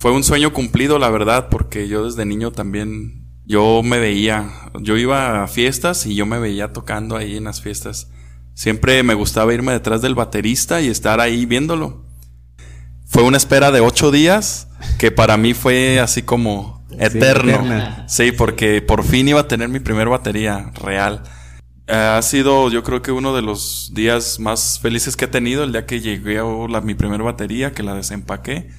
fue 0.00 0.12
un 0.12 0.24
sueño 0.24 0.54
cumplido, 0.54 0.98
la 0.98 1.10
verdad, 1.10 1.48
porque 1.50 1.86
yo 1.86 2.06
desde 2.06 2.24
niño 2.24 2.52
también, 2.52 3.26
yo 3.44 3.82
me 3.82 3.98
veía, 3.98 4.50
yo 4.80 4.96
iba 4.96 5.44
a 5.44 5.46
fiestas 5.46 6.06
y 6.06 6.14
yo 6.14 6.24
me 6.24 6.38
veía 6.38 6.72
tocando 6.72 7.18
ahí 7.18 7.36
en 7.36 7.44
las 7.44 7.60
fiestas. 7.60 8.08
Siempre 8.54 9.02
me 9.02 9.12
gustaba 9.12 9.52
irme 9.52 9.72
detrás 9.72 10.00
del 10.00 10.14
baterista 10.14 10.80
y 10.80 10.88
estar 10.88 11.20
ahí 11.20 11.44
viéndolo. 11.44 12.06
Fue 13.04 13.24
una 13.24 13.36
espera 13.36 13.70
de 13.72 13.80
ocho 13.80 14.10
días 14.10 14.68
que 14.98 15.10
para 15.10 15.36
mí 15.36 15.52
fue 15.52 16.00
así 16.00 16.22
como 16.22 16.82
eterno. 16.98 17.62
Sí, 18.08 18.32
porque 18.32 18.80
por 18.80 19.04
fin 19.04 19.28
iba 19.28 19.40
a 19.40 19.48
tener 19.48 19.68
mi 19.68 19.80
primer 19.80 20.08
batería 20.08 20.72
real. 20.82 21.24
Ha 21.88 22.22
sido, 22.22 22.70
yo 22.70 22.82
creo 22.84 23.02
que 23.02 23.12
uno 23.12 23.36
de 23.36 23.42
los 23.42 23.90
días 23.92 24.40
más 24.40 24.78
felices 24.80 25.14
que 25.14 25.26
he 25.26 25.28
tenido, 25.28 25.62
el 25.62 25.72
día 25.72 25.84
que 25.84 26.00
llegué 26.00 26.38
a 26.38 26.44
la, 26.44 26.80
mi 26.80 26.94
primer 26.94 27.22
batería, 27.22 27.72
que 27.72 27.82
la 27.82 27.94
desempaqué 27.94 28.70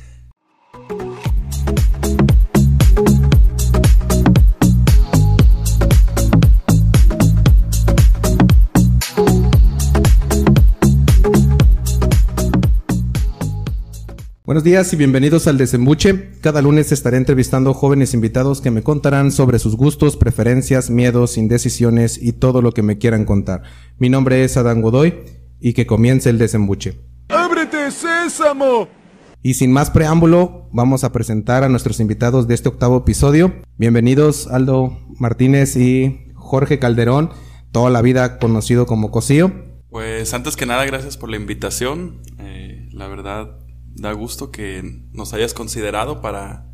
Buenos 14.51 14.65
días 14.65 14.91
y 14.91 14.97
bienvenidos 14.97 15.47
al 15.47 15.57
Desembuche. 15.57 16.31
Cada 16.41 16.61
lunes 16.61 16.91
estaré 16.91 17.15
entrevistando 17.15 17.73
jóvenes 17.73 18.13
invitados 18.13 18.59
que 18.59 18.69
me 18.69 18.83
contarán 18.83 19.31
sobre 19.31 19.59
sus 19.59 19.77
gustos, 19.77 20.17
preferencias, 20.17 20.89
miedos, 20.89 21.37
indecisiones 21.37 22.21
y 22.21 22.33
todo 22.33 22.61
lo 22.61 22.73
que 22.73 22.81
me 22.81 22.97
quieran 22.97 23.23
contar. 23.23 23.63
Mi 23.97 24.09
nombre 24.09 24.43
es 24.43 24.57
Adán 24.57 24.81
Godoy 24.81 25.19
y 25.61 25.71
que 25.71 25.87
comience 25.87 26.29
el 26.29 26.37
Desembuche. 26.37 26.99
¡Ábrete, 27.29 27.91
sésamo! 27.91 28.89
Y 29.41 29.53
sin 29.53 29.71
más 29.71 29.89
preámbulo, 29.89 30.67
vamos 30.73 31.05
a 31.05 31.13
presentar 31.13 31.63
a 31.63 31.69
nuestros 31.69 32.01
invitados 32.01 32.45
de 32.49 32.55
este 32.55 32.67
octavo 32.67 32.97
episodio. 32.97 33.53
Bienvenidos 33.77 34.47
Aldo 34.47 34.99
Martínez 35.17 35.77
y 35.77 36.25
Jorge 36.35 36.77
Calderón, 36.77 37.29
toda 37.71 37.89
la 37.89 38.01
vida 38.01 38.37
conocido 38.37 38.85
como 38.85 39.11
Cosío. 39.11 39.53
Pues 39.89 40.33
antes 40.33 40.57
que 40.57 40.65
nada, 40.65 40.83
gracias 40.83 41.15
por 41.15 41.29
la 41.29 41.37
invitación. 41.37 42.19
Eh, 42.37 42.89
la 42.91 43.07
verdad, 43.07 43.60
da 44.01 44.13
gusto 44.13 44.51
que 44.51 44.81
nos 45.13 45.33
hayas 45.33 45.53
considerado 45.53 46.21
para, 46.21 46.65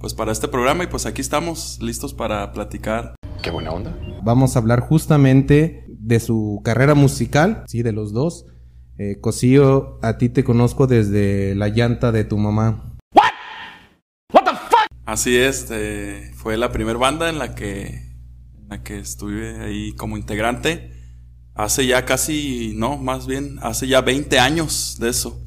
pues 0.00 0.14
para 0.14 0.32
este 0.32 0.48
programa 0.48 0.84
y 0.84 0.86
pues 0.86 1.06
aquí 1.06 1.20
estamos 1.20 1.78
listos 1.80 2.14
para 2.14 2.52
platicar. 2.52 3.14
Qué 3.42 3.50
buena 3.50 3.70
onda. 3.70 3.96
Vamos 4.22 4.56
a 4.56 4.58
hablar 4.58 4.80
justamente 4.80 5.84
de 5.88 6.20
su 6.20 6.60
carrera 6.64 6.94
musical, 6.94 7.64
sí, 7.68 7.82
de 7.82 7.92
los 7.92 8.12
dos. 8.12 8.46
Eh, 8.98 9.18
Cosío, 9.20 9.98
a 10.02 10.18
ti 10.18 10.28
te 10.28 10.42
conozco 10.44 10.86
desde 10.86 11.54
la 11.54 11.68
llanta 11.68 12.12
de 12.12 12.24
tu 12.24 12.38
mamá. 12.38 12.96
What? 13.14 13.32
What 14.32 14.44
the 14.44 14.50
fuck? 14.50 14.86
Así 15.04 15.36
es, 15.36 15.68
eh, 15.70 16.32
fue 16.34 16.56
la 16.56 16.72
primera 16.72 16.98
banda 16.98 17.28
en 17.28 17.38
la 17.38 17.54
que 17.54 18.10
en 18.58 18.68
la 18.68 18.82
que 18.82 18.98
estuve 18.98 19.60
ahí 19.60 19.94
como 19.94 20.16
integrante. 20.16 20.92
Hace 21.54 21.86
ya 21.86 22.06
casi, 22.06 22.72
no, 22.76 22.96
más 22.96 23.26
bien, 23.26 23.58
hace 23.62 23.86
ya 23.86 24.00
20 24.00 24.38
años 24.38 24.96
de 24.98 25.10
eso 25.10 25.44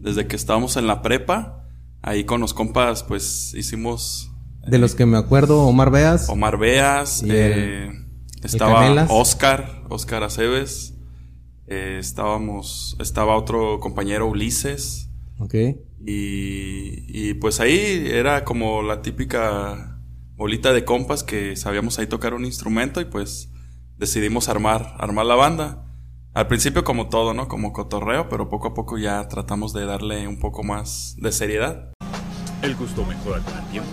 desde 0.00 0.26
que 0.26 0.36
estábamos 0.36 0.76
en 0.76 0.86
la 0.86 1.02
prepa. 1.02 1.64
Ahí 2.02 2.24
con 2.24 2.40
los 2.40 2.54
compas, 2.54 3.02
pues 3.02 3.52
hicimos. 3.54 4.30
De 4.66 4.78
los 4.78 4.94
que 4.94 5.06
me 5.06 5.16
acuerdo, 5.16 5.62
Omar 5.62 5.90
Beas. 5.90 6.28
Omar 6.28 6.58
Beas. 6.58 7.22
Eh, 7.26 7.90
estaba 8.42 9.06
Oscar, 9.10 9.84
Oscar 9.88 10.22
Aceves. 10.22 10.94
Eh, 11.66 11.96
estábamos, 11.98 12.96
estaba 13.00 13.36
otro 13.36 13.80
compañero 13.80 14.28
Ulises. 14.28 15.08
Ok. 15.38 15.54
Y, 16.06 17.04
y 17.08 17.34
pues 17.34 17.60
ahí 17.60 18.08
era 18.10 18.44
como 18.44 18.82
la 18.82 19.02
típica 19.02 20.00
bolita 20.36 20.72
de 20.72 20.84
compas 20.84 21.24
que 21.24 21.56
sabíamos 21.56 21.98
ahí 21.98 22.06
tocar 22.06 22.34
un 22.34 22.44
instrumento 22.44 23.00
y 23.00 23.06
pues 23.06 23.50
decidimos 23.98 24.48
armar, 24.48 24.94
armar 24.98 25.26
la 25.26 25.34
banda. 25.34 25.85
Al 26.36 26.48
principio 26.48 26.84
como 26.84 27.08
todo, 27.08 27.32
¿no? 27.32 27.48
Como 27.48 27.72
cotorreo, 27.72 28.28
pero 28.28 28.50
poco 28.50 28.68
a 28.68 28.74
poco 28.74 28.98
ya 28.98 29.26
tratamos 29.26 29.72
de 29.72 29.86
darle 29.86 30.28
un 30.28 30.38
poco 30.38 30.62
más 30.62 31.16
de 31.16 31.32
seriedad. 31.32 31.94
El 32.60 32.76
gusto 32.76 33.06
mejora 33.06 33.40
con 33.42 33.56
el 33.56 33.64
tiempo. 33.70 33.88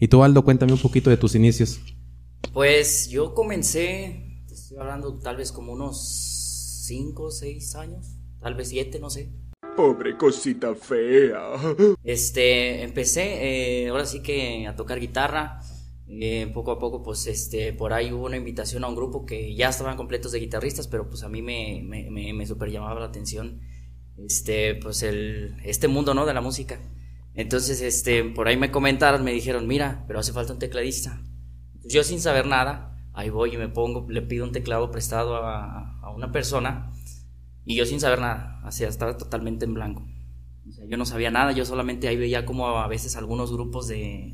Y 0.00 0.08
tú, 0.08 0.24
Aldo, 0.24 0.42
cuéntame 0.42 0.72
un 0.72 0.80
poquito 0.80 1.08
de 1.08 1.16
tus 1.16 1.36
inicios. 1.36 1.80
Pues 2.52 3.08
yo 3.10 3.32
comencé, 3.32 4.42
estoy 4.50 4.78
hablando 4.78 5.20
tal 5.20 5.36
vez 5.36 5.52
como 5.52 5.72
unos 5.72 6.84
5 6.88 7.22
o 7.22 7.30
6 7.30 7.76
años, 7.76 8.08
tal 8.40 8.56
vez 8.56 8.70
7, 8.70 8.98
no 8.98 9.08
sé. 9.08 9.30
Pobre 9.76 10.16
cosita 10.16 10.74
fea. 10.74 11.52
Este, 12.02 12.82
empecé, 12.82 13.84
eh, 13.84 13.88
ahora 13.90 14.04
sí 14.04 14.20
que 14.20 14.66
a 14.66 14.74
tocar 14.74 14.98
guitarra. 14.98 15.60
Eh, 16.10 16.50
poco 16.54 16.72
a 16.72 16.78
poco, 16.78 17.02
pues, 17.02 17.26
este, 17.26 17.72
por 17.74 17.92
ahí 17.92 18.12
hubo 18.12 18.24
una 18.26 18.38
invitación 18.38 18.82
a 18.82 18.88
un 18.88 18.96
grupo 18.96 19.26
que 19.26 19.54
ya 19.54 19.68
estaban 19.68 19.96
completos 19.96 20.32
de 20.32 20.40
guitarristas, 20.40 20.88
pero 20.88 21.08
pues 21.08 21.22
a 21.22 21.28
mí 21.28 21.42
me, 21.42 21.82
me, 21.84 22.32
me, 22.32 22.46
super 22.46 22.70
llamaba 22.70 22.98
la 23.00 23.06
atención, 23.06 23.60
este, 24.16 24.74
pues 24.76 25.02
el, 25.02 25.56
este 25.64 25.86
mundo, 25.86 26.14
¿no? 26.14 26.24
De 26.24 26.32
la 26.32 26.40
música. 26.40 26.80
Entonces, 27.34 27.82
este, 27.82 28.24
por 28.24 28.48
ahí 28.48 28.56
me 28.56 28.70
comentaron, 28.70 29.22
me 29.22 29.32
dijeron, 29.32 29.66
mira, 29.66 30.04
pero 30.06 30.18
hace 30.18 30.32
falta 30.32 30.54
un 30.54 30.58
tecladista. 30.58 31.22
Yo 31.84 32.02
sin 32.02 32.20
saber 32.20 32.46
nada, 32.46 32.96
ahí 33.12 33.28
voy 33.28 33.54
y 33.54 33.58
me 33.58 33.68
pongo, 33.68 34.06
le 34.08 34.22
pido 34.22 34.44
un 34.44 34.52
teclado 34.52 34.90
prestado 34.90 35.36
a, 35.36 36.00
a 36.00 36.10
una 36.10 36.32
persona 36.32 36.92
y 37.64 37.76
yo 37.76 37.84
sin 37.84 38.00
saber 38.00 38.20
nada, 38.20 38.60
así 38.64 38.84
estaba 38.84 39.16
totalmente 39.18 39.66
en 39.66 39.74
blanco 39.74 40.06
yo 40.88 40.96
no 40.96 41.04
sabía 41.04 41.30
nada, 41.30 41.52
yo 41.52 41.64
solamente 41.64 42.08
ahí 42.08 42.16
veía 42.16 42.44
como 42.44 42.68
a 42.68 42.88
veces 42.88 43.16
algunos 43.16 43.52
grupos 43.52 43.88
de, 43.88 44.32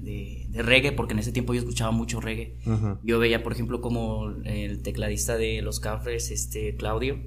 de, 0.50 0.62
reggae, 0.62 0.92
porque 0.92 1.12
en 1.12 1.18
ese 1.18 1.32
tiempo 1.32 1.54
yo 1.54 1.60
escuchaba 1.60 1.90
mucho 1.90 2.20
reggae. 2.20 2.56
Yo 3.02 3.18
veía, 3.18 3.42
por 3.42 3.52
ejemplo, 3.52 3.80
como 3.80 4.30
el 4.44 4.82
tecladista 4.82 5.36
de 5.36 5.62
Los 5.62 5.80
Cafres, 5.80 6.30
este, 6.30 6.76
Claudio, 6.76 7.20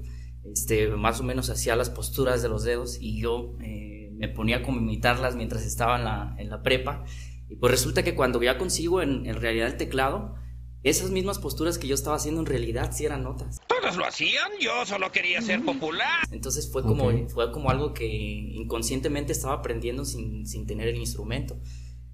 este, 0.44 0.88
más 0.88 1.20
o 1.20 1.24
menos 1.24 1.50
hacía 1.50 1.76
las 1.76 1.90
posturas 1.90 2.42
de 2.42 2.48
los 2.48 2.64
dedos 2.64 2.98
y 3.00 3.20
yo 3.20 3.56
eh, 3.60 4.10
me 4.16 4.28
ponía 4.28 4.62
como 4.62 4.78
imitarlas 4.80 5.36
mientras 5.36 5.64
estaba 5.64 5.98
en 5.98 6.04
la, 6.04 6.34
en 6.38 6.48
la 6.48 6.62
prepa. 6.62 7.04
Y 7.48 7.56
pues 7.56 7.70
resulta 7.70 8.02
que 8.02 8.14
cuando 8.14 8.42
ya 8.42 8.58
consigo 8.58 9.02
en, 9.02 9.26
en 9.26 9.36
realidad 9.36 9.68
el 9.68 9.76
teclado, 9.76 10.34
esas 10.82 11.10
mismas 11.10 11.38
posturas 11.38 11.78
que 11.78 11.88
yo 11.88 11.94
estaba 11.94 12.16
haciendo 12.16 12.40
en 12.40 12.46
realidad 12.46 12.92
sí 12.92 13.04
eran 13.04 13.24
notas. 13.24 13.60
Todos 13.66 13.96
lo 13.96 14.06
hacían, 14.06 14.50
yo 14.60 14.86
solo 14.86 15.10
quería 15.10 15.40
ser 15.40 15.64
popular. 15.64 16.26
Entonces 16.30 16.70
fue 16.70 16.82
como, 16.82 17.10
fue 17.28 17.50
como 17.50 17.70
algo 17.70 17.92
que 17.92 18.06
inconscientemente 18.06 19.32
estaba 19.32 19.54
aprendiendo 19.54 20.04
sin, 20.04 20.46
sin 20.46 20.66
tener 20.66 20.88
el 20.88 20.96
instrumento. 20.96 21.58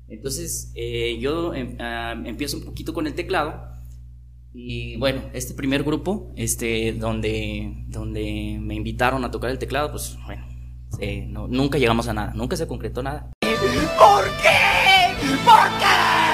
Entonces 0.09 0.73
eh, 0.75 1.19
yo 1.21 1.55
em, 1.55 1.77
ah, 1.81 2.15
empiezo 2.25 2.57
un 2.59 2.65
poquito 2.65 2.95
con 2.95 3.07
el 3.07 3.15
teclado 3.15 3.75
y 4.53 4.97
bueno, 4.97 5.23
este 5.33 5.53
primer 5.53 5.83
grupo, 5.83 6.33
este, 6.37 6.93
donde, 6.93 7.87
donde 7.89 8.57
me 8.61 8.77
invitaron 8.77 9.25
a 9.25 9.31
tocar 9.31 9.51
el 9.51 9.59
teclado, 9.59 9.91
pues 9.91 10.17
bueno, 10.27 10.47
nunca 11.49 11.77
llegamos 11.77 12.07
a 12.07 12.15
nada, 12.15 12.33
nunca 12.35 12.57
se 12.57 12.69
concretó 12.69 13.03
nada. 13.03 13.33
¿Por 13.41 14.25
qué? 14.43 15.27
¿Por 15.45 15.69
qué? 15.81 16.34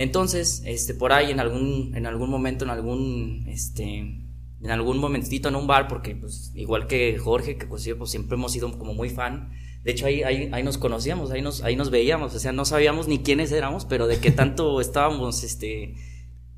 Entonces, 0.00 0.62
este, 0.64 0.94
por 0.94 1.12
ahí 1.12 1.30
en 1.30 1.40
algún, 1.40 1.92
en 1.94 2.06
algún 2.06 2.30
momento, 2.30 2.64
en 2.64 2.70
algún, 2.70 3.44
este, 3.48 3.98
en 3.98 4.70
algún 4.70 4.96
momentito 4.96 5.50
en 5.50 5.56
un 5.56 5.66
bar, 5.66 5.88
porque 5.88 6.16
pues 6.16 6.52
igual 6.54 6.86
que 6.86 7.18
Jorge, 7.18 7.58
que 7.58 7.66
pues, 7.66 7.86
pues 7.98 8.10
siempre 8.10 8.36
hemos 8.36 8.50
sido 8.50 8.78
como 8.78 8.94
muy 8.94 9.10
fan. 9.10 9.50
De 9.84 9.90
hecho, 9.90 10.06
ahí, 10.06 10.22
ahí, 10.22 10.48
ahí, 10.54 10.62
nos 10.62 10.78
conocíamos, 10.78 11.30
ahí 11.32 11.42
nos, 11.42 11.62
ahí 11.62 11.76
nos 11.76 11.90
veíamos, 11.90 12.34
o 12.34 12.38
sea, 12.38 12.50
no 12.50 12.64
sabíamos 12.64 13.08
ni 13.08 13.18
quiénes 13.18 13.52
éramos, 13.52 13.84
pero 13.84 14.06
de 14.06 14.18
qué 14.20 14.30
tanto 14.30 14.80
estábamos, 14.80 15.44
este, 15.44 15.96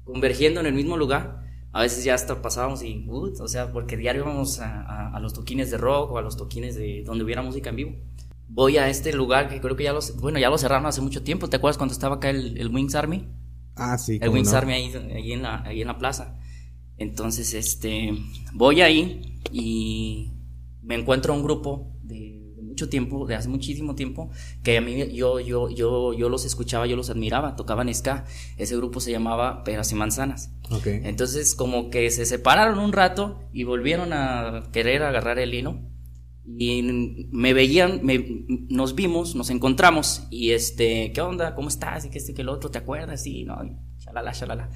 convergiendo 0.05 0.61
en 0.61 0.67
el 0.67 0.75
mismo 0.75 0.97
lugar. 0.97 1.43
A 1.73 1.83
veces 1.83 2.05
ya 2.05 2.15
hasta 2.15 2.43
pasábamos 2.43 2.85
y, 2.85 3.05
o 3.09 3.49
sea, 3.49 3.73
porque 3.73 3.97
diario 3.97 4.23
íbamos 4.23 4.61
a, 4.61 5.09
a, 5.09 5.19
los 5.19 5.33
toquines 5.33 5.69
de 5.73 5.79
rock 5.79 6.13
o 6.13 6.19
a 6.19 6.23
los 6.23 6.37
toquines 6.37 6.77
de 6.77 7.03
donde 7.03 7.25
hubiera 7.25 7.43
música 7.43 7.71
en 7.71 7.77
vivo 7.77 7.93
voy 8.53 8.77
a 8.77 8.89
este 8.89 9.13
lugar 9.13 9.49
que 9.49 9.61
creo 9.61 9.77
que 9.77 9.85
ya 9.85 9.93
lo, 9.93 10.01
bueno, 10.21 10.39
ya 10.39 10.51
lo 10.51 10.59
cerraron 10.59 10.87
hace 10.87 11.01
mucho 11.01 11.23
tiempo. 11.23 11.49
¿Te 11.49 11.57
acuerdas 11.57 11.79
cuando 11.79 11.93
estaba 11.93 12.17
acá 12.17 12.31
el, 12.31 12.59
el 12.59 12.69
Wings 12.69 12.95
Army? 12.95 13.29
Ah, 13.77 13.97
sí. 13.97 14.19
El 14.21 14.29
Wings 14.29 14.53
Army 14.53 14.75
ahí, 14.75 14.93
ahí, 15.15 15.33
en 15.33 15.43
la, 15.43 15.63
ahí 15.63 15.81
en 15.81 15.89
la 15.89 15.99
plaza. 15.99 16.39
Entonces, 16.99 17.55
este, 17.55 18.13
voy 18.53 18.83
ahí 18.83 19.41
y 19.51 20.33
me 20.83 20.95
encuentro 20.95 21.33
un 21.33 21.43
grupo 21.43 21.97
de, 22.03 22.41
mucho 22.63 22.89
tiempo, 22.89 23.27
de 23.27 23.35
hace 23.35 23.49
muchísimo 23.49 23.95
tiempo, 23.95 24.31
que 24.63 24.77
a 24.77 24.81
mí 24.81 25.13
yo, 25.15 25.41
yo, 25.41 25.71
yo, 25.71 26.13
yo 26.13 26.29
los 26.29 26.45
escuchaba, 26.45 26.87
yo 26.87 26.97
los 26.97 27.09
admiraba, 27.09 27.57
tocaban 27.57 27.93
ska. 27.93 28.27
Ese 28.59 28.77
grupo 28.77 29.01
se 29.01 29.11
llamaba 29.11 29.65
Peras 29.65 29.91
y 29.93 29.95
Manzanas. 29.95 30.55
Okay. 30.71 31.01
Entonces, 31.05 31.55
como 31.55 31.89
que 31.89 32.11
se 32.11 32.27
separaron 32.27 32.79
un 32.79 32.93
rato 32.93 33.41
y 33.53 33.65
volvieron 33.65 34.13
a 34.13 34.65
querer 34.73 35.03
agarrar 35.03 35.39
el 35.39 35.55
hilo 35.55 35.92
y 36.45 36.83
me 37.31 37.53
veían, 37.55 38.03
nos 38.69 38.95
vimos, 38.95 39.35
nos 39.35 39.51
encontramos 39.51 40.27
y 40.31 40.51
este, 40.51 41.13
¿qué 41.13 41.21
onda? 41.21 41.55
¿Cómo 41.55 41.69
estás? 41.69 42.05
Y 42.05 42.11
que 42.11 42.19
este 42.19 42.35
que 42.35 42.43
el 42.43 42.49
otro, 42.49 42.71
¿te 42.71 42.79
acuerdas? 42.79 43.27
Y 43.27 43.45
no, 43.45 43.59
shalala, 43.99 44.33
shalala. 44.33 44.71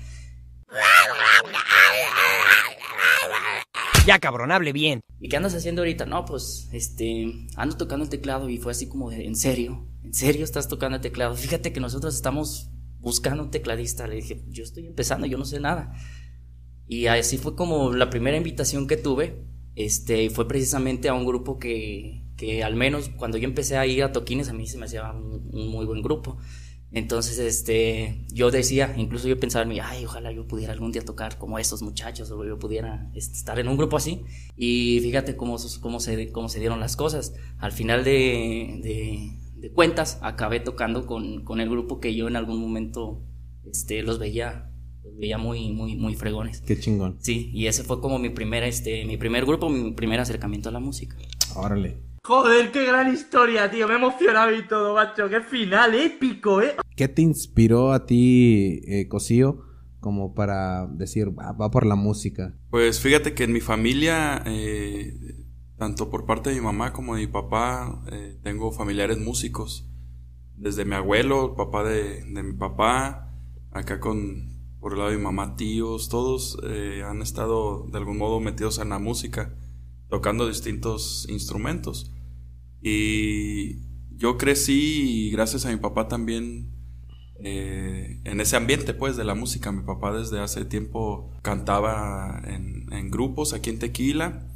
Ya, 4.06 4.20
cabrón, 4.20 4.52
hable 4.52 4.72
bien. 4.72 5.00
¿Y 5.18 5.28
qué 5.28 5.36
andas 5.36 5.54
haciendo 5.54 5.82
ahorita? 5.82 6.06
No, 6.06 6.24
pues, 6.24 6.68
este, 6.72 7.48
ando 7.56 7.76
tocando 7.76 8.04
el 8.04 8.10
teclado 8.10 8.48
y 8.48 8.58
fue 8.58 8.70
así 8.70 8.88
como 8.88 9.10
de, 9.10 9.26
¿en 9.26 9.34
serio? 9.34 9.88
¿En 10.04 10.14
serio 10.14 10.44
estás 10.44 10.68
tocando 10.68 10.96
el 10.96 11.02
teclado? 11.02 11.34
Fíjate 11.34 11.72
que 11.72 11.80
nosotros 11.80 12.14
estamos 12.14 12.70
buscando 13.00 13.42
un 13.42 13.50
tecladista. 13.50 14.06
Le 14.06 14.16
dije, 14.16 14.44
yo 14.48 14.62
estoy 14.62 14.86
empezando, 14.86 15.26
yo 15.26 15.38
no 15.38 15.44
sé 15.44 15.58
nada. 15.58 15.92
Y 16.86 17.06
así 17.06 17.38
fue 17.38 17.56
como 17.56 17.92
la 17.92 18.08
primera 18.10 18.36
invitación 18.36 18.86
que 18.86 18.96
tuve. 18.96 19.44
Este, 19.76 20.30
fue 20.30 20.48
precisamente 20.48 21.08
a 21.10 21.14
un 21.14 21.26
grupo 21.26 21.58
que, 21.58 22.22
al 22.64 22.74
menos 22.74 23.10
cuando 23.10 23.38
yo 23.38 23.44
empecé 23.44 23.76
a 23.76 23.86
ir 23.86 24.02
a 24.02 24.12
toquines 24.12 24.48
a 24.48 24.52
mí 24.52 24.66
se 24.66 24.78
me 24.78 24.86
hacía 24.86 25.12
un, 25.12 25.68
muy 25.68 25.84
buen 25.84 26.02
grupo. 26.02 26.38
Entonces, 26.92 27.38
este, 27.38 28.24
yo 28.32 28.50
decía, 28.50 28.94
incluso 28.96 29.28
yo 29.28 29.38
pensaba 29.38 29.64
en 29.64 29.68
mí, 29.68 29.80
ay, 29.80 30.06
ojalá 30.06 30.32
yo 30.32 30.46
pudiera 30.46 30.72
algún 30.72 30.92
día 30.92 31.04
tocar 31.04 31.36
como 31.36 31.58
estos 31.58 31.82
muchachos, 31.82 32.30
o 32.30 32.44
yo 32.44 32.58
pudiera 32.58 33.10
este, 33.14 33.34
estar 33.34 33.58
en 33.58 33.68
un 33.68 33.76
grupo 33.76 33.98
así. 33.98 34.22
Y 34.56 35.00
fíjate 35.02 35.36
cómo, 35.36 35.56
cómo, 35.82 36.00
se, 36.00 36.32
cómo 36.32 36.48
se 36.48 36.60
dieron 36.60 36.80
las 36.80 36.96
cosas. 36.96 37.34
Al 37.58 37.72
final 37.72 38.02
de, 38.02 38.80
de, 38.82 39.30
de 39.56 39.72
cuentas, 39.72 40.18
acabé 40.22 40.60
tocando 40.60 41.06
con, 41.06 41.44
con, 41.44 41.60
el 41.60 41.68
grupo 41.68 42.00
que 42.00 42.14
yo 42.14 42.28
en 42.28 42.36
algún 42.36 42.60
momento 42.60 43.20
este, 43.70 44.02
los 44.02 44.18
veía, 44.18 44.70
los 45.06 45.16
veía 45.16 45.38
muy, 45.38 45.70
muy, 45.72 45.96
muy 45.96 46.14
fregones. 46.14 46.60
Qué 46.60 46.78
chingón. 46.78 47.16
Sí, 47.20 47.50
y 47.54 47.66
ese 47.66 47.84
fue 47.84 48.00
como 48.00 48.18
mi 48.18 48.30
primer, 48.30 48.62
este, 48.64 49.04
mi 49.04 49.16
primer 49.16 49.46
grupo, 49.46 49.68
mi 49.68 49.92
primer 49.92 50.20
acercamiento 50.20 50.68
a 50.68 50.72
la 50.72 50.80
música. 50.80 51.16
Órale. 51.54 52.06
Joder, 52.26 52.72
qué 52.72 52.84
gran 52.84 53.12
historia, 53.14 53.70
tío. 53.70 53.86
Me 53.86 53.94
he 53.94 53.96
emocionado 53.98 54.52
y 54.52 54.66
todo, 54.66 54.94
macho. 54.94 55.28
Qué 55.28 55.42
final 55.42 55.94
épico, 55.94 56.60
¿eh? 56.60 56.74
¿Qué 56.96 57.06
te 57.06 57.22
inspiró 57.22 57.92
a 57.92 58.04
ti, 58.04 58.80
eh, 58.88 59.06
Cosío, 59.06 59.62
como 60.00 60.34
para 60.34 60.88
decir, 60.88 61.28
va, 61.38 61.52
va, 61.52 61.70
por 61.70 61.86
la 61.86 61.94
música? 61.94 62.52
Pues 62.70 62.98
fíjate 62.98 63.32
que 63.34 63.44
en 63.44 63.52
mi 63.52 63.60
familia, 63.60 64.42
eh, 64.44 65.14
tanto 65.78 66.10
por 66.10 66.26
parte 66.26 66.50
de 66.50 66.56
mi 66.56 66.62
mamá 66.62 66.92
como 66.92 67.14
de 67.14 67.20
mi 67.20 67.26
papá, 67.28 68.02
eh, 68.10 68.36
tengo 68.42 68.72
familiares 68.72 69.18
músicos. 69.18 69.88
Desde 70.56 70.84
mi 70.84 70.96
abuelo, 70.96 71.50
el 71.50 71.54
papá 71.54 71.84
de, 71.84 72.24
de, 72.24 72.42
mi 72.42 72.54
papá, 72.54 73.32
acá 73.70 74.00
con, 74.00 74.55
por 74.86 74.92
el 74.92 74.98
lado 75.00 75.10
de 75.10 75.16
mi 75.16 75.24
mamá, 75.24 75.56
tíos, 75.56 76.08
todos 76.08 76.60
eh, 76.62 77.02
han 77.04 77.20
estado 77.20 77.88
de 77.90 77.98
algún 77.98 78.18
modo 78.18 78.38
metidos 78.38 78.78
en 78.78 78.90
la 78.90 79.00
música, 79.00 79.52
tocando 80.08 80.46
distintos 80.46 81.26
instrumentos. 81.28 82.12
Y 82.80 83.80
yo 84.16 84.38
crecí, 84.38 85.28
gracias 85.32 85.66
a 85.66 85.70
mi 85.70 85.76
papá 85.78 86.06
también, 86.06 86.70
eh, 87.40 88.20
en 88.22 88.40
ese 88.40 88.54
ambiente 88.54 88.94
pues 88.94 89.16
de 89.16 89.24
la 89.24 89.34
música. 89.34 89.72
Mi 89.72 89.82
papá 89.82 90.16
desde 90.16 90.38
hace 90.38 90.64
tiempo 90.64 91.32
cantaba 91.42 92.40
en, 92.44 93.10
grupos 93.10 93.54
aquí 93.54 93.70
en 93.70 93.80
Tequila. 93.80 94.46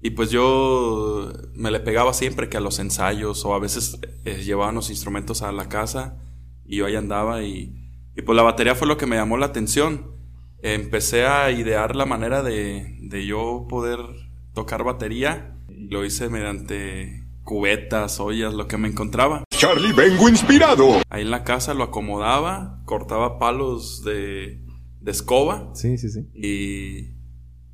Y 0.00 0.12
pues 0.12 0.30
yo 0.30 1.30
me 1.52 1.70
le 1.70 1.80
pegaba 1.80 2.14
siempre 2.14 2.48
que 2.48 2.56
a 2.56 2.60
los 2.60 2.78
ensayos 2.78 3.44
o 3.44 3.52
a 3.52 3.58
veces 3.58 3.98
eh, 4.24 4.42
llevaban 4.42 4.76
los 4.76 4.88
instrumentos 4.88 5.42
a 5.42 5.52
la 5.52 5.68
casa 5.68 6.22
y 6.64 6.76
yo 6.76 6.86
ahí 6.86 6.96
andaba 6.96 7.44
y, 7.44 7.87
y 8.18 8.22
pues 8.22 8.34
la 8.34 8.42
batería 8.42 8.74
fue 8.74 8.88
lo 8.88 8.96
que 8.96 9.06
me 9.06 9.14
llamó 9.14 9.36
la 9.36 9.46
atención. 9.46 10.10
empecé 10.60 11.24
a 11.24 11.52
idear 11.52 11.94
la 11.94 12.04
manera 12.04 12.42
de, 12.42 12.98
de 13.00 13.24
yo 13.24 13.66
poder 13.68 14.00
tocar 14.54 14.82
batería. 14.82 15.56
Lo 15.68 16.04
hice 16.04 16.28
mediante 16.28 17.24
cubetas, 17.44 18.18
ollas, 18.18 18.54
lo 18.54 18.66
que 18.66 18.76
me 18.76 18.88
encontraba. 18.88 19.44
Charlie, 19.50 19.92
vengo 19.92 20.28
inspirado. 20.28 21.00
Ahí 21.08 21.22
en 21.22 21.30
la 21.30 21.44
casa 21.44 21.74
lo 21.74 21.84
acomodaba, 21.84 22.82
cortaba 22.86 23.38
palos 23.38 24.02
de, 24.02 24.64
de 25.00 25.10
escoba. 25.12 25.70
Sí, 25.74 25.96
sí, 25.96 26.08
sí. 26.08 26.26
Y, 26.34 27.14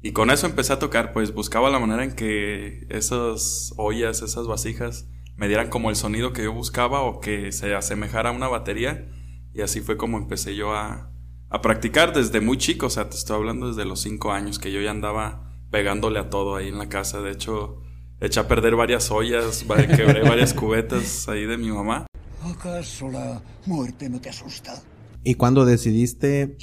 y, 0.07 0.13
con 0.13 0.31
eso 0.31 0.47
empecé 0.47 0.75
a 0.75 0.79
tocar, 0.79 1.15
pues 1.15 1.33
buscaba 1.33 1.71
la 1.71 1.79
manera 1.79 2.05
en 2.05 2.15
que 2.15 2.87
esas 2.91 3.73
ollas, 3.79 4.21
esas 4.21 4.47
vasijas, 4.47 5.09
me 5.37 5.49
dieran 5.49 5.71
como 5.71 5.89
el 5.89 5.97
sonido 5.97 6.35
que 6.35 6.45
yo 6.45 6.53
buscaba 6.53 7.01
o 7.01 7.21
que 7.21 7.51
se 7.51 7.75
asemejara 7.75 8.29
a 8.29 8.33
una 8.33 8.49
batería. 8.49 9.09
Y 9.55 9.63
así 9.63 9.81
fue 9.81 9.97
como 9.97 10.19
empecé 10.19 10.57
yo 10.57 10.75
a, 10.75 11.13
a 11.49 11.63
practicar 11.63 12.13
desde 12.13 12.41
muy 12.41 12.59
chico, 12.59 12.87
o 12.87 12.91
sea, 12.91 13.09
te 13.09 13.17
estoy 13.17 13.37
hablando 13.37 13.69
desde 13.69 13.85
los 13.85 14.01
cinco 14.01 14.33
años 14.33 14.59
que 14.59 14.73
yo 14.73 14.81
ya 14.81 14.91
andaba 14.91 15.53
pegándole 15.71 16.19
a 16.19 16.29
todo 16.31 16.57
ahí 16.57 16.69
en 16.69 16.79
la 16.79 16.89
casa. 16.89 17.21
De 17.21 17.31
hecho, 17.31 17.81
eché 18.21 18.41
a 18.41 18.49
perder 18.49 18.75
varias 18.77 19.11
ollas, 19.11 19.65
quebré 19.65 20.23
varias 20.29 20.55
cubetas 20.55 21.29
ahí 21.29 21.47
de 21.47 21.57
mi 21.57 21.71
mamá. 21.71 22.07
¿Acaso 22.43 23.09
la 23.09 23.41
muerte 23.67 24.09
no 24.09 24.21
te 24.21 24.29
asusta? 24.29 24.83
¿Y 25.23 25.35
cuándo 25.35 25.65
decidiste 25.65 26.59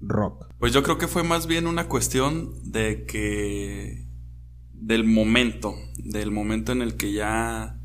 rock? 0.00 0.46
Pues 0.58 0.72
yo 0.72 0.82
creo 0.82 0.96
que 0.96 1.08
fue 1.08 1.22
más 1.22 1.46
bien 1.46 1.66
una 1.66 1.88
cuestión 1.88 2.72
de 2.72 3.04
que 3.04 4.08
del 4.72 5.04
momento, 5.04 5.74
del 5.96 6.30
momento 6.30 6.72
en 6.72 6.82
el 6.82 6.96
que 6.96 7.12
ya 7.12 7.78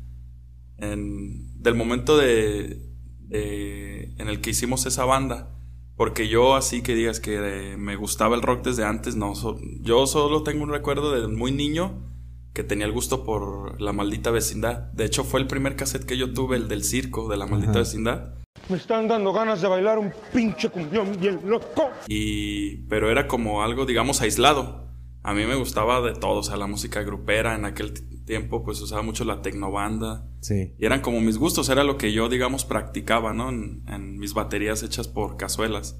en, 0.78 1.62
del 1.62 1.74
momento 1.74 2.16
de, 2.16 2.89
de, 3.30 4.12
en 4.18 4.28
el 4.28 4.40
que 4.40 4.50
hicimos 4.50 4.84
esa 4.86 5.04
banda. 5.04 5.56
Porque 5.96 6.28
yo 6.28 6.54
así 6.54 6.82
que 6.82 6.94
digas 6.94 7.20
que 7.20 7.76
me 7.78 7.96
gustaba 7.96 8.34
el 8.34 8.42
rock 8.42 8.64
desde 8.64 8.84
antes, 8.84 9.16
no, 9.16 9.34
so, 9.34 9.58
yo 9.80 10.06
solo 10.06 10.42
tengo 10.42 10.62
un 10.62 10.70
recuerdo 10.70 11.12
de 11.12 11.28
muy 11.28 11.52
niño 11.52 12.06
que 12.54 12.64
tenía 12.64 12.86
el 12.86 12.92
gusto 12.92 13.24
por 13.24 13.80
la 13.80 13.92
maldita 13.92 14.30
vecindad. 14.30 14.90
De 14.92 15.04
hecho, 15.04 15.24
fue 15.24 15.40
el 15.40 15.46
primer 15.46 15.76
cassette 15.76 16.04
que 16.04 16.16
yo 16.16 16.32
tuve, 16.32 16.56
el 16.56 16.68
del 16.68 16.84
circo 16.84 17.28
de 17.28 17.36
la 17.36 17.46
maldita 17.46 17.72
Ajá. 17.72 17.80
vecindad. 17.80 18.34
Me 18.68 18.76
están 18.76 19.08
dando 19.08 19.32
ganas 19.32 19.60
de 19.60 19.68
bailar 19.68 19.98
un 19.98 20.12
pinche 20.32 20.68
cumbión 20.70 21.18
bien 21.20 21.40
loco. 21.44 21.90
Y 22.08 22.78
pero 22.88 23.10
era 23.10 23.26
como 23.26 23.62
algo, 23.62 23.86
digamos, 23.86 24.20
aislado. 24.20 24.89
A 25.22 25.34
mí 25.34 25.44
me 25.44 25.54
gustaba 25.54 26.00
de 26.00 26.14
todo, 26.14 26.38
o 26.38 26.42
sea, 26.42 26.56
la 26.56 26.66
música 26.66 27.02
grupera 27.02 27.54
en 27.54 27.64
aquel 27.66 27.92
tiempo 28.24 28.64
pues 28.64 28.80
usaba 28.80 29.02
mucho 29.02 29.24
la 29.24 29.42
tecnobanda. 29.42 30.26
Sí. 30.40 30.74
Y 30.78 30.86
eran 30.86 31.02
como 31.02 31.20
mis 31.20 31.36
gustos, 31.36 31.68
era 31.68 31.84
lo 31.84 31.98
que 31.98 32.12
yo, 32.12 32.28
digamos, 32.28 32.64
practicaba, 32.64 33.34
¿no? 33.34 33.50
En, 33.50 33.82
en 33.86 34.18
mis 34.18 34.32
baterías 34.34 34.82
hechas 34.82 35.08
por 35.08 35.36
cazuelas. 35.36 35.98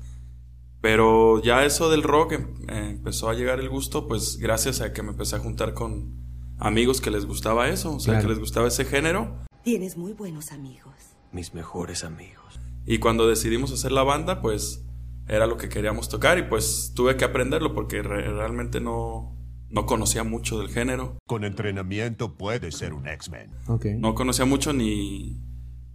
Pero 0.81 1.43
ya 1.43 1.65
eso 1.65 1.91
del 1.91 2.03
rock 2.03 2.33
em, 2.33 2.55
eh, 2.69 2.91
empezó 2.91 3.29
a 3.29 3.35
llegar 3.35 3.61
el 3.61 3.69
gusto, 3.69 4.09
pues 4.09 4.39
gracias 4.39 4.81
a 4.81 4.93
que 4.93 5.03
me 5.03 5.11
empecé 5.11 5.37
a 5.37 5.41
juntar 5.41 5.75
con 5.75 6.19
amigos 6.59 7.01
que 7.01 7.11
les 7.11 7.27
gustaba 7.27 7.69
eso, 7.69 7.95
o 7.95 8.01
sea, 8.01 8.15
claro. 8.15 8.23
que 8.23 8.29
les 8.31 8.39
gustaba 8.39 8.69
ese 8.69 8.85
género. 8.85 9.37
Tienes 9.63 9.97
muy 9.99 10.15
buenos 10.15 10.53
amigos. 10.53 10.95
Mis 11.33 11.53
mejores 11.53 12.05
amigos. 12.05 12.59
Y 12.87 12.99
cuando 12.99 13.29
decidimos 13.29 13.73
hacer 13.73 13.93
la 13.93 14.03
banda, 14.03 14.41
pues 14.41 14.85
era 15.31 15.47
lo 15.47 15.57
que 15.57 15.69
queríamos 15.69 16.09
tocar 16.09 16.39
y 16.39 16.43
pues 16.43 16.93
tuve 16.95 17.17
que 17.17 17.25
aprenderlo 17.25 17.73
porque 17.73 18.03
re 18.03 18.23
realmente 18.33 18.81
no, 18.81 19.37
no 19.71 19.87
conocía 19.87 20.25
mucho 20.25 20.59
del 20.59 20.69
género. 20.69 21.19
Con 21.25 21.45
entrenamiento 21.45 22.37
puedes 22.37 22.77
ser 22.77 22.93
un 22.93 23.07
X-Men. 23.07 23.49
Okay. 23.69 23.97
No 23.97 24.17
conocía 24.17 24.45
mucho 24.45 24.73
ni, 24.73 25.41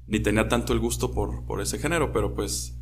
ni 0.07 0.21
tenía 0.21 0.47
tanto 0.47 0.71
el 0.71 0.79
gusto 0.79 1.11
por, 1.11 1.45
por 1.45 1.59
ese 1.59 1.79
género, 1.79 2.13
pero 2.13 2.33
pues 2.33 2.79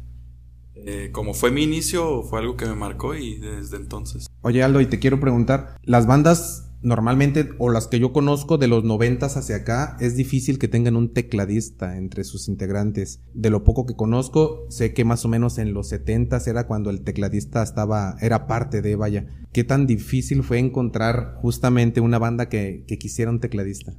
eh, 0.75 1.10
como 1.12 1.34
fue 1.34 1.50
mi 1.50 1.63
inicio, 1.63 2.22
fue 2.22 2.39
algo 2.39 2.56
que 2.56 2.68
me 2.68 2.75
marcó 2.75 3.16
y 3.16 3.39
desde 3.39 3.77
entonces. 3.77 4.27
Oye 4.42 4.62
Aldo, 4.62 4.80
y 4.80 4.86
te 4.86 5.00
quiero 5.00 5.20
preguntar, 5.20 5.80
las 5.82 6.06
bandas 6.06 6.62
normalmente, 6.84 7.50
o 7.58 7.70
las 7.70 7.88
que 7.88 8.00
yo 8.00 8.13
conozco 8.13 8.58
de 8.58 8.68
los 8.68 8.84
noventas 8.84 9.38
hacia 9.38 9.58
acá, 9.58 9.98
es 10.00 10.16
difícil 10.16 10.60
que 10.60 10.68
tengan 10.68 10.96
un 10.96 11.13
tecladista 11.13 11.98
entre 11.98 12.24
sus 12.24 12.48
integrantes. 12.48 13.22
De 13.34 13.50
lo 13.50 13.63
poco 13.63 13.86
que 13.86 13.96
conozco, 13.96 14.66
sé 14.70 14.94
que 14.94 15.06
más 15.06 15.25
o 15.25 15.30
menos 15.30 15.58
en 15.58 15.74
los 15.74 15.90
setentas 15.90 16.48
era 16.48 16.68
cuando 16.68 16.90
el 16.90 17.04
tecladista 17.04 17.63
estaba, 17.63 18.16
era 18.22 18.46
parte 18.46 18.82
de, 18.82 18.96
vaya. 18.96 19.25
¿Qué 19.52 19.63
tan 19.63 19.88
difícil 19.88 20.44
fue 20.44 20.60
encontrar 20.60 21.36
justamente 21.42 22.02
una 22.02 22.20
banda 22.20 22.50
que, 22.50 22.84
que 22.88 22.98
quisiera 22.98 23.32
un 23.32 23.40
tecladista? 23.40 23.94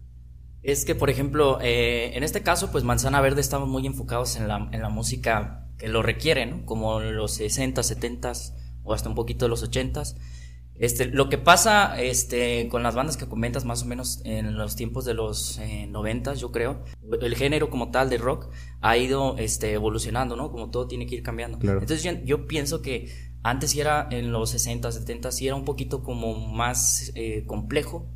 Es 0.62 0.84
que, 0.84 0.94
por 0.94 1.10
ejemplo, 1.10 1.58
eh, 1.60 2.12
en 2.14 2.22
este 2.22 2.42
caso, 2.42 2.70
pues 2.70 2.84
Manzana 2.84 3.20
Verde 3.20 3.40
estamos 3.40 3.68
muy 3.68 3.86
enfocados 3.86 4.36
en 4.36 4.48
la, 4.48 4.68
en 4.72 4.80
la 4.80 4.88
música 4.88 5.68
que 5.78 5.88
lo 5.88 6.02
requiere, 6.02 6.46
¿no? 6.46 6.64
Como 6.64 7.00
los 7.00 7.34
60, 7.34 7.82
70 7.82 8.32
o 8.82 8.94
hasta 8.94 9.08
un 9.08 9.14
poquito 9.14 9.46
de 9.46 9.50
los 9.50 9.62
80 9.62 10.02
este, 10.76 11.06
lo 11.06 11.28
que 11.28 11.38
pasa 11.38 12.00
este, 12.00 12.68
con 12.68 12.82
las 12.82 12.94
bandas 12.94 13.16
que 13.16 13.28
comentas 13.28 13.64
más 13.64 13.82
o 13.82 13.86
menos 13.86 14.20
en 14.24 14.56
los 14.56 14.74
tiempos 14.74 15.04
de 15.04 15.14
los 15.14 15.58
eh, 15.58 15.86
90, 15.86 16.34
yo 16.34 16.50
creo, 16.50 16.84
el 17.20 17.36
género 17.36 17.70
como 17.70 17.90
tal 17.90 18.10
de 18.10 18.18
rock 18.18 18.48
ha 18.80 18.96
ido 18.96 19.36
este, 19.38 19.72
evolucionando, 19.72 20.34
¿no? 20.36 20.50
Como 20.50 20.70
todo 20.70 20.88
tiene 20.88 21.06
que 21.06 21.14
ir 21.14 21.22
cambiando. 21.22 21.58
Claro. 21.58 21.80
Entonces 21.80 22.02
yo, 22.02 22.12
yo, 22.24 22.46
pienso 22.48 22.82
que 22.82 23.08
antes 23.42 23.70
sí 23.70 23.80
era 23.80 24.08
en 24.10 24.32
los 24.32 24.50
60, 24.50 24.90
70, 24.90 25.30
sí 25.30 25.46
era 25.46 25.54
un 25.54 25.64
poquito 25.64 26.02
como 26.02 26.34
más 26.48 27.12
eh, 27.14 27.44
complejo. 27.46 28.10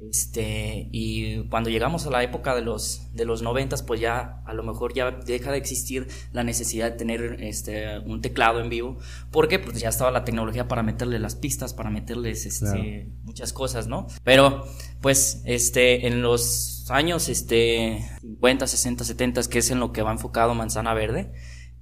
Este, 0.00 0.88
y 0.92 1.42
cuando 1.48 1.70
llegamos 1.70 2.06
a 2.06 2.10
la 2.10 2.22
época 2.22 2.54
de 2.54 2.62
los, 2.62 3.08
de 3.14 3.24
los 3.24 3.42
90, 3.42 3.76
pues 3.84 4.00
ya 4.00 4.42
a 4.46 4.54
lo 4.54 4.62
mejor 4.62 4.94
ya 4.94 5.10
deja 5.10 5.50
de 5.50 5.58
existir 5.58 6.06
la 6.32 6.44
necesidad 6.44 6.92
de 6.92 6.96
tener 6.96 7.38
este, 7.40 7.98
un 7.98 8.22
teclado 8.22 8.60
en 8.60 8.68
vivo, 8.68 8.98
porque 9.32 9.58
pues 9.58 9.80
ya 9.80 9.88
estaba 9.88 10.12
la 10.12 10.24
tecnología 10.24 10.68
para 10.68 10.84
meterle 10.84 11.18
las 11.18 11.34
pistas, 11.34 11.74
para 11.74 11.90
meterles 11.90 12.46
este, 12.46 12.66
claro. 12.66 13.10
muchas 13.24 13.52
cosas, 13.52 13.88
¿no? 13.88 14.06
Pero 14.22 14.64
pues 15.00 15.42
este, 15.44 16.06
en 16.06 16.22
los 16.22 16.86
años 16.90 17.28
este, 17.28 18.08
50, 18.20 18.68
60, 18.68 19.04
70, 19.04 19.42
que 19.50 19.58
es 19.58 19.70
en 19.72 19.80
lo 19.80 19.92
que 19.92 20.02
va 20.02 20.12
enfocado 20.12 20.54
Manzana 20.54 20.94
Verde, 20.94 21.32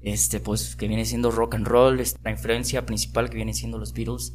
este, 0.00 0.40
pues 0.40 0.74
que 0.74 0.88
viene 0.88 1.04
siendo 1.04 1.30
rock 1.30 1.56
and 1.56 1.66
roll, 1.66 2.02
la 2.22 2.30
influencia 2.30 2.86
principal 2.86 3.28
que 3.28 3.36
viene 3.36 3.52
siendo 3.52 3.76
los 3.76 3.92
Beatles, 3.92 4.32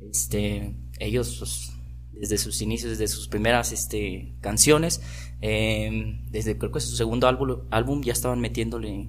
este, 0.00 0.76
ellos 0.98 1.36
pues, 1.38 1.72
desde 2.20 2.38
sus 2.38 2.60
inicios, 2.62 2.90
desde 2.90 3.08
sus 3.08 3.28
primeras 3.28 3.72
este, 3.72 4.34
canciones, 4.40 5.00
eh, 5.40 6.20
desde 6.30 6.58
creo 6.58 6.72
que 6.72 6.80
su 6.80 6.96
segundo 6.96 7.28
álbum, 7.28 7.58
álbum 7.70 8.02
ya 8.02 8.12
estaban 8.12 8.40
metiéndole 8.40 9.08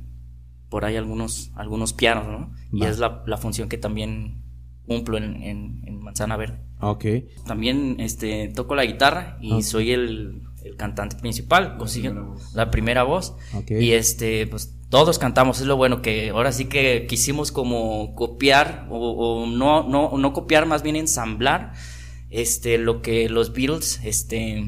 por 0.69 0.85
ahí 0.85 0.95
algunos, 0.95 1.51
algunos 1.55 1.93
pianos, 1.93 2.27
¿no? 2.27 2.53
Y 2.71 2.83
es 2.85 2.99
la, 2.99 3.23
la 3.25 3.37
función 3.37 3.69
que 3.69 3.77
también 3.77 4.43
cumplo 4.85 5.17
en, 5.17 5.41
en- 5.43 5.81
en 5.85 5.99
Manzana 6.03 6.37
Verde. 6.37 6.59
Ok. 6.81 7.05
También 7.45 7.95
este, 7.99 8.47
toco 8.49 8.75
la 8.75 8.85
guitarra 8.85 9.37
y 9.41 9.63
soy 9.63 9.91
el, 9.91 10.43
el 10.63 10.75
cantante 10.77 11.15
principal, 11.17 11.77
consigo 11.77 12.35
la 12.53 12.69
primera 12.71 13.03
voz. 13.03 13.35
Ok. 13.55 13.71
Y 13.71 13.91
este, 13.93 14.45
pues 14.47 14.75
todos 14.89 15.17
cantamos, 15.19 15.59
es 15.59 15.65
lo 15.67 15.75
bueno 15.77 16.01
que 16.01 16.29
ahora 16.29 16.51
sí 16.51 16.65
que 16.65 17.05
quisimos 17.07 17.51
como 17.51 18.13
copiar 18.15 18.87
o, 18.89 18.97
o 19.43 19.45
no, 19.47 19.87
no, 19.87 20.17
no 20.17 20.33
copiar, 20.33 20.65
más 20.67 20.81
bien 20.83 20.95
ensamblar 20.95 21.73
este, 22.29 22.77
lo 22.77 23.01
que 23.01 23.29
los 23.29 23.53
Beatles 23.53 23.99
este, 24.03 24.63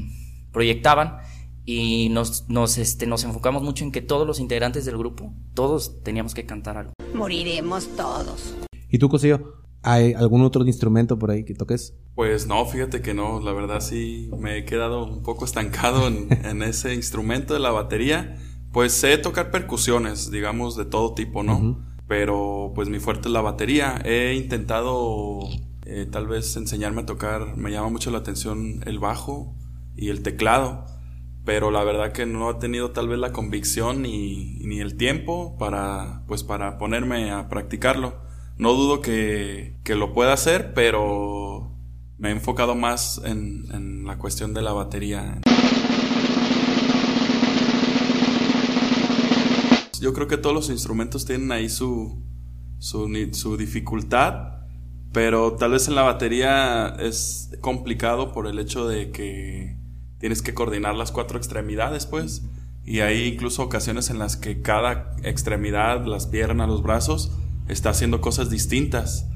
proyectaban 0.52 1.18
y 1.64 2.08
nos, 2.10 2.48
nos, 2.48 2.78
este, 2.78 3.06
nos 3.06 3.24
enfocamos 3.24 3.62
mucho 3.62 3.84
en 3.84 3.92
que 3.92 4.00
todos 4.02 4.26
los 4.26 4.40
integrantes 4.40 4.84
del 4.84 4.98
grupo, 4.98 5.32
todos 5.54 6.02
teníamos 6.02 6.34
que 6.34 6.44
cantar 6.44 6.76
algo. 6.76 6.92
Moriremos 7.14 7.88
todos. 7.96 8.54
¿Y 8.88 8.98
tú, 8.98 9.08
Cosillo? 9.08 9.62
¿Hay 9.84 10.12
algún 10.14 10.42
otro 10.42 10.64
instrumento 10.64 11.18
por 11.18 11.30
ahí 11.30 11.44
que 11.44 11.54
toques? 11.54 11.94
Pues 12.14 12.46
no, 12.46 12.64
fíjate 12.66 13.00
que 13.02 13.14
no, 13.14 13.40
la 13.40 13.52
verdad 13.52 13.80
sí 13.80 14.30
me 14.38 14.58
he 14.58 14.64
quedado 14.64 15.04
un 15.04 15.22
poco 15.22 15.44
estancado 15.44 16.06
en, 16.06 16.28
en 16.44 16.62
ese 16.62 16.94
instrumento 16.94 17.54
de 17.54 17.60
la 17.60 17.70
batería. 17.70 18.36
Pues 18.72 18.92
sé 18.92 19.18
tocar 19.18 19.50
percusiones, 19.50 20.30
digamos, 20.30 20.76
de 20.76 20.84
todo 20.84 21.14
tipo, 21.14 21.42
¿no? 21.42 21.84
Pero 22.08 22.72
pues 22.74 22.88
mi 22.88 23.00
fuerte 23.00 23.28
es 23.28 23.32
la 23.32 23.42
batería. 23.42 24.00
He 24.04 24.34
intentado 24.34 25.40
eh, 25.84 26.06
tal 26.10 26.26
vez 26.26 26.56
enseñarme 26.56 27.02
a 27.02 27.06
tocar, 27.06 27.56
me 27.56 27.70
llama 27.70 27.90
mucho 27.90 28.10
la 28.10 28.18
atención 28.18 28.82
el 28.86 28.98
bajo 28.98 29.54
y 29.96 30.08
el 30.08 30.22
teclado. 30.22 30.86
Pero 31.44 31.72
la 31.72 31.82
verdad 31.82 32.12
que 32.12 32.24
no 32.24 32.50
he 32.50 32.54
tenido 32.54 32.92
tal 32.92 33.08
vez 33.08 33.18
la 33.18 33.32
convicción 33.32 34.02
ni, 34.02 34.58
ni 34.60 34.78
el 34.80 34.96
tiempo 34.96 35.56
para, 35.58 36.22
pues 36.28 36.44
para 36.44 36.78
ponerme 36.78 37.32
a 37.32 37.48
practicarlo. 37.48 38.22
No 38.58 38.74
dudo 38.74 39.00
que, 39.00 39.76
que 39.82 39.96
lo 39.96 40.12
pueda 40.12 40.34
hacer, 40.34 40.72
pero 40.72 41.76
me 42.18 42.28
he 42.28 42.32
enfocado 42.32 42.76
más 42.76 43.20
en, 43.24 43.64
en 43.72 44.04
la 44.04 44.18
cuestión 44.18 44.54
de 44.54 44.62
la 44.62 44.72
batería. 44.72 45.40
Yo 50.00 50.12
creo 50.12 50.28
que 50.28 50.36
todos 50.36 50.54
los 50.54 50.70
instrumentos 50.70 51.24
tienen 51.24 51.50
ahí 51.50 51.68
su, 51.68 52.22
su, 52.78 53.08
su 53.32 53.56
dificultad, 53.56 54.51
pero 55.12 55.52
tal 55.52 55.72
vez 55.72 55.88
en 55.88 55.94
la 55.94 56.02
batería 56.02 56.96
es 56.98 57.50
complicado 57.60 58.32
por 58.32 58.46
el 58.46 58.58
hecho 58.58 58.88
de 58.88 59.10
que 59.10 59.76
tienes 60.18 60.42
que 60.42 60.54
coordinar 60.54 60.94
las 60.94 61.12
cuatro 61.12 61.36
extremidades, 61.38 62.06
pues. 62.06 62.42
Y 62.84 63.00
hay 63.00 63.24
incluso 63.28 63.62
ocasiones 63.62 64.10
en 64.10 64.18
las 64.18 64.36
que 64.36 64.62
cada 64.62 65.14
extremidad, 65.22 66.04
las 66.06 66.26
piernas, 66.26 66.68
los 66.68 66.82
brazos, 66.82 67.32
está 67.68 67.90
haciendo 67.90 68.20
cosas 68.20 68.50
distintas. 68.50 69.28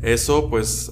Eso, 0.00 0.48
pues, 0.48 0.90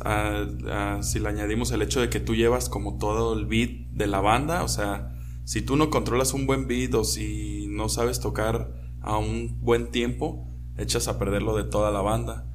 si 1.00 1.19
le 1.21 1.28
añadimos 1.28 1.71
el 1.73 1.83
hecho 1.83 2.00
de 2.00 2.11
que 2.11 2.21
tú 2.21 2.35
llevas 2.35 2.69
como 2.69 2.99
todo 2.99 3.35
el 3.35 3.47
beat 3.47 3.71
de 3.93 4.07
la 4.07 4.21
banda, 4.21 4.62
o 4.62 4.69
sea, 4.69 5.12
si 5.45 5.62
tú 5.62 5.76
no 5.76 5.90
controlas 5.90 6.35
un 6.35 6.47
buen 6.47 6.66
beat 6.66 6.93
o 6.95 7.05
si 7.05 7.66
no 7.69 7.88
sabes 7.88 8.21
tocar 8.21 8.73
a 9.00 9.16
un 9.16 9.61
buen 9.61 9.90
tiempo, 9.93 10.49
echas 10.76 11.09
a 11.09 11.19
perderlo 11.19 11.57
de 11.57 11.64
toda 11.64 11.90
la 11.93 12.02
banda. 12.02 12.46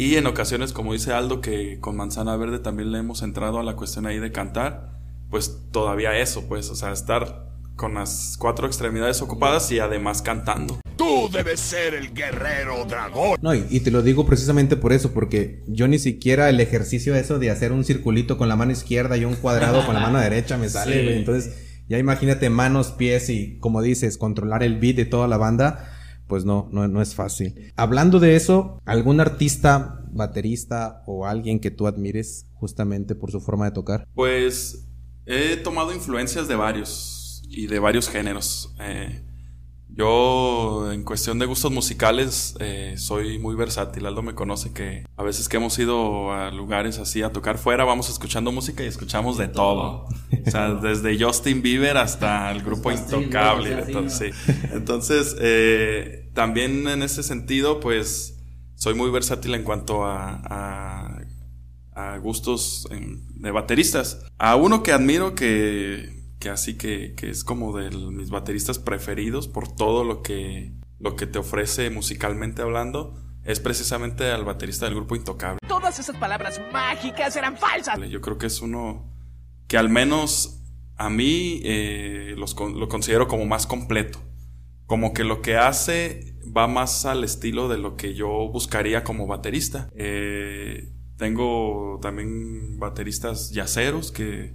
Y 0.00 0.16
en 0.16 0.26
ocasiones, 0.26 0.72
como 0.72 0.94
dice 0.94 1.12
Aldo, 1.12 1.42
que 1.42 1.78
con 1.78 1.94
Manzana 1.94 2.34
Verde 2.34 2.58
también 2.58 2.90
le 2.90 3.00
hemos 3.00 3.20
entrado 3.22 3.58
a 3.58 3.62
la 3.62 3.76
cuestión 3.76 4.06
ahí 4.06 4.18
de 4.18 4.32
cantar, 4.32 4.92
pues 5.28 5.58
todavía 5.72 6.18
eso, 6.18 6.48
pues, 6.48 6.70
o 6.70 6.74
sea, 6.74 6.90
estar 6.90 7.50
con 7.76 7.92
las 7.92 8.36
cuatro 8.38 8.66
extremidades 8.66 9.20
ocupadas 9.20 9.70
y 9.72 9.78
además 9.78 10.22
cantando. 10.22 10.80
Tú 10.96 11.28
debes 11.30 11.60
ser 11.60 11.92
el 11.92 12.14
guerrero 12.14 12.86
dragón. 12.86 13.38
No, 13.42 13.54
y, 13.54 13.66
y 13.68 13.80
te 13.80 13.90
lo 13.90 14.00
digo 14.00 14.24
precisamente 14.24 14.74
por 14.78 14.94
eso, 14.94 15.12
porque 15.12 15.62
yo 15.66 15.86
ni 15.86 15.98
siquiera 15.98 16.48
el 16.48 16.60
ejercicio 16.60 17.14
eso 17.14 17.38
de 17.38 17.50
hacer 17.50 17.70
un 17.70 17.84
circulito 17.84 18.38
con 18.38 18.48
la 18.48 18.56
mano 18.56 18.72
izquierda 18.72 19.18
y 19.18 19.26
un 19.26 19.34
cuadrado 19.34 19.84
con 19.84 19.94
la 19.94 20.00
mano 20.00 20.18
derecha 20.22 20.56
me 20.56 20.70
sale, 20.70 20.96
Sí. 20.96 21.04
güey. 21.04 21.18
Entonces, 21.18 21.82
ya 21.90 21.98
imagínate 21.98 22.48
manos, 22.48 22.92
pies 22.92 23.28
y, 23.28 23.58
como 23.58 23.82
dices, 23.82 24.16
controlar 24.16 24.62
el 24.62 24.78
beat 24.78 24.96
de 24.96 25.04
toda 25.04 25.28
la 25.28 25.36
banda, 25.36 25.92
pues 26.30 26.44
no, 26.44 26.68
no, 26.70 27.02
es 27.02 27.14
fácil. 27.16 27.72
Hablando 27.74 28.20
de 28.20 28.36
eso, 28.36 28.80
¿algún 28.86 29.20
artista, 29.20 30.06
baterista 30.12 31.02
o 31.06 31.26
alguien 31.26 31.58
que 31.58 31.72
tú 31.72 31.88
admires 31.88 32.46
justamente 32.54 33.16
por 33.16 33.32
su 33.32 33.40
forma 33.40 33.64
de 33.64 33.72
tocar? 33.72 34.06
Pues 34.14 34.88
he 35.26 35.56
tomado 35.56 35.92
influencias 35.92 36.46
de 36.46 36.54
varios 36.54 37.42
y 37.48 37.66
de 37.66 37.80
varios 37.80 38.08
géneros. 38.08 38.72
Eh, 38.80 39.24
yo, 40.04 40.90
en 40.92 41.04
cuestión 41.04 41.38
de 41.38 41.46
gustos 41.46 41.70
musicales, 41.70 42.54
eh, 42.58 42.94
soy 42.96 43.38
muy 43.38 43.54
versátil. 43.54 44.06
Aldo 44.06 44.22
me 44.22 44.34
conoce 44.34 44.72
que 44.72 45.04
a 45.16 45.22
veces 45.22 45.48
que 45.48 45.58
hemos 45.58 45.78
ido 45.78 46.32
a 46.32 46.50
lugares 46.50 46.98
así 46.98 47.22
a 47.22 47.32
tocar 47.32 47.58
fuera, 47.58 47.84
vamos 47.84 48.08
escuchando 48.08 48.50
música 48.50 48.82
y 48.82 48.86
escuchamos 48.86 49.36
de 49.36 49.48
todo. 49.48 50.06
O 50.46 50.50
sea, 50.50 50.70
desde 50.82 51.22
Justin 51.22 51.60
Bieber 51.62 51.96
hasta 51.98 52.50
el 52.50 52.62
grupo 52.62 52.90
Intocable. 52.90 53.76
todo, 53.92 54.08
sí. 54.08 54.30
Entonces, 54.72 55.36
eh, 55.40 56.30
también 56.34 56.88
en 56.88 57.02
ese 57.02 57.22
sentido, 57.22 57.78
pues 57.80 58.38
soy 58.76 58.94
muy 58.94 59.10
versátil 59.10 59.54
en 59.54 59.62
cuanto 59.64 60.04
a, 60.06 60.40
a 60.44 61.16
a 61.92 62.16
gustos 62.18 62.86
en- 62.90 63.26
de 63.42 63.50
bateristas. 63.50 64.24
A 64.38 64.56
uno 64.56 64.82
que 64.82 64.92
admiro 64.92 65.34
que, 65.34 66.19
que 66.40 66.48
así 66.50 66.76
que, 66.76 67.14
que 67.14 67.30
es 67.30 67.44
como 67.44 67.76
de 67.76 67.90
mis 67.90 68.30
bateristas 68.30 68.78
preferidos 68.78 69.46
por 69.46 69.72
todo 69.72 70.04
lo 70.04 70.22
que, 70.22 70.72
lo 70.98 71.14
que 71.14 71.26
te 71.26 71.38
ofrece 71.38 71.90
musicalmente 71.90 72.62
hablando, 72.62 73.14
es 73.44 73.60
precisamente 73.60 74.30
al 74.30 74.44
baterista 74.44 74.86
del 74.86 74.94
grupo 74.94 75.14
Intocable. 75.14 75.58
Todas 75.68 75.98
esas 75.98 76.16
palabras 76.16 76.60
mágicas 76.72 77.36
eran 77.36 77.56
falsas. 77.56 77.98
Yo 78.08 78.20
creo 78.20 78.38
que 78.38 78.46
es 78.46 78.60
uno 78.60 79.14
que 79.68 79.78
al 79.78 79.88
menos 79.88 80.62
a 80.96 81.10
mí 81.10 81.60
eh, 81.62 82.34
los 82.36 82.56
lo 82.58 82.88
considero 82.88 83.28
como 83.28 83.46
más 83.46 83.66
completo. 83.66 84.18
Como 84.86 85.12
que 85.14 85.24
lo 85.24 85.42
que 85.42 85.56
hace 85.56 86.34
va 86.56 86.66
más 86.66 87.06
al 87.06 87.22
estilo 87.22 87.68
de 87.68 87.78
lo 87.78 87.96
que 87.96 88.14
yo 88.14 88.28
buscaría 88.52 89.04
como 89.04 89.26
baterista. 89.26 89.88
Eh, 89.94 90.92
tengo 91.16 91.98
también 92.02 92.78
bateristas 92.78 93.50
yaceros 93.50 94.10
que, 94.10 94.54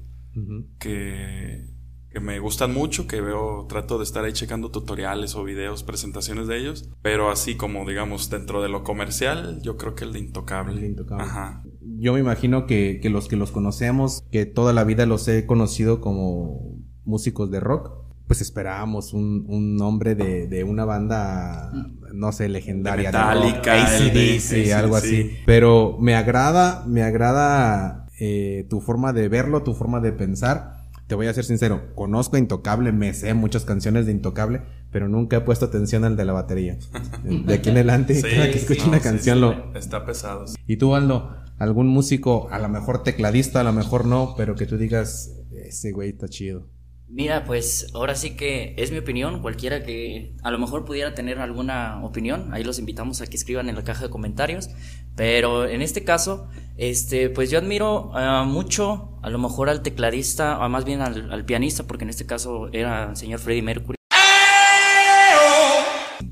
que, 0.79 1.74
que 2.15 2.21
me 2.21 2.39
gustan 2.39 2.73
mucho, 2.73 3.07
que 3.07 3.19
veo, 3.19 3.65
trato 3.67 3.97
de 3.97 4.05
estar 4.05 4.23
ahí 4.23 4.31
checando 4.31 4.71
tutoriales 4.71 5.35
o 5.35 5.43
videos, 5.43 5.83
presentaciones 5.83 6.47
de 6.47 6.57
ellos. 6.57 6.89
Pero 7.01 7.29
así 7.29 7.55
como, 7.55 7.85
digamos, 7.85 8.29
dentro 8.29 8.61
de 8.63 8.69
lo 8.69 8.85
comercial, 8.85 9.59
yo 9.61 9.75
creo 9.75 9.95
que 9.95 10.05
el 10.05 10.13
de 10.13 10.19
Intocable. 10.19 10.79
El 10.79 10.85
Intocable. 10.91 11.25
Ajá. 11.25 11.63
Yo 11.99 12.13
me 12.13 12.21
imagino 12.21 12.67
que, 12.67 12.99
que 13.01 13.09
los 13.09 13.27
que 13.27 13.35
los 13.35 13.51
conocemos, 13.51 14.23
que 14.31 14.45
toda 14.45 14.71
la 14.71 14.85
vida 14.85 15.05
los 15.05 15.27
he 15.27 15.45
conocido 15.45 15.99
como 15.99 16.77
músicos 17.03 17.51
de 17.51 17.59
rock, 17.59 17.91
pues 18.27 18.39
esperábamos 18.39 19.11
un, 19.11 19.43
un 19.49 19.75
nombre 19.75 20.15
de, 20.15 20.47
de 20.47 20.63
una 20.63 20.85
banda, 20.85 21.69
no 22.13 22.31
sé, 22.31 22.47
legendaria. 22.47 23.11
De 23.11 23.17
Metallica, 23.17 23.73
de- 23.73 23.81
AC/DC, 23.81 24.73
algo 24.73 24.97
sí. 25.01 25.05
así. 25.05 25.31
Pero 25.45 25.97
me 25.99 26.15
agrada, 26.15 26.85
me 26.87 27.03
agrada 27.03 28.07
eh, 28.21 28.65
tu 28.69 28.79
forma 28.79 29.11
de 29.11 29.27
verlo, 29.27 29.63
tu 29.63 29.73
forma 29.73 29.99
de 29.99 30.13
pensar. 30.13 30.74
Te 31.07 31.13
voy 31.13 31.27
a 31.27 31.33
ser 31.33 31.45
sincero, 31.45 31.93
conozco 31.93 32.35
a 32.35 32.39
Intocable, 32.39 32.91
me 32.91 33.13
sé 33.13 33.33
muchas 33.35 33.63
canciones 33.63 34.07
de 34.07 34.11
Intocable, 34.11 34.63
pero 34.91 35.07
nunca 35.07 35.37
he 35.37 35.41
puesto 35.41 35.65
atención 35.65 36.03
al 36.03 36.15
de 36.17 36.25
la 36.25 36.33
batería. 36.33 36.79
De 37.23 37.53
aquí 37.53 37.69
en 37.69 37.75
adelante, 37.75 38.15
Sí, 38.21 38.23
cada 38.23 38.49
que 38.49 38.57
escucho 38.57 38.83
no, 38.83 38.89
una 38.89 38.99
canción 38.99 39.35
sí, 39.37 39.41
lo, 39.41 39.75
Está 39.75 40.03
pesado. 40.03 40.47
sí. 40.47 40.55
¿Y 40.65 40.77
tú, 40.77 40.95
Aldo? 40.95 41.29
¿Algún 41.59 41.87
músico, 41.87 42.47
a 42.49 42.57
lo 42.57 42.69
mejor 42.69 43.03
tecladista, 43.03 43.61
a 43.61 43.63
lo 43.63 43.71
mejor 43.71 44.05
no, 44.05 44.33
pero 44.35 44.55
que 44.55 44.65
tú 44.65 44.77
digas, 44.77 45.31
ese 45.51 45.91
güey 45.91 46.09
está 46.09 46.27
chido? 46.27 46.67
Mira, 47.15 47.45
pues 47.45 47.87
ahora 47.93 48.13
sí 48.13 48.35
que 48.35 48.73
es 48.75 48.91
mi 48.91 48.97
opinión. 48.97 49.41
Cualquiera 49.41 49.83
que 49.83 50.33
a 50.43 50.51
lo 50.51 50.59
mejor 50.59 50.83
pudiera 50.83 51.15
tener 51.15 51.39
alguna 51.39 52.03
opinión, 52.03 52.53
ahí 52.53 52.65
los 52.65 52.77
invitamos 52.77 53.21
a 53.21 53.27
que 53.27 53.37
escriban 53.37 53.69
en 53.69 53.75
la 53.75 53.85
caja 53.85 54.03
de 54.03 54.09
comentarios. 54.09 54.69
Pero 55.15 55.65
en 55.65 55.81
este 55.81 56.03
caso, 56.03 56.49
este, 56.75 57.29
pues 57.29 57.49
yo 57.49 57.57
admiro 57.57 58.11
ah, 58.15 58.43
mucho, 58.45 59.17
a 59.23 59.29
lo 59.29 59.37
mejor 59.37 59.69
al 59.69 59.81
tecladista, 59.81 60.59
o 60.59 60.67
más 60.67 60.83
bien 60.83 60.99
al, 60.99 61.31
al 61.31 61.45
pianista, 61.45 61.87
porque 61.87 62.03
en 62.03 62.09
este 62.09 62.25
caso 62.25 62.67
era 62.73 63.11
el 63.11 63.15
señor 63.15 63.39
Freddie 63.39 63.61
Mercury. 63.61 63.95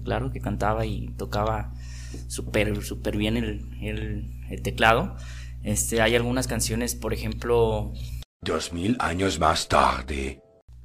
Claro 0.04 0.32
que 0.34 0.42
cantaba 0.42 0.86
y 0.86 1.13
tocaba 1.18 1.72
súper, 2.28 2.84
súper 2.84 3.16
bien 3.16 3.38
el, 3.38 3.70
el, 3.82 4.30
el 4.50 4.62
teclado. 4.62 5.16
Este, 5.63 6.02
hay 6.02 6.13
algunas 6.18 6.48
canciones, 6.48 6.94
por 6.94 7.13
ejemplo, 7.13 7.94
Dos 8.42 8.74
mil 8.74 8.98
años 9.00 9.40
más 9.40 9.70
tarde. 9.70 10.43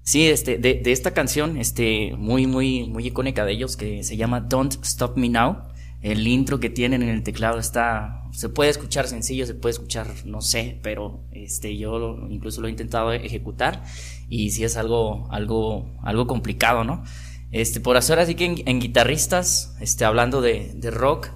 Sí, 0.09 0.27
este, 0.27 0.57
de, 0.57 0.73
de 0.77 0.93
esta 0.93 1.12
canción, 1.12 1.59
este, 1.59 2.15
muy, 2.17 2.47
muy, 2.47 2.88
muy 2.88 3.07
icónica 3.07 3.45
de 3.45 3.53
ellos, 3.53 3.77
que 3.77 4.03
se 4.03 4.17
llama 4.17 4.41
Don't 4.41 4.83
Stop 4.83 5.19
Me 5.19 5.29
Now. 5.29 5.65
el 6.00 6.27
intro 6.27 6.59
que 6.61 6.71
tienen 6.71 7.03
en 7.03 7.11
el 7.11 7.23
teclado 7.23 7.59
está, 7.59 8.23
se 8.33 8.49
puede 8.49 8.71
escuchar 8.71 9.07
sencillo, 9.07 9.45
se 9.45 9.53
puede 9.53 9.73
escuchar, 9.73 10.07
no 10.25 10.41
sé, 10.41 10.79
pero 10.83 11.21
este, 11.33 11.77
yo 11.77 12.27
incluso 12.31 12.62
lo 12.62 12.69
he 12.69 12.71
intentado 12.71 13.12
ejecutar 13.12 13.85
y 14.31 14.50
sí 14.50 14.65
es 14.65 14.79
algo, 14.79 15.31
algo, 15.31 15.95
algo 16.03 16.27
complicado, 16.27 16.85
¿no? 16.85 17.05
Este, 17.50 17.79
por 17.79 17.99
hacer 17.99 18.19
así 18.19 18.35
que 18.35 18.47
en, 18.47 18.62
en 18.65 18.81
guitarristas, 18.81 19.77
este, 19.79 20.07
hablando 20.07 20.41
de, 20.41 20.73
de 20.75 20.91
rock, 20.91 21.29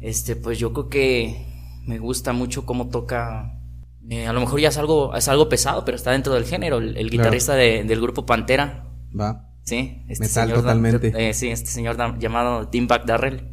este, 0.00 0.34
pues 0.34 0.58
yo 0.58 0.72
creo 0.72 0.88
que 0.88 1.46
me 1.84 2.00
gusta 2.00 2.32
mucho 2.32 2.66
cómo 2.66 2.88
toca, 2.88 3.60
eh, 4.10 4.26
a 4.26 4.32
lo 4.32 4.40
mejor 4.40 4.60
ya 4.60 4.68
es 4.68 4.78
algo, 4.78 5.14
es 5.14 5.28
algo 5.28 5.48
pesado, 5.48 5.84
pero 5.84 5.96
está 5.96 6.12
dentro 6.12 6.34
del 6.34 6.44
género, 6.44 6.78
el, 6.78 6.88
el 6.88 6.94
Claro. 6.94 7.10
guitarrista 7.10 7.54
de- 7.54 7.84
del 7.84 8.00
grupo 8.00 8.24
Pantera, 8.26 8.88
Va. 9.18 9.48
Sí, 9.62 10.04
este 10.08 10.24
Metal 10.26 10.44
señor 10.46 10.58
totalmente. 10.60 11.12
eh, 11.28 11.34
sí, 11.34 11.48
este 11.48 11.70
señor 11.70 11.96
llamado 12.20 12.68
Tim 12.68 12.86
Buck 12.86 13.04
Darrell. 13.04 13.52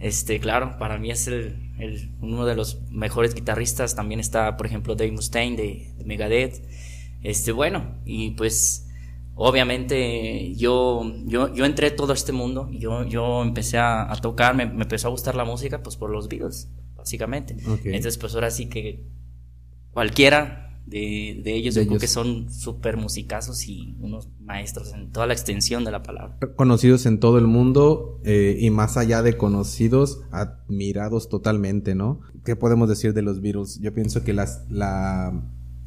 Este, 0.00 0.40
claro, 0.40 0.76
para 0.78 0.98
mí 0.98 1.10
es 1.12 1.28
el, 1.28 1.72
el- 1.78 2.16
uno 2.20 2.44
de 2.46 2.56
los 2.56 2.82
mejores 2.90 3.34
guitarristas. 3.34 3.94
También 3.94 4.18
está, 4.18 4.56
por 4.56 4.66
ejemplo, 4.66 4.96
Dave 4.96 5.12
Mustaine 5.12 5.56
de, 5.56 5.92
de 5.96 6.04
Megadeth. 6.04 6.60
Este, 7.22 7.52
bueno, 7.52 8.00
y 8.04 8.32
pues 8.32 8.88
obviamente 9.36 10.54
yo, 10.56 11.02
yo, 11.26 11.54
yo 11.54 11.64
entré 11.64 11.90
todo 11.92 12.12
este 12.12 12.32
mundo. 12.32 12.68
Yo, 12.72 13.04
yo 13.04 13.42
empecé 13.42 13.78
a, 13.78 14.10
a 14.12 14.16
tocar, 14.16 14.54
me, 14.56 14.66
me 14.66 14.82
empezó 14.82 15.08
a 15.08 15.10
gustar 15.12 15.34
la 15.36 15.44
música 15.44 15.82
pues 15.82 15.96
por 15.96 16.10
los 16.10 16.26
Beatles, 16.28 16.68
básicamente. 16.96 17.54
Ok. 17.68 17.80
Entonces, 17.84 18.18
pues 18.18 18.34
ahora 18.34 18.50
sí 18.50 18.66
que 18.68 19.04
cualquiera 19.92 20.80
de, 20.86 21.40
de 21.42 21.54
ellos, 21.54 21.74
De 21.74 21.82
yo 21.82 21.88
creo 21.88 22.00
que 22.00 22.08
son 22.08 22.52
súper 22.52 22.96
musicazos 22.96 23.66
y 23.66 23.96
unos 24.00 24.28
maestros 24.40 24.92
en 24.92 25.10
toda 25.10 25.26
la 25.26 25.32
extensión 25.32 25.84
de 25.84 25.90
la 25.90 26.02
palabra. 26.02 26.36
Conocidos 26.56 27.06
en 27.06 27.18
todo 27.18 27.38
el 27.38 27.46
mundo 27.46 28.20
eh, 28.24 28.56
y 28.60 28.70
más 28.70 28.96
allá 28.96 29.22
de 29.22 29.36
conocidos, 29.36 30.20
admirados 30.30 31.28
totalmente, 31.28 31.94
¿no? 31.94 32.20
¿Qué 32.44 32.56
podemos 32.56 32.88
decir 32.88 33.14
de 33.14 33.22
los 33.22 33.40
Beatles? 33.40 33.78
Yo 33.80 33.94
pienso 33.94 34.24
que 34.24 34.32
las, 34.32 34.64
la, 34.68 35.32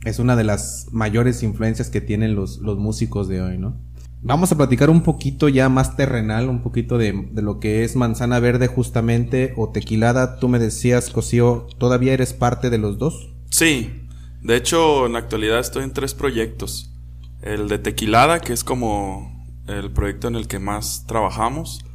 es 0.06 0.20
una 0.20 0.36
de 0.36 0.46
las 0.46 0.88
mayores 0.92 1.44
influencias 1.44 1.90
que 1.90 2.02
tienen 2.02 2.36
los, 2.36 2.60
los 2.60 2.78
músicos 2.78 3.28
de 3.28 3.42
hoy, 3.42 3.58
¿no? 3.58 3.78
Vamos 4.22 4.52
a 4.52 4.58
platicar 4.58 4.90
un 4.90 5.04
poquito 5.04 5.50
ya 5.50 5.70
más 5.70 5.96
terrenal, 5.98 6.50
un 6.50 6.64
poquito 6.64 6.98
de, 6.98 7.28
de 7.32 7.42
lo 7.44 7.60
que 7.60 7.84
es 7.84 7.96
manzana 7.96 8.40
verde 8.40 8.66
justamente 8.66 9.54
o 9.56 9.70
tequilada. 9.70 10.40
Tú 10.40 10.48
me 10.48 10.58
decías, 10.58 11.12
Cosío, 11.12 11.68
¿todavía 11.78 12.14
eres 12.14 12.34
parte 12.34 12.72
de 12.72 12.80
los 12.80 12.98
dos? 12.98 13.35
Sí, 13.50 14.08
de 14.42 14.56
hecho 14.56 15.06
en 15.06 15.14
la 15.14 15.20
actualidad 15.20 15.60
estoy 15.60 15.84
en 15.84 15.94
tres 15.94 16.14
proyectos. 16.14 16.92
El 17.42 17.68
de 17.68 17.78
Tequilada, 17.80 18.40
que 18.40 18.54
es 18.54 18.64
como 18.64 19.46
el 19.68 19.92
proyecto 19.92 20.28
en 20.28 20.36
el 20.36 20.48
que 20.48 20.60
más 20.60 21.06
trabajamos. 21.08 21.86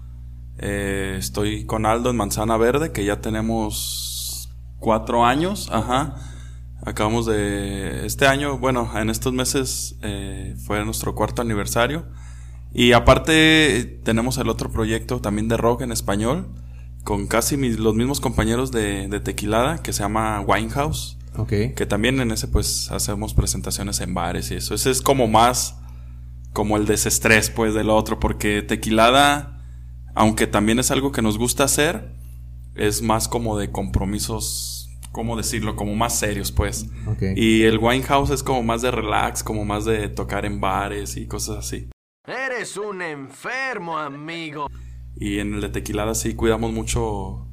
Eh, 0.59 1.16
estoy 1.19 1.64
con 1.64 1.87
Aldo 1.87 2.11
en 2.11 2.16
Manzana 2.16 2.57
Verde, 2.57 2.92
que 2.92 3.04
ya 3.04 3.21
tenemos 3.21 4.50
cuatro 4.78 5.25
años. 5.25 5.69
Ajá. 5.73 6.16
Acabamos 6.85 7.26
de... 7.26 8.07
Este 8.07 8.26
año, 8.26 8.59
bueno, 8.59 8.90
en 8.99 9.11
estos 9.11 9.33
meses 9.33 9.97
eh, 10.02 10.57
fue 10.64 10.85
nuestro 10.85 11.14
cuarto 11.14 11.42
aniversario. 11.42 12.07
Y 12.73 12.92
aparte 12.92 14.00
tenemos 14.04 14.38
el 14.38 14.49
otro 14.49 14.71
proyecto 14.71 15.21
también 15.21 15.49
de 15.49 15.57
rock 15.57 15.83
en 15.83 15.92
español, 15.92 16.49
con 17.04 17.26
casi 17.26 17.57
mis- 17.57 17.78
los 17.78 17.95
mismos 17.95 18.21
compañeros 18.21 18.71
de 18.71 19.21
Tequilada, 19.21 19.83
que 19.83 19.92
se 19.92 20.02
llama 20.02 20.40
Winehouse. 20.40 21.19
Ok. 21.37 21.75
Que 21.76 21.87
también 21.87 22.20
en 22.20 22.30
ese 22.30 22.49
pues 22.49 22.90
hacemos 22.90 23.34
presentaciones 23.34 24.00
en 24.00 24.14
bares 24.14 24.50
y 24.50 24.56
eso. 24.56 24.75
Ese 24.75 24.90
es 24.90 25.02
como 25.02 25.28
más 25.28 25.76
como 26.52 26.76
el 26.76 26.87
desestrés 26.87 27.50
pues 27.50 27.75
del 27.75 27.90
otro 27.90 28.18
porque 28.18 28.62
tequilada, 28.62 29.64
aunque 30.14 30.46
también 30.46 30.78
es 30.78 30.90
algo 30.90 31.12
que 31.12 31.22
nos 31.22 31.38
gusta 31.38 31.64
hacer, 31.64 32.12
es 32.75 33.02
más 33.02 33.28
como 33.28 33.56
de 33.58 33.70
compromisos, 33.70 34.90
¿cómo 35.12 35.37
decirlo? 35.37 35.76
Como 35.76 35.94
más 35.94 36.18
serios 36.18 36.52
pues. 36.52 36.87
Y 37.37 37.62
el 37.62 37.78
Winehouse 37.78 38.30
es 38.30 38.42
como 38.42 38.62
más 38.62 38.82
de 38.82 38.90
relax, 38.90 39.42
como 39.42 39.64
más 39.64 39.84
de 39.84 40.08
tocar 40.08 40.44
en 40.44 40.60
bares 40.60 41.16
y 41.16 41.26
cosas 41.26 41.58
así. 41.58 41.88
Eres 42.26 42.76
un 42.76 43.02
enfermo, 43.02 43.99
amigo. 43.99 44.68
Y 45.16 45.38
en 45.38 45.54
el 45.54 45.60
de 45.60 45.68
tequilada 45.68 46.14
sí 46.14 46.34
cuidamos 46.34 46.72
mucho... 46.72 47.46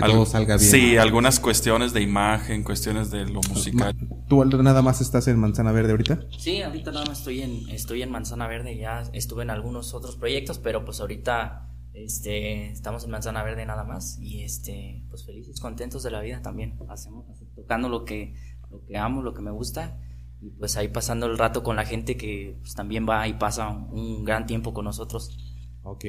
Que 0.00 0.02
todo 0.02 0.26
salga 0.26 0.58
bien. 0.58 0.70
Sí, 0.70 0.96
algunas 0.98 1.40
cuestiones 1.40 1.94
de 1.94 2.02
imagen, 2.02 2.62
cuestiones 2.62 3.10
de 3.10 3.24
lo 3.24 3.40
musical. 3.48 3.96
¿Tú 4.28 4.42
Aldo, 4.42 4.62
nada 4.62 4.82
más 4.82 5.00
estás 5.00 5.26
en 5.26 5.38
manzana 5.38 5.72
verde 5.72 5.92
ahorita? 5.92 6.20
Sí, 6.38 6.60
ahorita 6.60 6.92
nada 6.92 7.06
más 7.06 7.20
estoy 7.20 7.40
en, 7.40 7.70
estoy 7.70 8.02
en 8.02 8.10
Manzana 8.10 8.46
Verde, 8.46 8.76
ya 8.76 9.04
estuve 9.14 9.44
en 9.44 9.48
algunos 9.48 9.94
otros 9.94 10.16
proyectos, 10.16 10.58
pero 10.58 10.84
pues 10.84 11.00
ahorita 11.00 11.70
este, 11.94 12.72
estamos 12.72 13.04
en 13.04 13.10
Manzana 13.10 13.42
Verde 13.42 13.64
nada 13.64 13.84
más 13.84 14.18
y 14.20 14.42
este, 14.42 15.02
pues 15.08 15.24
felices, 15.24 15.60
contentos 15.60 16.02
de 16.02 16.10
la 16.10 16.20
vida 16.20 16.42
también, 16.42 16.78
hacemos, 16.90 17.24
tocando 17.54 17.88
lo 17.88 18.04
que, 18.04 18.34
lo 18.70 18.84
que 18.84 18.98
amo, 18.98 19.22
lo 19.22 19.32
que 19.32 19.40
me 19.40 19.50
gusta 19.50 19.98
y 20.42 20.50
pues 20.50 20.76
ahí 20.76 20.88
pasando 20.88 21.24
el 21.24 21.38
rato 21.38 21.62
con 21.62 21.76
la 21.76 21.86
gente 21.86 22.18
que 22.18 22.58
pues, 22.60 22.74
también 22.74 23.06
va 23.08 23.26
y 23.28 23.32
pasa 23.32 23.70
un 23.70 24.24
gran 24.24 24.46
tiempo 24.46 24.74
con 24.74 24.84
nosotros. 24.84 25.38
Ok. 25.82 26.04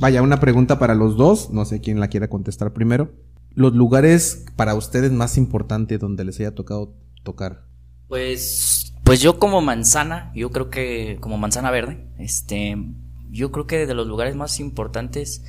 Vaya, 0.00 0.22
una 0.22 0.40
pregunta 0.40 0.78
para 0.78 0.94
los 0.94 1.16
dos, 1.16 1.50
no 1.50 1.64
sé 1.64 1.80
quién 1.80 2.00
la 2.00 2.08
quiera 2.08 2.28
contestar 2.28 2.72
primero. 2.72 3.12
Los 3.54 3.74
lugares 3.74 4.44
para 4.54 4.74
ustedes 4.74 5.10
más 5.10 5.38
importantes 5.38 5.98
donde 5.98 6.24
les 6.24 6.38
haya 6.38 6.54
tocado 6.54 6.94
tocar. 7.22 7.64
Pues, 8.08 8.92
pues 9.04 9.20
yo 9.20 9.38
como 9.38 9.62
manzana, 9.62 10.30
yo 10.34 10.50
creo 10.50 10.68
que 10.68 11.16
como 11.20 11.38
manzana 11.38 11.70
verde, 11.70 12.06
este, 12.18 12.76
yo 13.30 13.50
creo 13.50 13.66
que 13.66 13.86
de 13.86 13.94
los 13.94 14.06
lugares 14.06 14.36
más 14.36 14.60
importantes 14.60 15.42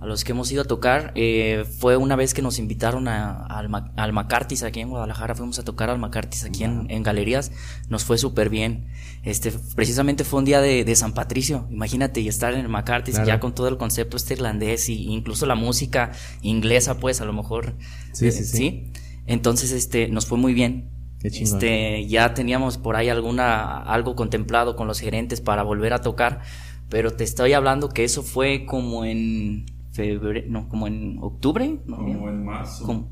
a 0.00 0.06
los 0.06 0.22
que 0.24 0.32
hemos 0.32 0.50
ido 0.52 0.62
a 0.62 0.64
tocar 0.64 1.12
eh, 1.16 1.64
fue 1.78 1.96
una 1.96 2.14
vez 2.16 2.32
que 2.34 2.40
nos 2.42 2.58
invitaron 2.58 3.08
a, 3.08 3.44
al, 3.46 3.68
Ma- 3.68 3.92
al 3.96 4.12
Macartis 4.12 4.62
aquí 4.62 4.80
en 4.80 4.90
Guadalajara, 4.90 5.34
fuimos 5.34 5.58
a 5.58 5.64
tocar 5.64 5.90
al 5.90 5.98
Macartis 5.98 6.44
aquí 6.44 6.64
en, 6.64 6.86
en 6.90 7.02
galerías, 7.02 7.50
nos 7.88 8.04
fue 8.04 8.16
súper 8.18 8.48
bien. 8.48 8.86
Este, 9.24 9.52
precisamente 9.74 10.22
fue 10.24 10.38
un 10.38 10.44
día 10.44 10.60
de, 10.60 10.84
de 10.84 10.94
San 10.96 11.12
Patricio, 11.12 11.66
imagínate 11.70 12.20
y 12.20 12.28
estar 12.28 12.54
en 12.54 12.60
el 12.60 12.68
Macartis 12.68 13.16
Claro. 13.16 13.26
ya 13.28 13.40
con 13.40 13.54
todo 13.54 13.66
el 13.68 13.76
concepto 13.76 14.16
este 14.16 14.34
irlandés 14.34 14.88
y 14.88 15.06
incluso 15.12 15.46
la 15.46 15.56
música 15.56 16.12
inglesa, 16.42 16.98
pues 16.98 17.20
a 17.20 17.24
lo 17.24 17.32
mejor, 17.32 17.74
Sí, 18.12 18.28
eh, 18.28 18.32
sí, 18.32 18.44
sí. 18.44 18.92
Entonces, 19.26 19.72
este, 19.72 20.08
nos 20.08 20.26
fue 20.26 20.38
muy 20.38 20.54
bien. 20.54 20.90
Qué. 21.20 21.28
Este, 21.28 22.06
ya 22.06 22.32
teníamos 22.32 22.78
por 22.78 22.94
ahí 22.94 23.08
alguna, 23.08 23.82
algo 23.82 24.14
contemplado 24.14 24.76
con 24.76 24.86
los 24.86 25.00
gerentes 25.00 25.40
para 25.40 25.64
volver 25.64 25.92
a 25.92 26.00
tocar, 26.00 26.40
pero 26.88 27.10
te 27.10 27.24
estoy 27.24 27.52
hablando 27.52 27.88
que 27.88 28.04
eso 28.04 28.22
fue 28.22 28.64
como 28.64 29.04
en 29.04 29.66
febrero, 29.98 30.46
no, 30.48 30.68
como 30.68 30.86
en 30.86 31.18
octubre, 31.20 31.80
¿no? 31.86 31.98
en 32.06 32.44
marzo. 32.44 32.84
Como- 32.86 33.10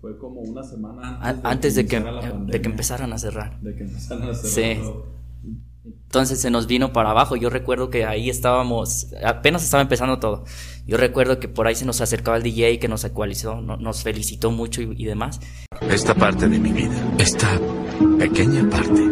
Fue 0.00 0.18
como 0.18 0.40
una 0.40 0.64
semana 0.64 1.18
a- 1.20 1.40
antes 1.50 1.76
de 1.76 1.86
que, 1.86 2.00
de 2.00 2.60
que 2.60 2.68
empezaran 2.68 3.12
a 3.12 3.18
cerrar. 3.18 3.60
De 3.60 3.74
que 3.76 3.84
empezaran 3.84 4.28
a 4.30 4.34
Sí. 4.34 4.78
Entonces 5.84 6.40
se 6.40 6.50
nos 6.50 6.66
vino 6.66 6.92
para 6.92 7.10
abajo. 7.10 7.36
Yo 7.36 7.50
recuerdo 7.50 7.88
que 7.90 8.04
ahí 8.04 8.28
estábamos, 8.28 9.08
apenas 9.24 9.62
estaba 9.64 9.82
empezando 9.82 10.18
todo. 10.18 10.44
Yo 10.86 10.96
recuerdo 10.96 11.38
que 11.40 11.48
por 11.48 11.66
ahí 11.66 11.74
se 11.74 11.86
nos 11.86 12.00
acercaba 12.00 12.36
el 12.36 12.42
DJ 12.42 12.78
que 12.78 12.88
nos 12.88 13.04
ecualizó, 13.04 13.60
no- 13.60 13.76
nos 13.76 14.02
felicitó 14.02 14.50
mucho 14.50 14.82
y, 14.82 14.92
y 14.96 15.04
demás. 15.06 15.40
Esta 15.88 16.14
parte 16.14 16.48
de 16.48 16.58
mi 16.58 16.72
vida, 16.72 16.94
esta 17.18 17.48
pequeña 18.18 18.68
parte, 18.70 19.02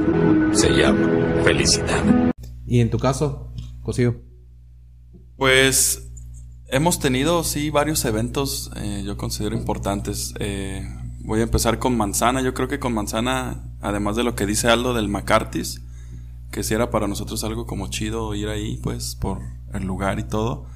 se 0.52 0.70
llama 0.70 1.08
felicidad. 1.44 2.32
¿Y 2.66 2.80
en 2.80 2.90
tu 2.90 2.98
caso, 2.98 3.52
Cosío? 3.82 4.20
Pues 5.36 6.09
hemos 6.70 6.98
tenido, 6.98 7.44
sí, 7.44 7.70
varios 7.70 8.04
eventos, 8.04 8.70
eh, 8.76 9.02
yo 9.04 9.16
considero 9.16 9.56
importantes. 9.56 10.34
Eh, 10.38 10.86
voy 11.20 11.40
a 11.40 11.44
empezar 11.44 11.78
con 11.78 11.96
Manzana. 11.96 12.42
Yo 12.42 12.54
creo 12.54 12.68
que 12.68 12.78
con 12.78 12.92
Manzana, 12.94 13.62
además 13.80 14.16
de 14.16 14.24
lo 14.24 14.34
que 14.34 14.46
dice 14.46 14.68
Aldo 14.68 14.94
del 14.94 15.08
McCarthy's, 15.08 15.82
que 16.50 16.62
si 16.62 16.74
era 16.74 16.90
para 16.90 17.06
nosotros 17.06 17.44
algo 17.44 17.66
como 17.66 17.88
chido 17.88 18.34
ir 18.34 18.48
ahí, 18.48 18.78
pues, 18.82 19.14
por 19.14 19.40
el 19.72 19.84
lugar 19.84 20.18
y 20.18 20.24
todo. 20.24 20.66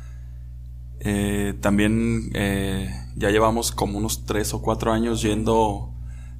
Eh, 1.00 1.54
también 1.61 2.30
eh, 2.35 2.88
ya 3.16 3.30
llevamos 3.30 3.72
como 3.72 3.98
unos 3.98 4.24
tres 4.24 4.54
o 4.54 4.62
cuatro 4.62 4.92
años 4.92 5.20
yendo 5.20 5.90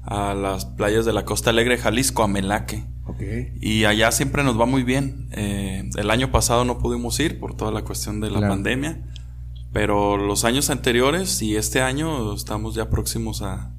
a 0.03 0.33
las 0.33 0.65
playas 0.65 1.05
de 1.05 1.13
la 1.13 1.25
Costa 1.25 1.49
Alegre, 1.49 1.77
Jalisco, 1.77 2.23
a 2.23 2.27
Melaque. 2.27 2.85
Ok. 3.05 3.21
Y 3.61 3.85
allá 3.85 4.11
siempre 4.11 4.43
nos 4.43 4.59
va 4.59 4.65
muy 4.65 4.83
bien. 4.83 5.27
Eh, 5.33 5.89
el 5.97 6.09
año 6.09 6.31
pasado 6.31 6.63
no 6.65 6.77
pudimos 6.79 7.19
ir 7.19 7.39
por 7.39 7.55
toda 7.55 7.71
la 7.71 7.83
cuestión 7.83 8.19
de 8.21 8.29
la 8.31 8.37
Claro. 8.39 8.53
pandemia. 8.53 9.01
Pero 9.75 10.15
los 10.15 10.45
años 10.45 10.69
anteriores 10.69 11.41
y 11.41 11.57
este 11.57 11.81
año 11.81 12.33
estamos 12.33 12.75
ya 12.75 12.89
próximos 12.89 13.41
a, 13.41 13.73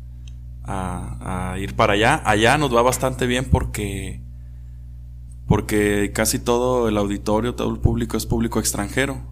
a, 0.62 1.52
a 1.52 1.58
ir 1.58 1.74
para 1.74 1.94
allá. 1.94 2.20
Allá 2.26 2.58
nos 2.58 2.76
va 2.76 2.82
bastante 2.82 3.26
bien 3.26 3.46
porque, 3.46 4.22
porque 5.48 6.12
casi 6.14 6.38
todo 6.38 6.90
el 6.90 6.98
auditorio, 6.98 7.54
todo 7.54 7.72
el 7.72 7.80
público 7.80 8.18
es 8.18 8.26
público 8.26 8.60
extranjero. 8.60 9.22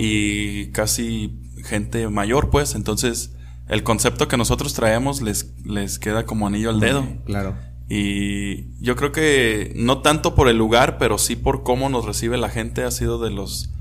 Y 0.00 0.68
casi 0.68 1.38
gente 1.64 2.08
mayor, 2.08 2.48
pues. 2.48 2.74
Entonces, 2.74 3.36
el 3.68 3.82
concepto 3.82 4.26
que 4.26 4.38
nosotros 4.38 4.72
traemos 4.72 5.20
les, 5.20 5.52
les 5.66 5.98
queda 5.98 6.24
como 6.24 6.46
anillo 6.46 6.70
al 6.70 6.80
dedo. 6.80 7.06
Claro. 7.26 7.56
Y 7.90 8.72
yo 8.82 8.96
creo 8.96 9.12
que 9.12 9.74
no 9.76 10.00
tanto 10.00 10.34
por 10.34 10.48
el 10.48 10.56
lugar, 10.56 10.96
pero 10.96 11.18
sí 11.18 11.36
por 11.36 11.62
cómo 11.62 11.90
nos 11.90 12.06
recibe 12.06 12.38
la 12.38 12.48
gente 12.48 12.84
ha 12.84 12.90
sido 12.90 13.18
de 13.18 13.30
los 13.30 13.74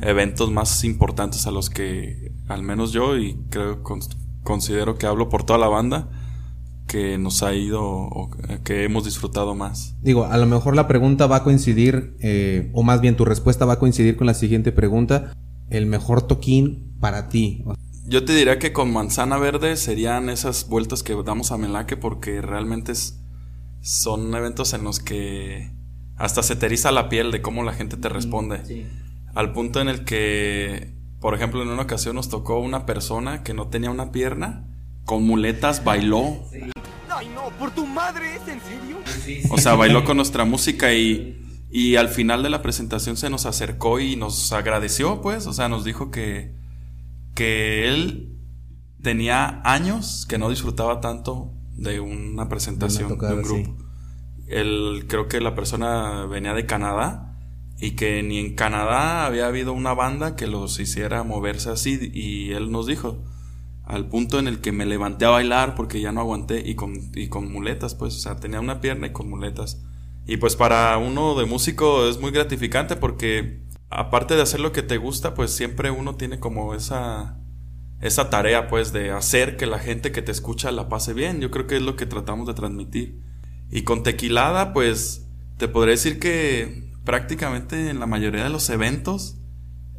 eventos 0.00 0.50
más 0.50 0.84
importantes 0.84 1.46
a 1.46 1.50
los 1.50 1.70
que 1.70 2.32
al 2.48 2.62
menos 2.62 2.92
yo 2.92 3.16
y 3.16 3.38
creo 3.50 3.82
considero 4.42 4.98
que 4.98 5.06
hablo 5.06 5.28
por 5.28 5.44
toda 5.44 5.58
la 5.58 5.68
banda 5.68 6.08
que 6.86 7.16
nos 7.16 7.42
ha 7.42 7.54
ido 7.54 7.82
o 7.82 8.30
que 8.64 8.84
hemos 8.84 9.04
disfrutado 9.04 9.54
más. 9.54 9.96
Digo, 10.02 10.26
a 10.26 10.36
lo 10.36 10.46
mejor 10.46 10.76
la 10.76 10.88
pregunta 10.88 11.26
va 11.26 11.36
a 11.36 11.44
coincidir, 11.44 12.16
eh, 12.20 12.70
o 12.74 12.82
más 12.82 13.00
bien 13.00 13.16
tu 13.16 13.24
respuesta 13.24 13.64
va 13.64 13.74
a 13.74 13.78
coincidir 13.78 14.16
con 14.16 14.26
la 14.26 14.34
siguiente 14.34 14.72
pregunta. 14.72 15.32
El 15.70 15.86
mejor 15.86 16.22
toquín 16.22 16.94
para 17.00 17.28
ti. 17.28 17.64
Yo 18.04 18.24
te 18.24 18.34
diría 18.34 18.58
que 18.58 18.72
con 18.72 18.92
manzana 18.92 19.38
verde 19.38 19.76
serían 19.76 20.28
esas 20.28 20.68
vueltas 20.68 21.02
que 21.02 21.14
damos 21.24 21.50
a 21.50 21.56
Melaque 21.56 21.96
porque 21.96 22.42
realmente 22.42 22.92
son 23.80 24.34
eventos 24.34 24.74
en 24.74 24.84
los 24.84 25.00
que 25.00 25.72
hasta 26.16 26.42
se 26.42 26.56
te 26.56 26.66
eriza 26.66 26.92
la 26.92 27.08
piel 27.08 27.30
de 27.30 27.40
cómo 27.40 27.62
la 27.62 27.72
gente 27.72 27.96
te 27.96 28.08
responde. 28.08 28.62
Al 29.34 29.52
punto 29.52 29.80
en 29.80 29.88
el 29.88 30.04
que, 30.04 30.94
por 31.20 31.34
ejemplo, 31.34 31.62
en 31.62 31.68
una 31.68 31.82
ocasión 31.82 32.16
nos 32.16 32.28
tocó 32.28 32.58
una 32.58 32.84
persona 32.84 33.42
que 33.42 33.54
no 33.54 33.68
tenía 33.68 33.90
una 33.90 34.12
pierna, 34.12 34.68
con 35.04 35.24
muletas 35.24 35.84
bailó. 35.84 36.44
Ay, 37.08 37.30
no, 37.34 37.50
por 37.58 37.70
tu 37.70 37.86
madre, 37.86 38.36
¿es 38.36 38.48
en 38.48 38.60
serio? 38.60 38.98
O 39.50 39.58
sea, 39.58 39.74
bailó 39.74 40.04
con 40.04 40.16
nuestra 40.16 40.44
música 40.44 40.92
y, 40.92 41.66
y 41.70 41.96
al 41.96 42.08
final 42.08 42.42
de 42.42 42.50
la 42.50 42.60
presentación 42.60 43.16
se 43.16 43.30
nos 43.30 43.46
acercó 43.46 44.00
y 44.00 44.16
nos 44.16 44.52
agradeció, 44.52 45.22
pues, 45.22 45.46
o 45.46 45.52
sea, 45.52 45.68
nos 45.68 45.84
dijo 45.84 46.10
que, 46.10 46.54
que 47.34 47.88
él 47.88 48.38
tenía 49.02 49.60
años 49.64 50.26
que 50.28 50.38
no 50.38 50.50
disfrutaba 50.50 51.00
tanto 51.00 51.52
de 51.74 52.00
una 52.00 52.48
presentación 52.48 53.18
de, 53.18 53.34
un 53.34 53.42
grupo. 53.42 53.76
Él, 54.46 55.06
creo 55.08 55.28
que 55.28 55.40
la 55.40 55.54
persona 55.54 56.26
venía 56.26 56.52
de 56.52 56.66
Canadá 56.66 57.31
y 57.82 57.96
que 57.96 58.22
ni 58.22 58.38
en 58.38 58.54
Canadá 58.54 59.26
había 59.26 59.48
habido 59.48 59.72
una 59.72 59.92
banda 59.92 60.36
que 60.36 60.46
los 60.46 60.78
hiciera 60.78 61.24
moverse 61.24 61.68
así 61.68 62.12
y 62.14 62.52
él 62.52 62.70
nos 62.70 62.86
dijo, 62.86 63.24
al 63.82 64.06
punto 64.06 64.38
en 64.38 64.46
el 64.46 64.60
que 64.60 64.70
me 64.70 64.86
levanté 64.86 65.24
a 65.24 65.30
bailar 65.30 65.74
porque 65.74 66.00
ya 66.00 66.12
no 66.12 66.20
aguanté 66.20 66.62
y 66.64 66.76
con, 66.76 67.10
y 67.12 67.26
con 67.26 67.50
muletas, 67.50 67.96
pues, 67.96 68.14
o 68.14 68.18
sea, 68.20 68.36
tenía 68.36 68.60
una 68.60 68.80
pierna 68.80 69.08
y 69.08 69.12
con 69.12 69.28
muletas. 69.28 69.82
Y 70.28 70.36
pues 70.36 70.54
para 70.54 70.96
uno 70.96 71.34
de 71.34 71.44
músico 71.44 72.06
es 72.08 72.20
muy 72.20 72.30
gratificante 72.30 72.94
porque 72.94 73.64
aparte 73.90 74.36
de 74.36 74.42
hacer 74.42 74.60
lo 74.60 74.70
que 74.70 74.84
te 74.84 74.98
gusta, 74.98 75.34
pues 75.34 75.50
siempre 75.50 75.90
uno 75.90 76.14
tiene 76.14 76.38
como 76.38 76.74
esa 76.74 77.40
esa 78.00 78.30
tarea 78.30 78.68
pues 78.68 78.92
de 78.92 79.10
hacer 79.10 79.56
que 79.56 79.66
la 79.66 79.80
gente 79.80 80.12
que 80.12 80.22
te 80.22 80.30
escucha 80.30 80.70
la 80.70 80.88
pase 80.88 81.14
bien. 81.14 81.40
Yo 81.40 81.50
creo 81.50 81.66
que 81.66 81.78
es 81.78 81.82
lo 81.82 81.96
que 81.96 82.06
tratamos 82.06 82.46
de 82.46 82.54
transmitir. 82.54 83.18
Y 83.72 83.82
con 83.82 84.04
Tequilada, 84.04 84.72
pues 84.72 85.26
te 85.56 85.66
podré 85.66 85.92
decir 85.92 86.20
que 86.20 86.91
prácticamente 87.04 87.90
en 87.90 88.00
la 88.00 88.06
mayoría 88.06 88.44
de 88.44 88.50
los 88.50 88.68
eventos 88.70 89.38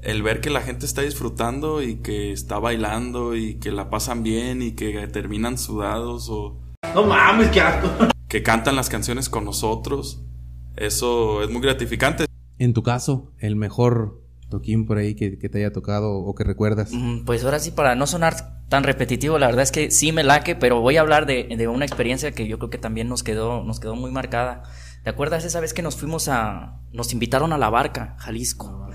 el 0.03 0.21
ver 0.21 0.41
que 0.41 0.49
la 0.49 0.61
gente 0.61 0.85
está 0.85 1.01
disfrutando 1.01 1.81
y 1.81 1.95
que 1.97 2.31
está 2.31 2.59
bailando 2.59 3.35
y 3.35 3.55
que 3.55 3.71
la 3.71 3.89
pasan 3.89 4.21
bien 4.21 4.61
y 4.61 4.73
que 4.73 5.07
terminan 5.07 5.57
sudados 5.57 6.27
o... 6.29 6.59
No 6.93 7.03
mames, 7.03 7.49
qué 7.49 7.61
asco. 7.61 7.89
Que 8.27 8.41
cantan 8.41 8.75
las 8.75 8.89
canciones 8.89 9.29
con 9.29 9.45
nosotros. 9.45 10.23
Eso 10.75 11.43
es 11.43 11.51
muy 11.51 11.61
gratificante. 11.61 12.25
En 12.57 12.73
tu 12.73 12.81
caso, 12.81 13.31
el 13.37 13.55
mejor 13.55 14.23
toquín 14.49 14.87
por 14.87 14.97
ahí 14.97 15.13
que, 15.13 15.29
te 15.37 15.57
haya 15.59 15.71
tocado 15.71 16.11
o 16.15 16.33
que 16.33 16.43
recuerdas. 16.43 16.91
Mm, 16.91 17.25
pues 17.25 17.43
ahora 17.43 17.59
sí, 17.59 17.69
para 17.69 17.93
no 17.93 18.07
sonar 18.07 18.63
tan 18.69 18.83
repetitivo, 18.83 19.37
la 19.37 19.45
verdad 19.45 19.61
es 19.61 19.71
que 19.71 19.91
sí 19.91 20.11
me 20.11 20.23
laque, 20.23 20.55
pero 20.55 20.81
voy 20.81 20.97
a 20.97 21.01
hablar 21.01 21.27
de, 21.27 21.43
de 21.55 21.67
una 21.67 21.85
experiencia 21.85 22.31
que 22.31 22.47
yo 22.47 22.57
creo 22.57 22.71
que 22.71 22.79
también 22.79 23.07
nos 23.07 23.21
quedó, 23.21 23.63
nos 23.63 23.79
quedó 23.79 23.95
muy 23.95 24.09
marcada. 24.09 24.63
¿Te 25.03 25.09
acuerdas 25.09 25.43
esa 25.43 25.59
vez 25.59 25.73
que 25.73 25.81
nos 25.81 25.97
fuimos 25.97 26.29
a... 26.29 26.79
nos 26.93 27.11
invitaron 27.11 27.51
a 27.51 27.57
la 27.57 27.69
barca, 27.69 28.15
Jalisco? 28.19 28.87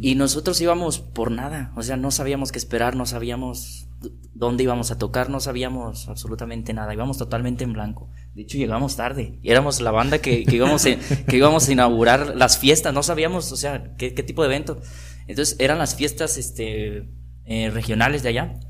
Y 0.00 0.14
nosotros 0.14 0.60
íbamos 0.60 1.00
por 1.00 1.30
nada, 1.30 1.72
o 1.76 1.82
sea, 1.82 1.96
no 1.96 2.10
sabíamos 2.10 2.52
qué 2.52 2.58
esperar, 2.58 2.96
no 2.96 3.04
sabíamos 3.04 3.88
dónde 4.32 4.62
íbamos 4.62 4.90
a 4.90 4.98
tocar, 4.98 5.28
no 5.28 5.40
sabíamos 5.40 6.08
absolutamente 6.08 6.72
nada, 6.72 6.94
íbamos 6.94 7.18
totalmente 7.18 7.64
en 7.64 7.72
blanco. 7.72 8.08
De 8.34 8.42
hecho, 8.42 8.58
llegamos 8.58 8.96
tarde, 8.96 9.38
y 9.42 9.50
éramos 9.50 9.80
la 9.80 9.90
banda 9.90 10.18
que, 10.18 10.44
íbamos, 10.46 10.86
a, 10.86 10.96
que 11.26 11.36
íbamos 11.36 11.68
a 11.68 11.72
inaugurar 11.72 12.36
las 12.36 12.58
fiestas, 12.58 12.94
no 12.94 13.02
sabíamos, 13.02 13.50
o 13.52 13.56
sea, 13.56 13.94
qué, 13.96 14.10
tipo 14.10 14.42
de 14.42 14.48
evento. 14.48 14.80
Entonces, 15.26 15.56
eran 15.58 15.78
las 15.78 15.96
fiestas 15.96 16.38
este, 16.38 17.10
eh, 17.44 17.70
regionales 17.70 18.22
de 18.22 18.28
allá. 18.28 18.60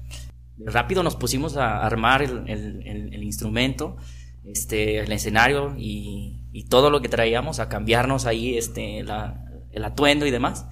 Rápido 0.59 1.03
nos 1.03 1.17
pusimos 1.17 1.57
a 1.57 1.85
armar 1.85 2.23
el, 2.23 2.49
el 2.49 3.23
instrumento, 3.23 3.99
este, 4.45 5.01
el 5.01 5.13
escenario 5.13 5.75
y 5.77 6.36
y 6.57 6.65
todo 6.65 6.89
lo 6.89 7.03
que 7.03 7.11
traíamos 7.11 7.61
a 7.61 7.69
cambiarnos 7.69 8.25
ahí 8.25 8.57
este, 8.57 9.01
el 9.01 9.85
atuendo 9.85 10.25
y 10.25 10.31
demás. 10.31 10.67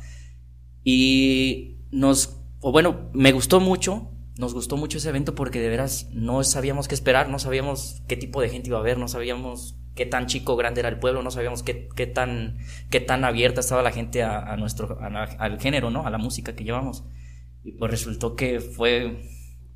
Y 0.82 1.76
nos, 1.90 2.40
o 2.60 2.72
bueno, 2.72 3.10
me 3.12 3.32
gustó 3.32 3.60
mucho, 3.60 4.10
nos 4.38 4.54
gustó 4.54 4.78
mucho 4.78 4.96
ese 4.96 5.10
evento 5.10 5.34
porque 5.34 5.60
de 5.60 5.68
veras 5.68 6.08
no 6.10 6.42
sabíamos 6.42 6.88
qué 6.88 6.94
esperar, 6.94 7.28
no 7.28 7.38
sabíamos 7.38 8.02
qué 8.08 8.16
tipo 8.16 8.40
de 8.40 8.48
gente 8.48 8.70
iba 8.70 8.78
a 8.78 8.80
haber, 8.80 8.96
no 8.96 9.08
sabíamos 9.08 9.78
qué 9.94 10.06
tan 10.06 10.24
chico 10.24 10.54
o 10.54 10.56
grande 10.56 10.80
era 10.80 10.88
el 10.88 10.98
pueblo, 10.98 11.22
no 11.22 11.30
sabíamos 11.30 11.62
qué, 11.62 11.90
qué, 11.94 12.06
tan, 12.06 12.56
qué 12.88 13.00
tan 13.00 13.22
abierta 13.26 13.60
estaba 13.60 13.82
la 13.82 13.92
gente 13.92 14.22
a, 14.22 14.56
nuestro, 14.56 14.98
al 14.98 15.60
género, 15.60 15.90
¿no? 15.90 16.06
A 16.06 16.10
la 16.10 16.16
música 16.16 16.56
que 16.56 16.64
llevamos. 16.64 17.04
Y 17.62 17.72
pues 17.72 17.90
resultó 17.90 18.36
que 18.36 18.58
fue, 18.60 19.22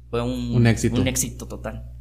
fue 0.09 0.23
un, 0.23 0.57
un 0.57 0.67
éxito. 0.67 1.03
Un 1.03 1.07
éxito 1.07 1.47
total. 1.47 1.93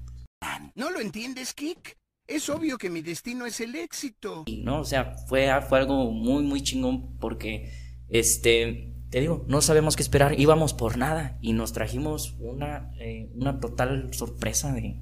¿No 0.75 0.91
lo 0.91 1.01
entiendes, 1.01 1.53
Kik? 1.53 1.97
Es 2.27 2.49
obvio 2.49 2.77
que 2.77 2.89
mi 2.89 3.01
destino 3.01 3.45
es 3.45 3.61
el 3.61 3.75
éxito. 3.75 4.43
No, 4.61 4.81
o 4.81 4.83
sea, 4.83 5.15
fue, 5.27 5.49
fue 5.69 5.79
algo 5.79 6.11
muy, 6.11 6.43
muy 6.43 6.61
chingón 6.61 7.17
porque, 7.19 7.71
este, 8.09 8.93
te 9.09 9.21
digo, 9.21 9.45
no 9.47 9.61
sabemos 9.61 9.95
qué 9.95 10.03
esperar, 10.03 10.37
íbamos 10.37 10.73
por 10.73 10.97
nada 10.97 11.37
y 11.41 11.53
nos 11.53 11.71
trajimos 11.71 12.35
una, 12.39 12.91
eh, 12.99 13.31
una 13.33 13.61
total 13.61 14.13
sorpresa 14.13 14.73
de, 14.73 14.99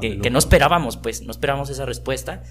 que, 0.00 0.30
no, 0.30 0.38
esperábamos, 0.38 0.96
pues, 0.96 1.22
no 1.22 1.30
esperábamos 1.30 1.70
esa 1.70 1.86
respuesta. 1.86 2.42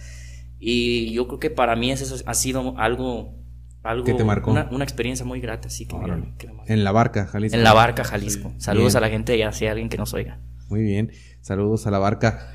Y 0.58 1.12
yo 1.12 1.28
creo 1.28 1.39
que 1.39 1.49
para 1.49 1.75
mí 1.75 1.91
eso 1.91 2.15
ha 2.25 2.34
sido 2.34 2.78
algo 2.78 3.36
algo, 3.84 4.06
que 4.06 4.13
te 4.13 4.23
marcó. 4.23 4.51
Una, 4.51 4.84
experiencia 4.84 5.25
muy 5.25 5.41
grata, 5.41 5.69
sí. 5.69 5.86
Que, 5.86 6.49
en 6.67 6.84
la 6.84 6.91
barca, 6.91 7.28
Jalisco. 7.28 7.58
En 7.58 7.63
la 7.63 7.73
barca, 7.73 8.04
Jalisco. 8.04 8.54
Saludos 8.58 8.95
a 8.95 9.01
la 9.01 9.10
gente 9.10 9.38
y 9.38 9.54
si 9.54 9.65
hay 9.65 9.71
alguien 9.71 9.89
que 9.89 9.97
nos 9.97 10.13
oiga. 10.13 10.39
Muy 10.69 10.82
bien, 10.82 11.12
saludos 11.41 11.86
a 11.86 11.91
la 11.91 11.99
barca. 11.99 12.49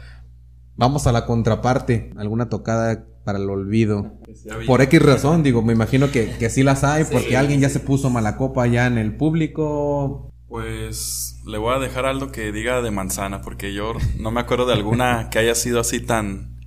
Vamos 0.81 1.07
a 1.07 1.13
la 1.13 1.27
contraparte, 1.27 2.11
alguna 2.17 2.49
tocada 2.49 3.05
para 3.23 3.39
el 3.39 3.51
olvido. 3.51 4.15
Por 4.67 4.81
X 4.81 5.03
razón, 5.03 5.43
digo, 5.43 5.61
me 5.61 5.75
imagino 5.75 6.11
que, 6.11 6.31
que 6.39 6.49
sí 6.49 6.63
las 6.63 6.85
hay, 6.85 7.05
porque 7.05 7.37
alguien 7.37 7.61
ya 7.61 7.69
se 7.69 7.81
puso 7.81 8.09
mala 8.09 8.39
copa 8.39 8.67
ya 8.67 8.87
en 8.87 8.97
el 8.97 9.15
público. 9.15 10.33
Pues 10.49 11.39
le 11.47 11.59
voy 11.59 11.75
a 11.75 11.79
dejar 11.81 12.07
algo 12.07 12.33
que 12.33 12.51
diga 12.51 12.81
de 12.81 12.91
manzana, 12.91 13.43
porque 13.43 13.75
yo 13.75 13.93
no 14.19 14.31
me 14.31 14.41
acuerdo 14.41 14.65
de 14.65 14.73
alguna 14.73 15.29
que 15.29 15.39
haya 15.39 15.55
sido 15.55 15.81
así 15.81 16.01
tan. 16.01 16.59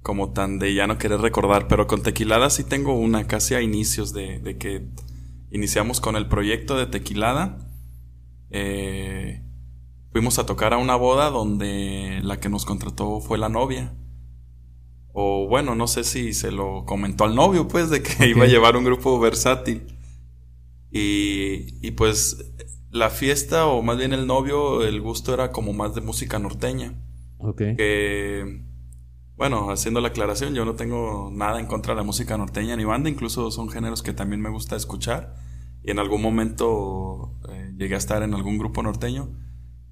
como 0.00 0.32
tan 0.32 0.58
de 0.58 0.72
ya 0.72 0.86
no 0.86 0.96
querer 0.96 1.20
recordar, 1.20 1.68
pero 1.68 1.86
con 1.86 2.02
Tequilada 2.02 2.48
sí 2.48 2.64
tengo 2.64 2.94
una, 2.94 3.26
casi 3.26 3.54
a 3.54 3.60
inicios 3.60 4.14
de, 4.14 4.38
de 4.38 4.56
que 4.56 4.88
iniciamos 5.50 6.00
con 6.00 6.16
el 6.16 6.28
proyecto 6.28 6.78
de 6.78 6.86
Tequilada. 6.86 7.58
Eh, 8.48 9.42
fuimos 10.12 10.38
a 10.38 10.46
tocar 10.46 10.72
a 10.72 10.78
una 10.78 10.96
boda 10.96 11.30
donde 11.30 12.20
la 12.22 12.38
que 12.40 12.48
nos 12.48 12.64
contrató 12.64 13.20
fue 13.20 13.38
la 13.38 13.48
novia. 13.48 13.94
O 15.12 15.48
bueno, 15.48 15.74
no 15.74 15.86
sé 15.86 16.04
si 16.04 16.32
se 16.32 16.52
lo 16.52 16.84
comentó 16.84 17.24
al 17.24 17.34
novio, 17.34 17.66
pues, 17.66 17.90
de 17.90 18.02
que 18.02 18.28
iba 18.28 18.44
a 18.44 18.48
llevar 18.48 18.76
un 18.76 18.84
grupo 18.84 19.18
versátil. 19.18 19.98
Y, 20.90 21.86
y 21.86 21.90
pues 21.92 22.52
la 22.90 23.10
fiesta, 23.10 23.66
o 23.66 23.82
más 23.82 23.98
bien 23.98 24.12
el 24.12 24.26
novio, 24.26 24.84
el 24.84 25.00
gusto 25.00 25.34
era 25.34 25.50
como 25.50 25.72
más 25.72 25.94
de 25.94 26.00
música 26.00 26.38
norteña. 26.38 26.94
Ok. 27.38 27.58
Que, 27.76 28.64
bueno, 29.36 29.70
haciendo 29.70 30.00
la 30.00 30.08
aclaración, 30.08 30.54
yo 30.54 30.64
no 30.64 30.74
tengo 30.74 31.30
nada 31.32 31.60
en 31.60 31.66
contra 31.66 31.94
de 31.94 31.98
la 31.98 32.04
música 32.04 32.38
norteña 32.38 32.76
ni 32.76 32.84
banda, 32.84 33.10
incluso 33.10 33.50
son 33.50 33.68
géneros 33.70 34.02
que 34.02 34.12
también 34.12 34.40
me 34.40 34.50
gusta 34.50 34.76
escuchar. 34.76 35.34
Y 35.82 35.90
en 35.90 35.98
algún 35.98 36.22
momento 36.22 37.34
eh, 37.50 37.72
llegué 37.76 37.94
a 37.94 37.98
estar 37.98 38.22
en 38.22 38.34
algún 38.34 38.58
grupo 38.58 38.82
norteño 38.82 39.30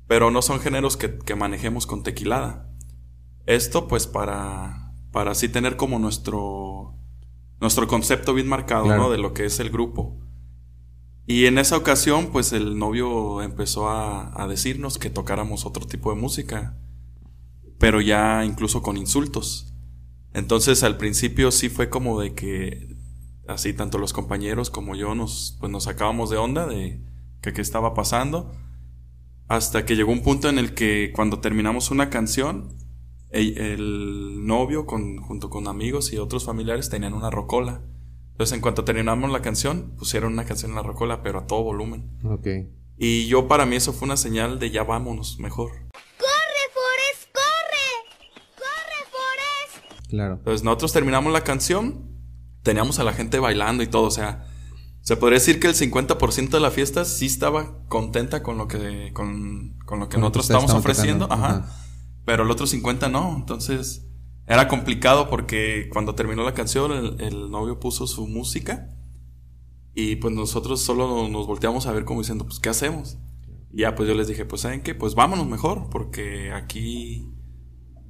pero 0.07 0.31
no 0.31 0.43
son 0.43 0.61
géneros 0.61 0.97
que, 0.97 1.35
manejemos 1.35 1.87
con 1.87 2.03
tequilada. 2.03 2.71
Esto 3.45 3.89
pues 3.89 4.07
para, 4.07 4.93
para 5.13 5.33
así 5.33 5.49
tener 5.49 5.77
como 5.77 5.99
nuestro, 5.99 6.95
nuestro 7.61 7.89
concepto 7.89 8.35
bien 8.35 8.49
marcado, 8.49 8.87
¿no? 8.87 9.11
De 9.11 9.19
lo 9.19 9.33
que 9.35 9.45
es 9.45 9.61
el 9.61 9.71
grupo. 9.71 10.19
Y 11.27 11.47
en 11.47 11.59
esa 11.59 11.77
ocasión 11.77 12.29
pues 12.31 12.53
el 12.53 12.79
novio 12.79 13.43
empezó 13.43 13.89
a, 13.89 14.41
a 14.41 14.47
decirnos 14.47 14.99
que 14.99 15.11
tocáramos 15.11 15.67
otro 15.67 15.85
tipo 15.87 16.15
de 16.15 16.21
música, 16.21 16.79
pero 17.79 18.01
ya 18.01 18.45
incluso 18.45 18.83
con 18.83 18.97
insultos. 18.97 19.75
Entonces 20.33 20.85
al 20.85 20.99
principio 20.99 21.51
sí 21.51 21.69
fue 21.69 21.89
como 21.89 22.21
de 22.21 22.35
que 22.35 22.97
así 23.49 23.73
tanto 23.73 23.99
los 23.99 24.13
compañeros 24.13 24.71
como 24.71 24.97
yo 24.97 25.15
nos 25.15 25.57
pues 25.61 25.71
nos 25.71 25.85
sacábamos 25.85 26.31
de 26.31 26.37
onda 26.37 26.67
de 26.67 27.01
que 27.41 27.53
qué 27.53 27.61
estaba 27.61 27.95
pasando 27.95 28.53
hasta 29.49 29.85
que 29.85 29.97
llegó 29.97 30.13
un 30.13 30.23
punto 30.23 30.49
en 30.49 30.59
el 30.59 30.75
que 30.75 31.13
cuando 31.15 31.41
terminamos 31.41 31.91
una 31.91 32.11
canción, 32.11 32.77
el, 33.31 34.47
novio 34.47 34.87
con, 34.87 35.19
junto 35.19 35.51
con 35.51 35.69
amigos 35.69 36.13
y 36.13 36.19
otros 36.19 36.45
familiares 36.45 36.89
tenían 36.89 37.13
una 37.13 37.29
rocola 37.29 37.83
Entonces, 38.33 38.55
en 38.55 38.61
cuanto 38.61 38.85
terminamos 38.85 39.31
la 39.31 39.43
canción, 39.43 39.95
pusieron 39.99 40.33
una 40.33 40.45
canción 40.45 40.71
en 40.73 40.77
la 40.77 40.83
rocola, 40.83 41.23
pero 41.23 41.41
a 41.41 41.47
todo 41.47 41.63
volumen. 41.63 42.19
Ok. 42.25 42.47
Y 42.99 43.27
yo, 43.27 43.47
para 43.47 43.67
mí, 43.67 43.77
eso 43.77 43.93
fue 43.93 44.07
una 44.07 44.17
señal 44.17 44.59
de 44.59 44.71
ya 44.71 44.85
vámonos, 44.85 45.39
mejor. 45.39 45.71
¡Corre, 46.19 46.65
Forrest, 46.73 47.33
corre! 47.33 48.57
¡Corre, 48.57 49.11
Forrest! 49.11 50.09
Claro. 50.09 50.35
Entonces, 50.35 50.63
nosotros 50.65 50.93
terminamos 50.93 51.33
la 51.33 51.45
canción, 51.45 52.09
teníamos 52.63 52.99
a 52.99 53.05
la 53.05 53.13
gente 53.13 53.39
bailando 53.39 53.83
y 53.83 53.87
todo, 53.87 54.05
o 54.05 54.11
sea, 54.11 54.47
se 55.07 55.17
podría 55.17 55.39
decir 55.39 55.61
que 55.61 55.69
el 55.69 55.75
50% 55.75 56.51
de 56.51 56.59
la 56.59 56.73
fiesta 56.73 57.05
sí 57.05 57.27
estaba 57.27 57.79
contenta 57.87 58.43
con 58.43 58.59
lo 58.59 58.67
que, 58.67 59.13
con, 59.13 59.79
con 59.87 60.01
lo 60.01 60.09
que 60.09 60.15
Con 60.15 60.23
nosotros 60.23 60.47
estábamos 60.47 60.73
ofreciendo, 60.73 61.29
ajá. 61.31 61.47
ajá. 61.47 61.73
Pero 62.25 62.43
el 62.43 62.51
otro 62.51 62.67
50 62.67 63.09
no, 63.09 63.37
entonces 63.37 64.05
era 64.49 64.67
complicado 64.67 65.31
porque 65.31 65.89
cuando 65.93 66.17
terminó 66.17 66.43
la 66.43 66.55
canción 66.55 66.91
el, 66.91 67.21
el 67.21 67.51
novio 67.53 67.79
puso 67.79 68.09
su 68.09 68.27
música 68.27 68.97
y 69.95 70.17
pues 70.17 70.35
nosotros 70.35 70.81
solo 70.81 71.29
nos 71.29 71.47
volteamos 71.47 71.87
a 71.87 71.93
ver 71.93 72.05
como 72.05 72.23
diciendo, 72.23 72.45
pues 72.45 72.59
¿qué 72.59 72.71
hacemos? 72.71 73.17
Y 73.71 73.83
ya 73.83 73.95
pues 73.95 74.09
yo 74.09 74.17
les 74.17 74.27
dije, 74.27 74.45
pues 74.45 74.63
¿saben 74.63 74.83
qué? 74.83 74.97
Pues 74.97 75.15
vámonos 75.15 75.47
mejor 75.47 75.89
porque 75.89 76.51
aquí 76.51 77.33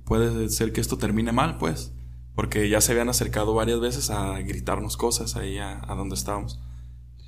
puede 0.07 0.49
ser 0.49 0.73
que 0.73 0.81
esto 0.81 0.97
termine 0.97 1.33
mal, 1.33 1.59
pues. 1.59 1.93
Porque 2.35 2.71
ya 2.71 2.81
se 2.81 2.93
habían 2.93 3.11
acercado 3.11 3.53
varias 3.53 3.81
veces 3.81 4.09
a 4.09 4.39
gritarnos 4.39 4.97
cosas 4.97 5.37
ahí 5.37 5.59
a, 5.59 5.83
a 5.87 5.95
donde 5.95 6.15
estábamos. 6.15 6.59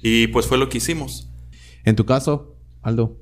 Y 0.02 0.28
pues 0.28 0.46
fue 0.46 0.58
lo 0.58 0.68
que 0.68 0.78
hicimos. 0.78 1.30
En 1.84 1.96
tu 1.96 2.04
caso, 2.04 2.56
Aldo. 2.82 3.16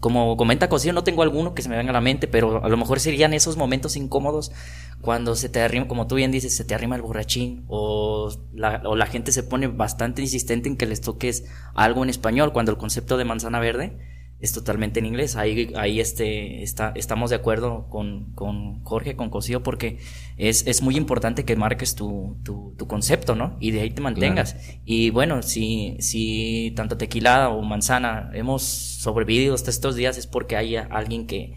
Como 0.00 0.36
comenta 0.36 0.68
Cosío, 0.68 0.92
no 0.92 1.04
tengo 1.04 1.22
alguno 1.22 1.54
que 1.54 1.62
se 1.62 1.68
me 1.68 1.76
venga 1.76 1.90
a 1.90 1.94
la 1.94 2.00
mente, 2.00 2.28
pero 2.28 2.64
a 2.64 2.68
lo 2.68 2.76
mejor 2.76 3.00
serían 3.00 3.32
esos 3.32 3.56
momentos 3.56 3.96
incómodos 3.96 4.52
cuando 5.00 5.34
se 5.34 5.48
te 5.48 5.60
arrima, 5.60 5.88
como 5.88 6.06
tú 6.06 6.16
bien 6.16 6.30
dices, 6.30 6.56
se 6.56 6.64
te 6.64 6.74
arrima 6.74 6.96
el 6.96 7.02
borrachín 7.02 7.64
o 7.68 8.30
la, 8.52 8.82
o 8.84 8.94
la 8.94 9.06
gente 9.06 9.32
se 9.32 9.42
pone 9.42 9.68
bastante 9.68 10.22
insistente 10.22 10.68
en 10.68 10.76
que 10.76 10.86
les 10.86 11.00
toques 11.00 11.44
algo 11.74 12.02
en 12.02 12.10
español 12.10 12.52
cuando 12.52 12.72
el 12.72 12.78
concepto 12.78 13.16
de 13.16 13.24
manzana 13.24 13.58
verde 13.58 13.98
es 14.38 14.52
totalmente 14.52 15.00
en 15.00 15.06
inglés. 15.06 15.36
Ahí, 15.36 15.72
ahí 15.76 16.00
este, 16.00 16.62
está, 16.62 16.92
estamos 16.94 17.30
de 17.30 17.36
acuerdo 17.36 17.88
con, 17.88 18.32
con 18.34 18.82
Jorge, 18.84 19.16
con 19.16 19.30
Cosío, 19.30 19.62
porque 19.62 19.98
es, 20.36 20.66
es 20.66 20.82
muy 20.82 20.96
importante 20.96 21.44
que 21.44 21.56
marques 21.56 21.94
tu, 21.94 22.36
tu, 22.42 22.74
tu 22.76 22.86
concepto, 22.86 23.34
¿no? 23.34 23.56
Y 23.60 23.70
de 23.70 23.80
ahí 23.80 23.90
te 23.90 24.02
mantengas. 24.02 24.56
Y 24.84 25.10
bueno, 25.10 25.42
si, 25.42 25.96
si 26.00 26.72
tanto 26.76 26.96
tequila 26.96 27.48
o 27.48 27.62
manzana 27.62 28.30
hemos 28.34 28.62
sobrevivido 28.62 29.54
hasta 29.54 29.70
estos 29.70 29.96
días 29.96 30.18
es 30.18 30.26
porque 30.26 30.56
hay 30.56 30.76
alguien 30.76 31.26
que, 31.26 31.54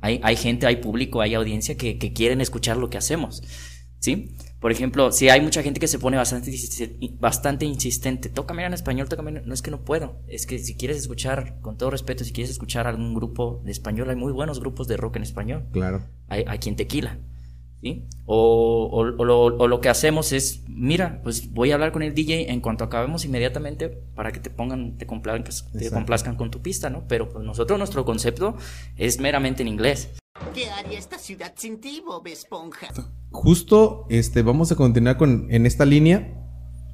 hay, 0.00 0.20
hay 0.22 0.36
gente, 0.36 0.66
hay 0.66 0.76
público, 0.76 1.20
hay 1.20 1.34
audiencia 1.34 1.76
que, 1.76 1.98
que 1.98 2.12
quieren 2.12 2.40
escuchar 2.40 2.76
lo 2.76 2.88
que 2.88 2.98
hacemos, 2.98 3.42
¿sí? 3.98 4.34
Por 4.62 4.70
ejemplo, 4.72 5.10
si 5.10 5.28
hay 5.28 5.40
mucha 5.40 5.60
gente 5.62 5.80
que 5.80 5.88
se 5.88 5.98
pone 5.98 6.16
bastante, 6.16 6.50
insistente- 6.50 7.16
bastante 7.18 7.66
insistente, 7.66 8.28
tócame 8.28 8.64
en 8.64 8.72
español, 8.72 9.08
tócame, 9.08 9.32
en-". 9.32 9.42
no 9.44 9.52
es 9.54 9.60
que 9.60 9.72
no 9.72 9.80
puedo, 9.84 10.20
es 10.28 10.46
que 10.46 10.58
si 10.60 10.76
quieres 10.76 10.96
escuchar, 10.98 11.60
con 11.60 11.76
todo 11.76 11.90
respeto, 11.90 12.22
si 12.24 12.32
quieres 12.32 12.50
escuchar 12.52 12.86
algún 12.86 13.12
grupo 13.12 13.60
de 13.64 13.72
español, 13.72 14.08
hay 14.08 14.14
muy 14.16 14.32
buenos 14.32 14.60
grupos 14.60 14.86
de 14.86 14.96
rock 14.96 15.16
en 15.16 15.24
español, 15.24 15.66
Claro. 15.72 16.02
hay, 16.28 16.44
aquí 16.46 16.68
en 16.68 16.76
Tequila, 16.76 17.18
¿sí? 17.82 18.04
O, 18.24 18.88
o- 18.92 19.00
o 19.20 19.24
lo, 19.24 19.44
o 19.46 19.66
lo 19.66 19.80
que 19.80 19.88
hacemos 19.88 20.30
es, 20.32 20.62
mira, 20.68 21.20
pues 21.24 21.52
voy 21.52 21.72
a 21.72 21.74
hablar 21.74 21.90
con 21.90 22.02
el 22.04 22.14
DJ 22.14 22.52
en 22.52 22.60
cuanto 22.60 22.84
acabemos 22.84 23.24
inmediatamente 23.24 23.88
para 23.88 24.30
que 24.30 24.38
te 24.38 24.48
pongan, 24.48 24.96
te 24.96 25.06
complazcan, 25.06 25.42
te 25.42 25.50
Exacto. 25.78 25.94
complazcan 25.96 26.36
con 26.36 26.52
tu 26.52 26.62
pista, 26.62 26.88
¿no? 26.88 27.04
Pero 27.08 27.28
pues 27.28 27.44
nosotros, 27.44 27.78
nuestro 27.80 28.04
concepto 28.04 28.56
es 28.96 29.18
meramente 29.18 29.62
en 29.62 29.68
inglés. 29.68 30.10
¿Qué 30.54 30.70
haría 30.70 31.00
esta 31.00 31.18
ciudad 31.18 31.52
sin 31.56 31.80
ti, 31.80 32.00
Bob 32.06 32.24
Esponja? 32.28 32.88
Justo, 33.32 34.06
este, 34.10 34.42
vamos 34.42 34.70
a 34.70 34.76
continuar 34.76 35.16
con, 35.16 35.46
en 35.50 35.66
esta 35.66 35.86
línea. 35.86 36.38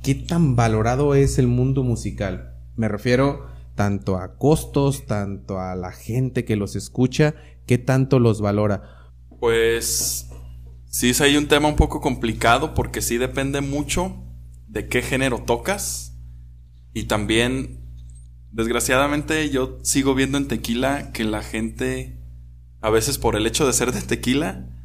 ¿Qué 0.02 0.14
tan 0.14 0.54
valorado 0.54 1.14
es 1.14 1.38
el 1.38 1.48
mundo 1.48 1.82
musical? 1.82 2.54
Me 2.76 2.88
refiero 2.88 3.46
tanto 3.74 4.16
a 4.16 4.36
costos, 4.36 5.04
tanto 5.06 5.60
a 5.60 5.74
la 5.74 5.92
gente 5.92 6.44
que 6.44 6.56
los 6.56 6.76
escucha, 6.76 7.34
¿qué 7.66 7.76
tanto 7.76 8.20
los 8.20 8.40
valora? 8.40 9.12
Pues 9.40 10.30
sí, 10.86 11.10
es 11.10 11.20
ahí 11.20 11.36
un 11.36 11.48
tema 11.48 11.68
un 11.68 11.76
poco 11.76 12.00
complicado 12.00 12.72
porque 12.72 13.02
sí 13.02 13.18
depende 13.18 13.60
mucho 13.60 14.16
de 14.68 14.88
qué 14.88 15.02
género 15.02 15.42
tocas. 15.44 16.16
Y 16.94 17.04
también, 17.04 17.84
desgraciadamente, 18.52 19.50
yo 19.50 19.80
sigo 19.82 20.14
viendo 20.14 20.38
en 20.38 20.48
tequila 20.48 21.12
que 21.12 21.24
la 21.24 21.42
gente, 21.42 22.20
a 22.80 22.90
veces 22.90 23.18
por 23.18 23.34
el 23.34 23.46
hecho 23.46 23.66
de 23.66 23.72
ser 23.72 23.92
de 23.92 24.02
tequila, 24.02 24.77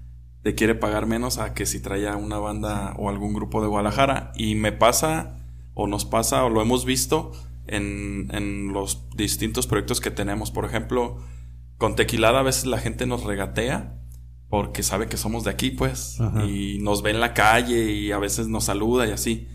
te 0.44 0.56
quiere 0.56 0.76
pagar 0.76 1.06
menos 1.06 1.38
a 1.38 1.54
que 1.54 1.66
si 1.66 1.80
traía 1.80 2.18
una 2.18 2.38
banda 2.38 2.94
o 2.98 3.10
algún 3.10 3.34
grupo 3.34 3.62
de 3.62 3.68
Guadalajara. 3.68 4.34
Y 4.36 4.56
me 4.56 4.74
pasa, 4.74 5.38
o 5.74 5.88
nos 5.88 6.06
pasa, 6.06 6.44
o 6.44 6.50
lo 6.50 6.62
hemos 6.62 6.86
visto 6.86 7.32
en, 7.66 8.30
en 8.32 8.74
los 8.74 9.08
distintos 9.16 9.68
proyectos 9.68 10.02
que 10.02 10.12
tenemos. 10.12 10.52
Por 10.52 10.66
ejemplo, 10.66 11.18
con 11.78 11.96
Tequilada 11.96 12.42
a 12.42 12.44
veces 12.44 12.66
la 12.66 12.78
gente 12.78 13.06
nos 13.06 13.24
regatea 13.24 14.00
porque 14.50 14.84
sabe 14.84 15.08
que 15.08 15.18
somos 15.18 15.46
de 15.46 15.50
aquí, 15.50 15.72
pues, 15.72 16.22
Ajá. 16.22 16.46
y 16.46 16.78
nos 16.80 17.02
ve 17.02 17.10
en 17.10 17.22
la 17.22 17.34
calle 17.34 17.92
y 17.92 18.12
a 18.12 18.20
veces 18.20 18.50
nos 18.50 18.66
saluda 18.66 19.08
y 19.08 19.12
así. 19.12 19.48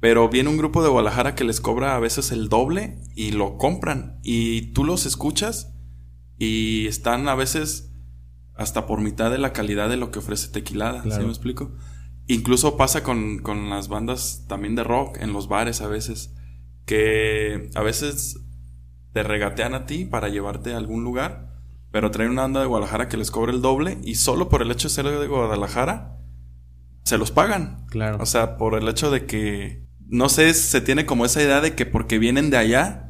Pero 0.00 0.28
viene 0.28 0.50
un 0.50 0.58
grupo 0.58 0.82
de 0.82 0.90
Guadalajara 0.90 1.34
que 1.34 1.44
les 1.44 1.60
cobra 1.60 1.96
a 1.96 2.00
veces 2.00 2.32
el 2.32 2.48
doble 2.48 2.98
y 3.14 3.30
lo 3.30 3.56
compran. 3.56 4.18
Y 4.22 4.72
tú 4.72 4.84
los 4.84 5.06
escuchas 5.06 5.72
y 6.36 6.86
están 6.86 7.28
a 7.28 7.34
veces 7.34 7.95
hasta 8.56 8.86
por 8.86 9.00
mitad 9.00 9.30
de 9.30 9.38
la 9.38 9.52
calidad 9.52 9.88
de 9.88 9.96
lo 9.96 10.10
que 10.10 10.18
ofrece 10.18 10.48
Tequilada. 10.48 11.02
¿Sí 11.02 11.08
Claro. 11.08 11.24
me 11.24 11.28
explico? 11.30 11.72
Incluso 12.26 12.76
pasa 12.76 13.02
con, 13.02 13.38
con 13.38 13.70
las 13.70 13.88
bandas 13.88 14.44
también 14.48 14.74
de 14.74 14.82
rock 14.84 15.18
en 15.20 15.32
los 15.32 15.48
bares 15.48 15.80
a 15.80 15.86
veces. 15.88 16.34
Que 16.84 17.70
a 17.74 17.82
veces 17.82 18.40
te 19.12 19.22
regatean 19.22 19.74
a 19.74 19.86
ti 19.86 20.04
para 20.04 20.28
llevarte 20.28 20.72
a 20.74 20.76
algún 20.76 21.04
lugar. 21.04 21.54
Pero 21.90 22.10
traen 22.10 22.30
una 22.30 22.42
banda 22.42 22.60
de 22.60 22.66
Guadalajara 22.66 23.08
que 23.08 23.16
les 23.16 23.30
cobra 23.30 23.52
el 23.52 23.62
doble. 23.62 23.98
Y 24.02 24.16
solo 24.16 24.48
por 24.48 24.62
el 24.62 24.70
hecho 24.70 24.88
de 24.88 24.94
ser 24.94 25.06
de 25.06 25.26
Guadalajara, 25.26 26.18
se 27.04 27.18
los 27.18 27.30
pagan. 27.30 27.86
Claro. 27.88 28.18
O 28.20 28.26
sea, 28.26 28.56
por 28.56 28.74
el 28.74 28.88
hecho 28.88 29.10
de 29.10 29.26
que, 29.26 29.86
no 30.06 30.28
sé, 30.28 30.52
se 30.54 30.80
tiene 30.80 31.06
como 31.06 31.24
esa 31.24 31.42
idea 31.42 31.60
de 31.60 31.74
que 31.74 31.86
porque 31.86 32.18
vienen 32.18 32.50
de 32.50 32.56
allá, 32.56 33.05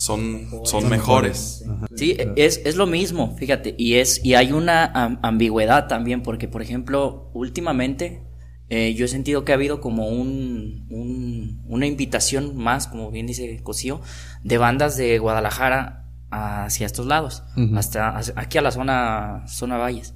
son, 0.00 0.48
son 0.64 0.88
mejores. 0.88 1.62
Sí, 1.94 2.16
es, 2.36 2.62
es 2.64 2.76
lo 2.76 2.86
mismo, 2.86 3.36
fíjate, 3.36 3.74
y 3.76 3.94
es 3.96 4.24
y 4.24 4.34
hay 4.34 4.52
una 4.52 4.86
am- 4.86 5.18
ambigüedad 5.22 5.88
también, 5.88 6.22
porque 6.22 6.48
por 6.48 6.62
ejemplo, 6.62 7.30
últimamente 7.34 8.22
eh, 8.70 8.94
yo 8.94 9.04
he 9.04 9.08
sentido 9.08 9.44
que 9.44 9.52
ha 9.52 9.56
habido 9.56 9.80
como 9.80 10.08
un, 10.08 10.86
un- 10.90 11.62
una 11.66 11.86
invitación 11.86 12.56
más, 12.56 12.86
como 12.86 13.10
bien 13.10 13.26
dice 13.26 13.62
Cosío, 13.62 14.00
de 14.42 14.56
bandas 14.58 14.96
de 14.96 15.18
Guadalajara 15.18 16.06
hacia 16.30 16.86
estos 16.86 17.06
lados, 17.06 17.42
hasta 17.76 18.16
aquí 18.36 18.56
a 18.58 18.62
la 18.62 18.70
zona, 18.70 19.44
zona 19.48 19.76
Valles. 19.76 20.14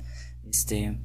Este, 0.48 0.98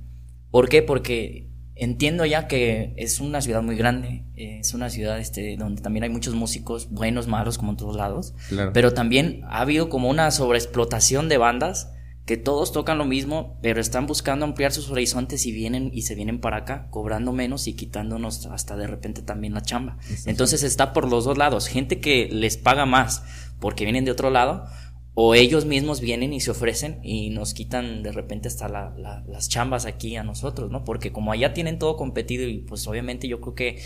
¿Por 0.52 0.70
qué? 0.70 0.84
Porque 0.84 1.50
entiendo 1.80 2.26
ya 2.26 2.48
que 2.48 2.94
es 2.98 3.20
una 3.20 3.42
ciudad 3.42 3.62
muy 3.62 3.76
grande, 3.76 4.24
eh, 4.36 4.60
es 4.60 4.74
una 4.74 4.89
ciudad 4.89 5.20
este, 5.20 5.56
donde 5.58 5.82
también 5.82 6.04
hay 6.04 6.10
muchos 6.10 6.36
músicos, 6.36 6.89
buenos, 6.89 7.28
malos, 7.28 7.58
como 7.58 7.72
en 7.72 7.78
todos 7.78 7.96
lados. 7.96 8.34
Claro. 8.50 8.72
Pero 8.74 8.94
también 8.94 9.42
ha 9.50 9.62
habido 9.62 9.89
como 9.89 10.10
una 10.10 10.30
sobreexplotación 10.32 11.30
de 11.30 11.38
bandas 11.38 11.92
que 12.30 12.38
todos 12.38 12.72
tocan 12.72 13.00
lo 13.00 13.06
mismo, 13.06 13.58
pero 13.63 13.82
están 13.82 14.06
buscando 14.06 14.46
ampliar 14.46 14.72
sus 14.72 14.92
horizontes 14.92 15.48
y 15.48 15.52
vienen 15.52 15.89
y 15.92 16.04
se 16.04 16.13
vienen 16.13 16.39
para 16.39 16.58
acá, 16.58 16.88
cobrando 16.92 17.32
menos 17.32 17.65
y 17.65 17.74
quitándonos 17.74 18.46
hasta 18.46 18.78
de 18.78 18.86
repente 18.86 19.24
también 19.24 19.56
la 19.56 19.63
chamba. 19.63 19.98
Entonces 20.28 20.62
está 20.62 20.94
por 20.94 21.10
los 21.10 21.26
dos 21.26 21.39
lados, 21.39 21.65
gente 21.68 22.00
que 22.00 22.30
les 22.32 22.56
paga 22.58 22.86
más 22.86 23.24
porque 23.60 23.84
vienen 23.84 24.06
de 24.06 24.12
otro 24.12 24.30
lado, 24.30 24.65
o 25.22 25.36
ellos 25.36 25.66
mismos 25.66 26.00
vienen 26.00 26.32
y 26.32 26.40
se 26.40 26.52
ofrecen 26.52 27.00
y 27.04 27.30
nos 27.32 27.54
quitan 27.54 28.04
de 28.04 28.14
repente 28.14 28.48
hasta 28.48 28.70
la- 28.70 28.94
la- 28.98 29.22
las 29.28 29.50
chambas 29.50 29.86
aquí 29.86 30.16
a 30.16 30.24
nosotros, 30.24 30.72
¿no? 30.72 30.86
Porque 30.86 31.12
como 31.12 31.34
allá 31.34 31.54
tienen 31.54 31.78
todo 31.78 31.98
competido 31.98 32.48
y 32.48 32.60
pues 32.60 32.88
obviamente 32.88 33.28
yo 33.28 33.42
creo 33.42 33.54
que 33.54 33.80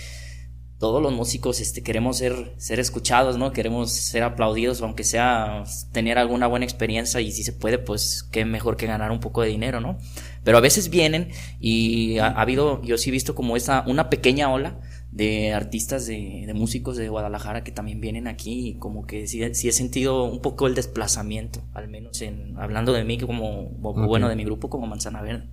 todos 0.80 1.02
los 1.02 1.14
músicos 1.14 1.60
este, 1.62 1.82
queremos 1.82 2.18
ser, 2.18 2.54
ser 2.58 2.80
escuchados, 2.80 3.38
¿no? 3.38 3.52
Queremos 3.54 3.92
ser 3.94 4.22
aplaudidos, 4.24 4.82
aunque 4.82 5.04
sea 5.06 5.64
tener 5.94 6.18
alguna 6.20 6.46
buena 6.48 6.66
experiencia 6.66 7.20
y 7.22 7.32
si 7.32 7.44
se 7.44 7.54
puede, 7.54 7.80
pues 7.80 8.24
qué 8.32 8.44
mejor 8.46 8.76
que 8.76 8.86
ganar 8.86 9.10
un 9.12 9.20
poco 9.22 9.42
de 9.42 9.48
dinero, 9.48 9.80
¿no? 9.80 9.98
Pero 10.44 10.58
a 10.58 10.62
veces 10.62 10.90
vienen 10.90 11.30
y 11.60 12.18
ha, 12.20 12.28
ha 12.28 12.42
habido, 12.42 12.82
yo 12.84 12.98
sí 12.98 13.10
he 13.10 13.14
visto 13.14 13.34
como 13.34 13.56
esa, 13.56 13.84
una 13.88 14.10
pequeña 14.10 14.52
ola 14.52 14.80
de 15.14 15.54
artistas, 15.54 16.08
de, 16.08 16.44
de 16.48 16.54
músicos 16.56 16.98
de 16.98 17.08
Guadalajara 17.08 17.64
que 17.64 17.72
también 17.72 18.02
vienen 18.02 18.28
aquí 18.28 18.70
y 18.70 18.74
como 18.80 19.06
que 19.06 19.28
sí, 19.28 19.42
sí 19.54 19.70
he 19.70 19.72
sentido 19.72 20.24
un 20.24 20.42
poco 20.42 20.66
el 20.66 20.74
desplazamiento, 20.74 21.62
al 21.76 21.88
menos 21.88 22.20
en, 22.24 22.58
hablando 22.58 22.94
de 22.94 23.04
mí 23.04 23.20
como, 23.20 23.70
bueno, 23.70 24.28
de 24.28 24.36
mi 24.36 24.44
grupo 24.44 24.72
como 24.72 24.88
Manzana 24.88 25.22
Verde. 25.22 25.50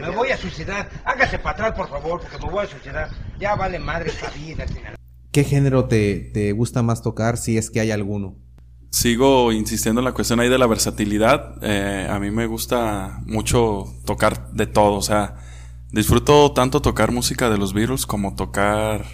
Me 0.00 0.10
voy 0.10 0.30
a 0.30 0.38
suicidar. 0.38 0.88
Hágase 1.04 1.38
para 1.38 1.50
atrás, 1.50 1.74
por 1.74 1.88
favor, 1.88 2.20
porque 2.20 2.44
me 2.44 2.50
voy 2.50 2.64
a 2.64 2.66
suicidar. 2.66 3.10
Ya 3.38 3.54
vale 3.54 3.78
madre 3.78 4.08
esta 4.08 4.30
vida. 4.30 4.64
¿Qué 5.30 5.44
género 5.44 5.84
te, 5.84 6.30
te 6.32 6.52
gusta 6.52 6.82
más 6.82 7.02
tocar 7.02 7.36
si 7.36 7.58
es 7.58 7.70
que 7.70 7.80
hay 7.80 7.90
alguno? 7.90 8.36
Sigo 8.90 9.52
insistiendo 9.52 10.00
en 10.00 10.06
la 10.06 10.12
cuestión 10.12 10.40
ahí 10.40 10.48
de 10.48 10.58
la 10.58 10.66
versatilidad. 10.66 11.56
Eh, 11.62 12.08
a 12.08 12.18
mí 12.18 12.30
me 12.30 12.46
gusta 12.46 13.20
mucho 13.26 13.84
tocar 14.06 14.50
de 14.52 14.66
todo. 14.66 14.94
O 14.94 15.02
sea, 15.02 15.36
disfruto 15.94 16.52
tanto 16.52 16.82
tocar 16.82 17.12
música 17.12 17.48
de 17.48 17.56
los 17.56 17.72
Beatles 17.72 18.04
como 18.04 18.34
tocar 18.34 19.04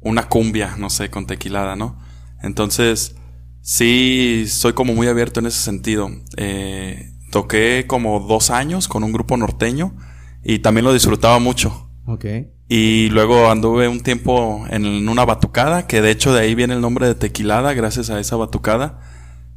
una 0.00 0.28
cumbia, 0.28 0.76
no 0.78 0.90
sé, 0.90 1.10
con 1.10 1.26
tequilada, 1.26 1.76
¿no? 1.76 1.98
Entonces, 2.42 3.16
sí, 3.60 4.46
soy 4.48 4.72
como 4.72 4.94
muy 4.94 5.06
abierto 5.06 5.40
en 5.40 5.46
ese 5.46 5.60
sentido. 5.60 6.10
Eh, 6.36 7.12
toqué 7.30 7.84
como 7.86 8.20
dos 8.20 8.50
años 8.50 8.88
con 8.88 9.04
un 9.04 9.12
grupo 9.12 9.36
norteño 9.36 9.94
y 10.42 10.60
también 10.60 10.84
lo 10.84 10.92
disfrutaba 10.92 11.38
mucho. 11.38 11.90
Ok. 12.06 12.24
Y 12.68 13.08
luego 13.10 13.50
anduve 13.50 13.88
un 13.88 14.00
tiempo 14.00 14.64
en 14.70 15.08
una 15.08 15.24
batucada, 15.24 15.86
que 15.86 16.00
de 16.00 16.10
hecho 16.10 16.32
de 16.32 16.40
ahí 16.40 16.54
viene 16.54 16.74
el 16.74 16.80
nombre 16.80 17.06
de 17.06 17.14
tequilada, 17.14 17.74
gracias 17.74 18.08
a 18.08 18.18
esa 18.18 18.36
batucada, 18.36 19.00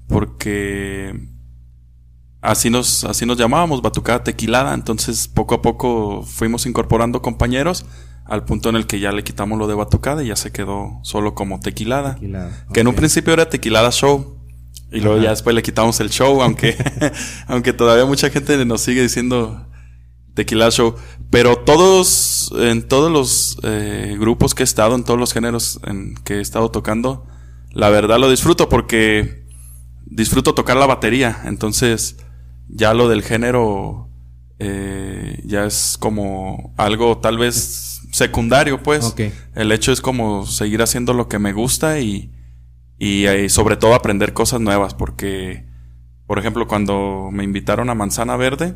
porque 0.07 1.29
así 2.47 2.69
nos, 2.69 3.03
así 3.03 3.25
nos 3.25 3.37
llamábamos, 3.37 3.81
batucada 3.81 4.23
tequilada, 4.23 4.73
entonces 4.73 5.27
poco 5.27 5.55
a 5.55 5.61
poco 5.61 6.23
fuimos 6.23 6.65
incorporando 6.65 7.21
compañeros 7.21 7.85
al 8.25 8.45
punto 8.45 8.69
en 8.69 8.75
el 8.75 8.87
que 8.87 8.99
ya 8.99 9.11
le 9.11 9.23
quitamos 9.23 9.57
lo 9.59 9.67
de 9.67 9.75
batucada 9.75 10.23
y 10.23 10.27
ya 10.27 10.35
se 10.35 10.51
quedó 10.51 10.99
solo 11.03 11.33
como 11.33 11.59
tequilada. 11.59 12.15
Tequilada, 12.15 12.65
Que 12.73 12.81
en 12.81 12.87
un 12.87 12.95
principio 12.95 13.33
era 13.33 13.49
tequilada 13.49 13.91
show. 13.91 14.35
Y 14.91 15.01
luego 15.01 15.15
Ajá. 15.15 15.25
ya 15.25 15.29
después 15.31 15.53
le 15.53 15.61
quitamos 15.61 15.99
el 15.99 16.09
show, 16.09 16.41
aunque, 16.41 16.77
aunque 17.47 17.73
todavía 17.73 18.05
mucha 18.05 18.29
gente 18.29 18.65
nos 18.65 18.81
sigue 18.81 19.01
diciendo 19.01 19.67
tequila 20.33 20.71
show. 20.71 20.95
Pero 21.29 21.57
todos, 21.57 22.53
en 22.57 22.87
todos 22.87 23.11
los 23.11 23.57
eh, 23.63 24.15
grupos 24.17 24.55
que 24.55 24.63
he 24.63 24.65
estado, 24.65 24.95
en 24.95 25.03
todos 25.03 25.19
los 25.19 25.33
géneros 25.33 25.79
en 25.85 26.15
que 26.23 26.35
he 26.35 26.41
estado 26.41 26.71
tocando, 26.71 27.25
la 27.71 27.89
verdad 27.89 28.19
lo 28.19 28.29
disfruto 28.29 28.69
porque 28.69 29.45
disfruto 30.05 30.53
tocar 30.53 30.77
la 30.77 30.85
batería. 30.85 31.41
Entonces, 31.45 32.17
ya 32.69 32.93
lo 32.93 33.09
del 33.09 33.23
género 33.23 34.09
eh, 34.59 35.41
ya 35.45 35.65
es 35.65 35.97
como 35.99 36.73
algo 36.77 37.19
tal 37.19 37.37
vez 37.37 38.01
secundario, 38.11 38.81
pues. 38.81 39.15
El 39.55 39.71
hecho 39.71 39.91
es 39.91 40.01
como 40.01 40.45
seguir 40.45 40.81
haciendo 40.81 41.13
lo 41.13 41.27
que 41.27 41.39
me 41.39 41.53
gusta 41.53 41.99
y, 41.99 42.31
y, 42.97 43.25
eh, 43.25 43.49
sobre 43.49 43.77
todo 43.77 43.93
aprender 43.93 44.33
cosas 44.33 44.59
nuevas, 44.59 44.93
porque, 44.93 45.67
por 46.25 46.39
ejemplo, 46.39 46.67
cuando 46.67 47.29
me 47.31 47.43
invitaron 47.43 47.89
a 47.89 47.95
Manzana 47.95 48.35
Verde, 48.37 48.75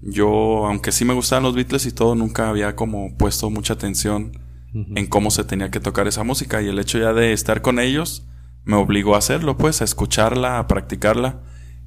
yo, 0.00 0.66
aunque 0.66 0.92
sí 0.92 1.04
me 1.04 1.14
gustaban 1.14 1.44
los 1.44 1.54
Beatles 1.54 1.84
y 1.84 1.92
todo, 1.92 2.14
nunca 2.14 2.48
había 2.48 2.74
como 2.74 3.16
puesto 3.18 3.50
mucha 3.50 3.74
atención 3.74 4.32
en 4.72 5.06
cómo 5.08 5.32
se 5.32 5.42
tenía 5.42 5.72
que 5.72 5.80
tocar 5.80 6.06
esa 6.06 6.22
música 6.22 6.62
y 6.62 6.68
el 6.68 6.78
hecho 6.78 6.96
ya 6.98 7.12
de 7.12 7.32
estar 7.32 7.60
con 7.60 7.80
ellos 7.80 8.24
me 8.64 8.76
obligó 8.76 9.16
a 9.16 9.18
hacerlo, 9.18 9.58
pues, 9.58 9.82
a 9.82 9.84
escucharla, 9.84 10.58
a 10.58 10.68
practicarla 10.68 11.40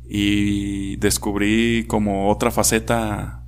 y 0.08 0.98
descubrí 0.98 1.86
como 1.88 2.30
otra 2.30 2.52
faceta, 2.52 3.46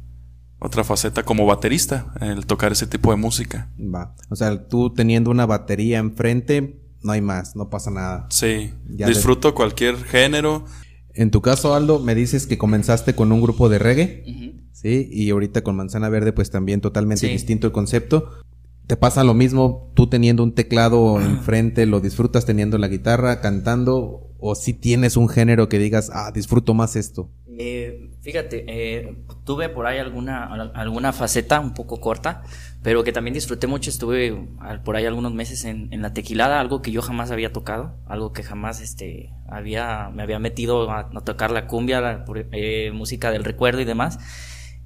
otra 0.59 0.83
faceta 0.83 1.23
como 1.23 1.45
baterista, 1.45 2.13
el 2.21 2.45
tocar 2.45 2.71
ese 2.71 2.87
tipo 2.87 3.11
de 3.11 3.17
música. 3.17 3.69
Va. 3.79 4.15
O 4.29 4.35
sea, 4.35 4.67
tú 4.67 4.93
teniendo 4.93 5.29
una 5.31 5.45
batería 5.45 5.99
enfrente, 5.99 6.79
no 7.03 7.11
hay 7.11 7.21
más, 7.21 7.55
no 7.55 7.69
pasa 7.69 7.91
nada. 7.91 8.27
Sí, 8.29 8.71
Ya 8.89 9.05
de- 9.07 9.13
disfruto 9.13 9.53
cualquier 9.53 9.97
género. 10.03 10.65
En 11.13 11.31
tu 11.31 11.41
caso, 11.41 11.75
Aldo, 11.75 11.99
me 11.99 12.15
dices 12.15 12.47
que 12.47 12.57
comenzaste 12.57 13.15
con 13.15 13.31
un 13.31 13.41
grupo 13.41 13.69
de 13.69 13.79
reggae, 13.79 14.23
¿sí? 14.73 15.07
Y 15.11 15.29
ahorita 15.29 15.61
con 15.63 15.75
Manzana 15.75 16.09
Verde, 16.09 16.33
pues 16.33 16.51
también 16.51 16.81
totalmente 16.81 17.27
Sí. 17.27 17.31
distinto 17.31 17.67
el 17.67 17.73
concepto. 17.73 18.31
¿Te 18.87 18.97
pasa 18.97 19.23
lo 19.23 19.33
mismo 19.33 19.91
tú 19.95 20.07
teniendo 20.07 20.43
un 20.43 20.53
teclado 20.53 21.19
enfrente, 21.21 21.85
lo 21.85 22.01
disfrutas 22.01 22.45
teniendo 22.45 22.77
la 22.77 22.87
guitarra, 22.87 23.39
cantando? 23.41 24.24
¿O 24.39 24.55
si 24.55 24.73
tienes 24.73 25.17
un 25.17 25.29
género 25.29 25.69
que 25.69 25.79
digas, 25.79 26.11
ah, 26.13 26.31
disfruto 26.33 26.73
más 26.73 26.95
esto? 26.95 27.29
Eh, 27.57 28.09
fíjate, 28.21 28.65
eh, 28.67 29.15
tuve 29.45 29.69
por 29.69 29.85
ahí 29.85 29.97
alguna, 29.97 30.45
al- 30.45 30.71
alguna 30.75 31.13
faceta 31.13 31.59
un 31.59 31.73
poco 31.73 32.01
corta, 32.01 32.43
pero 32.83 33.03
que 33.03 33.13
también 33.13 33.33
disfruté 33.33 33.67
mucho. 33.67 33.89
Estuve 33.89 34.47
por 34.83 34.95
ahí 34.95 35.05
algunos 35.05 35.33
meses 35.33 35.63
en, 35.63 35.89
la 36.01 36.13
tequilada, 36.13 36.59
algo 36.59 36.81
que 36.81 36.91
yo 36.91 37.01
jamás 37.01 37.31
había 37.31 37.53
tocado, 37.53 37.95
algo 38.07 38.33
que 38.33 38.43
jamás 38.43 38.81
este, 38.81 39.33
había, 39.47 40.09
me 40.13 40.23
había 40.23 40.39
metido 40.39 40.91
a, 40.91 41.09
tocar 41.23 41.51
la 41.51 41.67
cumbia, 41.67 42.01
la 42.01 42.25
eh, 42.51 42.91
música 42.93 43.31
del 43.31 43.43
recuerdo 43.43 43.81
y 43.81 43.85
demás. 43.85 44.19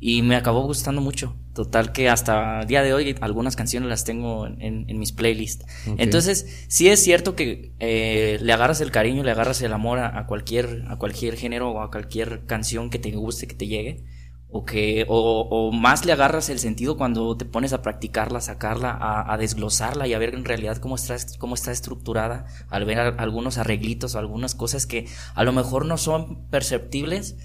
Y 0.01 0.21
me 0.21 0.35
acabó 0.37 0.61
gustando 0.63 1.01
mucho. 1.01 1.35
Total 1.53 1.91
que 1.91 2.07
hasta 2.07 2.61
el 2.61 2.67
día 2.67 2.81
de 2.83 2.93
hoy 2.93 3.15
algunas 3.19 3.55
canciones 3.57 3.89
las 3.89 4.05
tengo 4.05 4.47
en, 4.47 4.61
en- 4.61 4.85
en 4.89 4.97
mis 4.97 5.11
playlists. 5.11 5.65
Entonces, 5.97 6.65
sí 6.69 6.87
es 6.87 7.03
cierto 7.03 7.35
que 7.35 7.73
eh, 7.79 8.39
le 8.41 8.53
agarras 8.53 8.79
el 8.79 8.91
cariño, 8.91 9.23
le 9.23 9.31
agarras 9.31 9.61
el 9.61 9.73
amor 9.73 9.99
a, 9.99 10.17
a 10.17 10.25
cualquier, 10.25 10.85
a 10.87 10.95
cualquier 10.97 11.35
género 11.35 11.71
o 11.71 11.81
a 11.81 11.91
cualquier 11.91 12.45
canción 12.45 12.89
que 12.89 12.97
te 12.99 13.11
guste, 13.11 13.45
que 13.47 13.55
te 13.55 13.67
llegue. 13.67 14.05
O 14.51 14.65
que, 14.65 15.05
o, 15.09 15.41
o 15.51 15.71
más 15.71 16.05
le 16.05 16.11
agarras 16.13 16.49
el 16.49 16.57
sentido 16.57 16.97
cuando 16.97 17.37
te 17.37 17.45
pones 17.45 17.71
a 17.73 17.83
practicarla, 17.83 18.39
a 18.39 18.41
sacarla, 18.41 18.89
a, 18.91 19.31
a 19.31 19.37
desglosarla 19.37 20.07
y 20.07 20.13
a 20.13 20.17
ver 20.17 20.33
en 20.33 20.43
realidad 20.43 20.77
cómo 20.77 20.95
está, 20.95 21.15
cómo 21.37 21.53
está 21.53 21.71
estructurada, 21.71 22.45
al 22.69 22.83
ver 22.85 22.99
a- 22.99 23.07
algunos 23.09 23.59
arreglitos 23.59 24.15
o 24.15 24.19
algunas 24.19 24.55
cosas 24.55 24.87
que 24.87 25.05
a 25.35 25.43
lo 25.43 25.51
mejor 25.51 25.85
no 25.85 25.97
son 25.97 26.47
perceptibles 26.49 27.35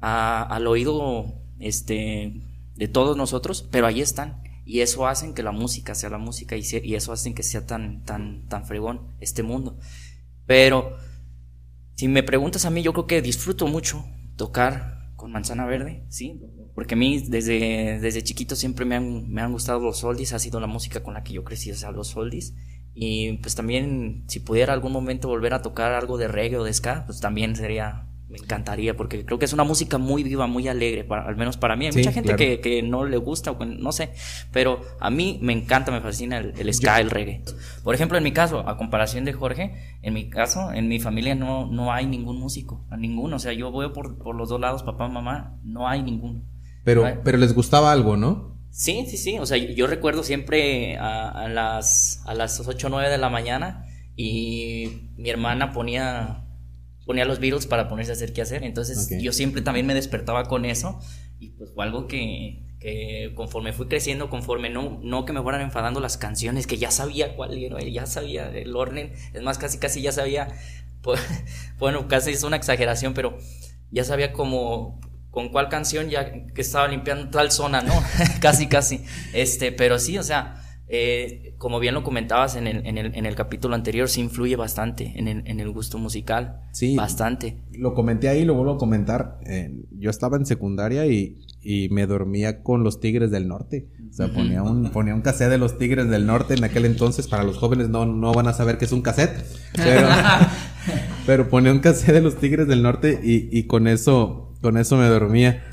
a- 0.00 0.42
al 0.44 0.66
oído 0.66 1.34
este, 1.60 2.40
de 2.76 2.88
todos 2.88 3.16
nosotros, 3.16 3.66
pero 3.70 3.86
ahí 3.86 4.00
están. 4.00 4.42
Y 4.64 4.80
eso 4.80 5.06
hacen 5.06 5.32
que 5.32 5.42
la 5.42 5.52
música 5.52 5.94
sea 5.94 6.10
la 6.10 6.18
música 6.18 6.56
y, 6.56 6.94
eso 6.94 7.12
hacen 7.12 7.34
que 7.34 7.42
sea 7.42 7.66
tan, 7.66 8.02
tan, 8.04 8.48
tan 8.48 8.66
fregón 8.66 9.14
este 9.20 9.42
mundo. 9.42 9.78
Pero 10.44 10.96
si 11.94 12.08
me 12.08 12.22
preguntas 12.22 12.64
a 12.64 12.70
mí, 12.70 12.82
yo 12.82 12.92
creo 12.92 13.06
que 13.06 13.22
disfruto 13.22 13.66
mucho 13.66 14.04
tocar 14.36 15.12
con 15.16 15.32
manzana 15.32 15.66
verde, 15.66 16.04
¿sí? 16.08 16.40
Porque 16.74 16.94
a 16.94 16.96
mí 16.96 17.24
desde, 17.26 17.98
desde 18.00 18.22
chiquito 18.22 18.54
siempre 18.54 18.84
me 18.84 18.96
han, 18.96 19.30
me 19.30 19.40
han 19.40 19.52
gustado 19.52 19.80
los 19.80 20.04
oldies, 20.04 20.32
ha 20.32 20.38
sido 20.38 20.60
la 20.60 20.66
música 20.66 21.02
con 21.02 21.14
la 21.14 21.22
que 21.22 21.32
yo 21.32 21.44
crecí, 21.44 21.70
o 21.70 21.76
sea, 21.76 21.90
los 21.90 22.16
oldies. 22.16 22.54
Y 22.98 23.34
pues 23.38 23.54
también, 23.54 24.24
si 24.26 24.40
pudiera 24.40 24.72
algún 24.72 24.92
momento 24.92 25.28
volver 25.28 25.54
a 25.54 25.62
tocar 25.62 25.92
algo 25.92 26.18
de 26.18 26.28
reggae 26.28 26.58
o 26.58 26.64
de 26.64 26.72
ska, 26.72 27.04
pues 27.06 27.20
también 27.20 27.54
sería, 27.54 28.08
me 28.28 28.38
encantaría, 28.38 28.96
porque 28.96 29.24
creo 29.24 29.38
que 29.38 29.44
es 29.44 29.52
una 29.52 29.62
música 29.62 29.98
muy 29.98 30.24
viva, 30.24 30.46
muy 30.48 30.66
alegre, 30.66 31.04
para, 31.04 31.26
al 31.28 31.36
menos 31.36 31.56
para 31.56 31.76
mí. 31.76 31.86
Hay 31.86 31.92
Sí, 31.92 31.98
mucha 31.98 32.12
gente 32.12 32.34
claro. 32.34 32.38
que, 32.38 32.60
que 32.60 32.82
no 32.82 33.04
le 33.04 33.16
gusta, 33.18 33.56
no 33.60 33.92
sé, 33.92 34.10
pero 34.52 34.80
a 34.98 35.10
mí 35.10 35.38
me 35.42 35.52
encanta, 35.52 35.92
me 35.92 36.00
fascina 36.00 36.38
el, 36.38 36.52
el 36.58 36.74
ska, 36.74 37.00
el 37.00 37.10
reggae. 37.10 37.42
Por 37.84 37.94
ejemplo, 37.94 38.18
en 38.18 38.24
mi 38.24 38.32
caso, 38.32 38.68
a 38.68 38.76
comparación 38.76 39.24
de 39.24 39.32
Jorge, 39.32 39.74
en 40.02 40.14
mi 40.14 40.28
caso, 40.28 40.72
en 40.72 40.88
mi 40.88 40.98
familia 40.98 41.34
no, 41.36 41.66
no 41.70 41.92
hay 41.92 42.06
ningún 42.06 42.40
músico, 42.40 42.84
a 42.90 42.96
ninguno. 42.96 43.36
O 43.36 43.38
sea, 43.38 43.52
yo 43.52 43.70
voy 43.70 43.90
por, 43.90 44.18
por 44.18 44.34
los 44.34 44.48
dos 44.48 44.60
lados, 44.60 44.82
papá, 44.82 45.06
mamá, 45.08 45.58
no 45.62 45.86
hay 45.88 46.02
ninguno. 46.02 46.42
Pero, 46.82 47.02
No 47.02 47.06
hay- 47.08 47.18
pero 47.22 47.38
les 47.38 47.54
gustaba 47.54 47.92
algo, 47.92 48.16
¿no? 48.16 48.56
Sí, 48.70 49.06
sí, 49.08 49.16
sí. 49.16 49.38
O 49.38 49.46
sea, 49.46 49.56
yo 49.56 49.86
recuerdo 49.86 50.22
siempre 50.22 50.98
a, 50.98 51.28
a 51.30 51.48
las, 51.48 52.22
a 52.26 52.34
las 52.34 52.58
8 52.60 52.88
o 52.88 52.90
9 52.90 53.08
de 53.08 53.18
la 53.18 53.30
mañana 53.30 53.86
y 54.16 55.10
mi 55.16 55.30
hermana 55.30 55.72
ponía, 55.72 56.44
ponía 57.06 57.24
los 57.24 57.38
Beatles 57.38 57.66
para 57.66 57.88
ponerse 57.88 58.12
a 58.12 58.14
hacer 58.14 58.32
qué 58.32 58.42
hacer. 58.42 58.64
Entonces 58.64 59.06
Ok. 59.10 59.18
yo 59.20 59.32
siempre 59.32 59.62
también 59.62 59.86
me 59.86 59.94
despertaba 59.94 60.44
con 60.44 60.64
eso 60.64 61.00
y 61.38 61.50
pues 61.50 61.72
fue 61.72 61.84
algo 61.84 62.08
que, 62.08 62.62
que 62.80 63.32
conforme 63.34 63.72
fui 63.72 63.86
creciendo, 63.86 64.28
conforme 64.28 64.68
no, 64.68 65.00
no 65.02 65.24
que 65.24 65.32
me 65.32 65.40
fueran 65.40 65.60
enfadando 65.62 66.00
las 66.00 66.18
canciones, 66.18 66.66
que 66.66 66.76
ya 66.76 66.90
sabía 66.90 67.36
cuál 67.36 67.56
era, 67.56 67.80
ya 67.80 68.06
sabía 68.06 68.48
el 68.50 68.74
orden. 68.76 69.12
Es 69.32 69.42
más, 69.42 69.56
casi, 69.56 69.78
casi 69.78 70.02
ya 70.02 70.12
sabía, 70.12 70.48
pues, 71.00 71.20
bueno, 71.78 72.08
casi 72.08 72.32
es 72.32 72.42
una 72.42 72.56
exageración, 72.56 73.14
pero 73.14 73.38
ya 73.90 74.04
sabía 74.04 74.32
como 74.32 75.00
con 75.30 75.50
cuál 75.50 75.68
canción 75.68 76.08
ya 76.08 76.46
que 76.46 76.60
estaba 76.62 76.88
limpiando 76.88 77.28
tal 77.30 77.52
zona, 77.52 77.82
¿no? 77.82 77.92
casi, 78.40 78.66
casi. 78.68 79.04
Este, 79.32 79.70
pero 79.70 79.98
sí, 79.98 80.18
o 80.18 80.22
sea, 80.22 80.62
eh, 80.88 81.54
como 81.58 81.80
bien 81.80 81.94
lo 81.94 82.04
comentabas 82.04 82.54
en 82.54 82.68
el, 82.68 82.86
en 82.86 82.96
el, 82.96 83.14
en 83.14 83.26
el 83.26 83.34
capítulo 83.34 83.74
anterior, 83.74 84.08
sí 84.08 84.20
influye 84.20 84.54
bastante 84.54 85.14
en 85.16 85.26
el, 85.26 85.42
en 85.46 85.58
el 85.58 85.70
gusto 85.70 85.98
musical. 85.98 86.60
Sí. 86.72 86.94
Bastante. 86.94 87.58
Lo 87.72 87.94
comenté 87.94 88.28
ahí, 88.28 88.44
lo 88.44 88.54
vuelvo 88.54 88.74
a 88.74 88.78
comentar. 88.78 89.40
Eh, 89.46 89.82
yo 89.90 90.10
estaba 90.10 90.36
en 90.36 90.46
secundaria 90.46 91.06
y, 91.06 91.38
y 91.60 91.88
me 91.88 92.06
dormía 92.06 92.62
con 92.62 92.84
los 92.84 93.00
Tigres 93.00 93.32
del 93.32 93.48
Norte. 93.48 93.88
O 94.08 94.12
sea, 94.12 94.28
ponía 94.32 94.62
un, 94.62 94.90
ponía 94.90 95.14
un 95.14 95.22
cassette 95.22 95.50
de 95.50 95.58
los 95.58 95.76
Tigres 95.76 96.08
del 96.08 96.24
Norte 96.24 96.54
en 96.54 96.62
aquel 96.62 96.84
entonces. 96.84 97.26
Para 97.26 97.42
los 97.42 97.58
jóvenes 97.58 97.88
no, 97.88 98.06
no 98.06 98.32
van 98.32 98.46
a 98.46 98.52
saber 98.52 98.78
qué 98.78 98.84
es 98.84 98.92
un 98.92 99.02
cassette. 99.02 99.44
Pero, 99.74 100.08
pero 101.26 101.48
ponía 101.48 101.72
un 101.72 101.80
cassette 101.80 102.14
de 102.14 102.22
los 102.22 102.36
Tigres 102.36 102.68
del 102.68 102.82
Norte 102.84 103.20
y, 103.22 103.48
y 103.50 103.64
con 103.64 103.88
eso, 103.88 104.54
con 104.62 104.78
eso 104.78 104.96
me 104.96 105.06
dormía. 105.06 105.64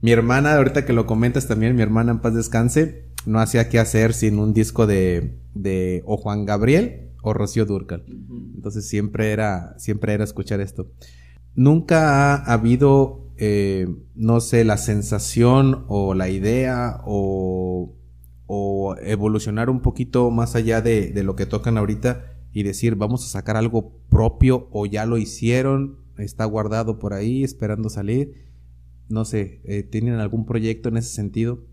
Mi 0.00 0.10
hermana, 0.10 0.56
ahorita 0.56 0.84
que 0.84 0.94
lo 0.94 1.06
comentas 1.06 1.46
también, 1.46 1.76
mi 1.76 1.82
hermana 1.82 2.12
en 2.12 2.20
paz 2.20 2.34
descanse, 2.34 3.11
no 3.26 3.40
hacía 3.40 3.68
qué 3.68 3.78
hacer 3.78 4.14
sin 4.14 4.38
un 4.38 4.52
disco 4.52 4.86
de, 4.86 5.38
de 5.54 6.02
o 6.06 6.16
Juan 6.16 6.44
Gabriel 6.44 7.10
o 7.22 7.32
Rocío 7.32 7.66
Durcal. 7.66 8.04
Entonces 8.54 8.88
siempre 8.88 9.32
era, 9.32 9.74
siempre 9.78 10.12
era 10.12 10.24
escuchar 10.24 10.60
esto. 10.60 10.90
Nunca 11.54 12.34
ha 12.34 12.52
habido, 12.52 13.28
eh, 13.36 13.86
no 14.14 14.40
sé, 14.40 14.64
la 14.64 14.76
sensación 14.76 15.84
o 15.88 16.14
la 16.14 16.28
idea 16.28 17.00
o, 17.04 17.94
o 18.46 18.96
evolucionar 19.02 19.70
un 19.70 19.80
poquito 19.80 20.30
más 20.30 20.56
allá 20.56 20.80
de, 20.80 21.10
de 21.10 21.22
lo 21.22 21.36
que 21.36 21.46
tocan 21.46 21.78
ahorita 21.78 22.24
y 22.52 22.64
decir, 22.64 22.96
vamos 22.96 23.24
a 23.24 23.28
sacar 23.28 23.56
algo 23.56 23.92
propio 24.08 24.68
o 24.72 24.86
ya 24.86 25.06
lo 25.06 25.16
hicieron, 25.16 25.98
está 26.18 26.44
guardado 26.44 26.98
por 26.98 27.14
ahí 27.14 27.44
esperando 27.44 27.88
salir. 27.88 28.50
No 29.08 29.24
sé, 29.24 29.60
eh, 29.64 29.82
¿tienen 29.82 30.14
algún 30.14 30.46
proyecto 30.46 30.88
en 30.88 30.96
ese 30.96 31.14
sentido? 31.14 31.64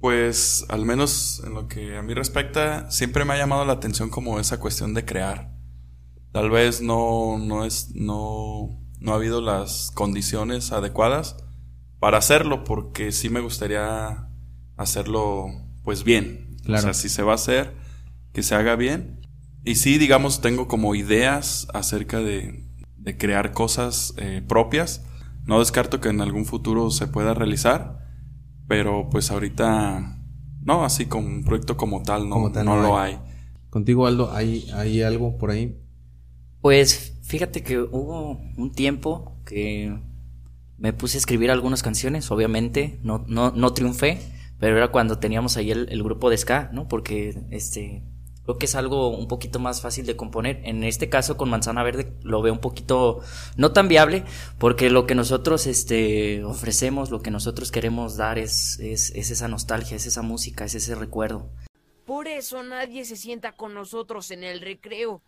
Pues 0.00 0.64
al 0.68 0.84
menos 0.84 1.42
en 1.44 1.54
lo 1.54 1.66
que 1.66 1.96
a 1.96 2.02
mí 2.02 2.14
respecta, 2.14 2.90
siempre 2.90 3.24
me 3.24 3.34
ha 3.34 3.38
llamado 3.38 3.64
la 3.64 3.72
atención 3.72 4.10
como 4.10 4.38
esa 4.38 4.60
cuestión 4.60 4.94
de 4.94 5.04
crear. 5.04 5.52
Tal 6.32 6.50
vez 6.50 6.80
no, 6.80 7.38
no 7.38 7.64
es, 7.64 7.90
no, 7.94 8.80
no 9.00 9.12
ha 9.12 9.16
habido 9.16 9.40
las 9.40 9.90
condiciones 9.92 10.72
adecuadas 10.72 11.36
para 11.98 12.18
hacerlo, 12.18 12.64
porque 12.64 13.10
sí 13.10 13.28
me 13.28 13.40
gustaría 13.40 14.28
hacerlo 14.76 15.46
pues 15.82 16.04
bien. 16.04 16.56
O 16.68 16.76
sea, 16.78 16.94
si 16.94 17.08
se 17.08 17.22
va 17.22 17.32
a 17.32 17.36
hacer, 17.36 17.74
que 18.32 18.42
se 18.42 18.54
haga 18.54 18.76
bien. 18.76 19.26
Y 19.64 19.76
sí, 19.76 19.98
digamos, 19.98 20.40
tengo 20.40 20.68
como 20.68 20.94
ideas 20.94 21.66
acerca 21.72 22.20
de, 22.20 22.68
de 22.96 23.16
crear 23.16 23.52
cosas 23.52 24.14
eh, 24.18 24.42
propias. 24.46 25.04
No 25.44 25.60
descarto 25.60 26.00
que 26.00 26.10
en 26.10 26.20
algún 26.20 26.44
futuro 26.44 26.90
se 26.90 27.06
pueda 27.06 27.32
realizar, 27.32 28.07
pero 28.68 29.08
pues 29.10 29.30
ahorita 29.30 30.18
no, 30.62 30.84
así 30.84 31.06
con 31.06 31.24
un 31.24 31.44
proyecto 31.44 31.76
como 31.76 32.02
tal 32.02 32.28
no, 32.28 32.50
no, 32.50 32.76
lo 32.76 32.98
hay. 32.98 33.18
Contigo, 33.70 34.06
Aldo, 34.06 34.32
¿hay, 34.32 34.70
¿hay 34.74 35.02
algo 35.02 35.38
por 35.38 35.50
ahí? 35.50 35.80
Pues 36.60 37.18
fíjate 37.22 37.62
que 37.62 37.80
hubo 37.80 38.40
un 38.56 38.72
tiempo 38.72 39.40
que 39.44 39.98
me 40.76 40.92
puse 40.92 41.16
a 41.16 41.20
escribir 41.20 41.50
algunas 41.50 41.82
canciones, 41.82 42.30
obviamente, 42.30 43.00
no, 43.02 43.24
no, 43.26 43.50
no 43.50 43.72
triunfé, 43.72 44.20
pero 44.58 44.76
era 44.76 44.88
cuando 44.88 45.18
teníamos 45.18 45.56
ahí 45.56 45.70
el, 45.70 45.88
el 45.90 46.02
grupo 46.02 46.30
de 46.30 46.36
ska, 46.36 46.70
¿no? 46.72 46.86
Porque 46.86 47.46
este 47.50 48.04
creo 48.48 48.58
que 48.58 48.64
es 48.64 48.76
algo 48.76 49.10
un 49.10 49.28
poquito 49.28 49.58
más 49.58 49.82
fácil 49.82 50.06
de 50.06 50.16
componer. 50.16 50.62
En 50.64 50.82
este 50.82 51.10
caso 51.10 51.36
con 51.36 51.50
Manzana 51.50 51.82
Verde 51.82 52.14
lo 52.22 52.40
veo 52.40 52.54
un 52.54 52.60
poquito 52.60 53.20
no 53.58 53.72
tan 53.72 53.88
viable 53.88 54.24
porque 54.56 54.88
lo 54.88 55.06
que 55.06 55.14
nosotros 55.14 55.66
este, 55.66 56.42
ofrecemos, 56.44 57.10
lo 57.10 57.20
que 57.20 57.30
nosotros 57.30 57.70
queremos 57.70 58.16
dar 58.16 58.38
es, 58.38 58.78
es, 58.80 59.10
es 59.14 59.30
esa 59.30 59.48
nostalgia, 59.48 59.98
es 59.98 60.06
esa 60.06 60.22
música, 60.22 60.64
es 60.64 60.74
ese 60.74 60.94
recuerdo. 60.94 61.50
Por 62.06 62.26
eso 62.26 62.62
nadie 62.62 63.04
se 63.04 63.16
sienta 63.16 63.52
con 63.52 63.74
nosotros 63.74 64.30
en 64.30 64.42
el 64.42 64.62
recreo. 64.62 65.20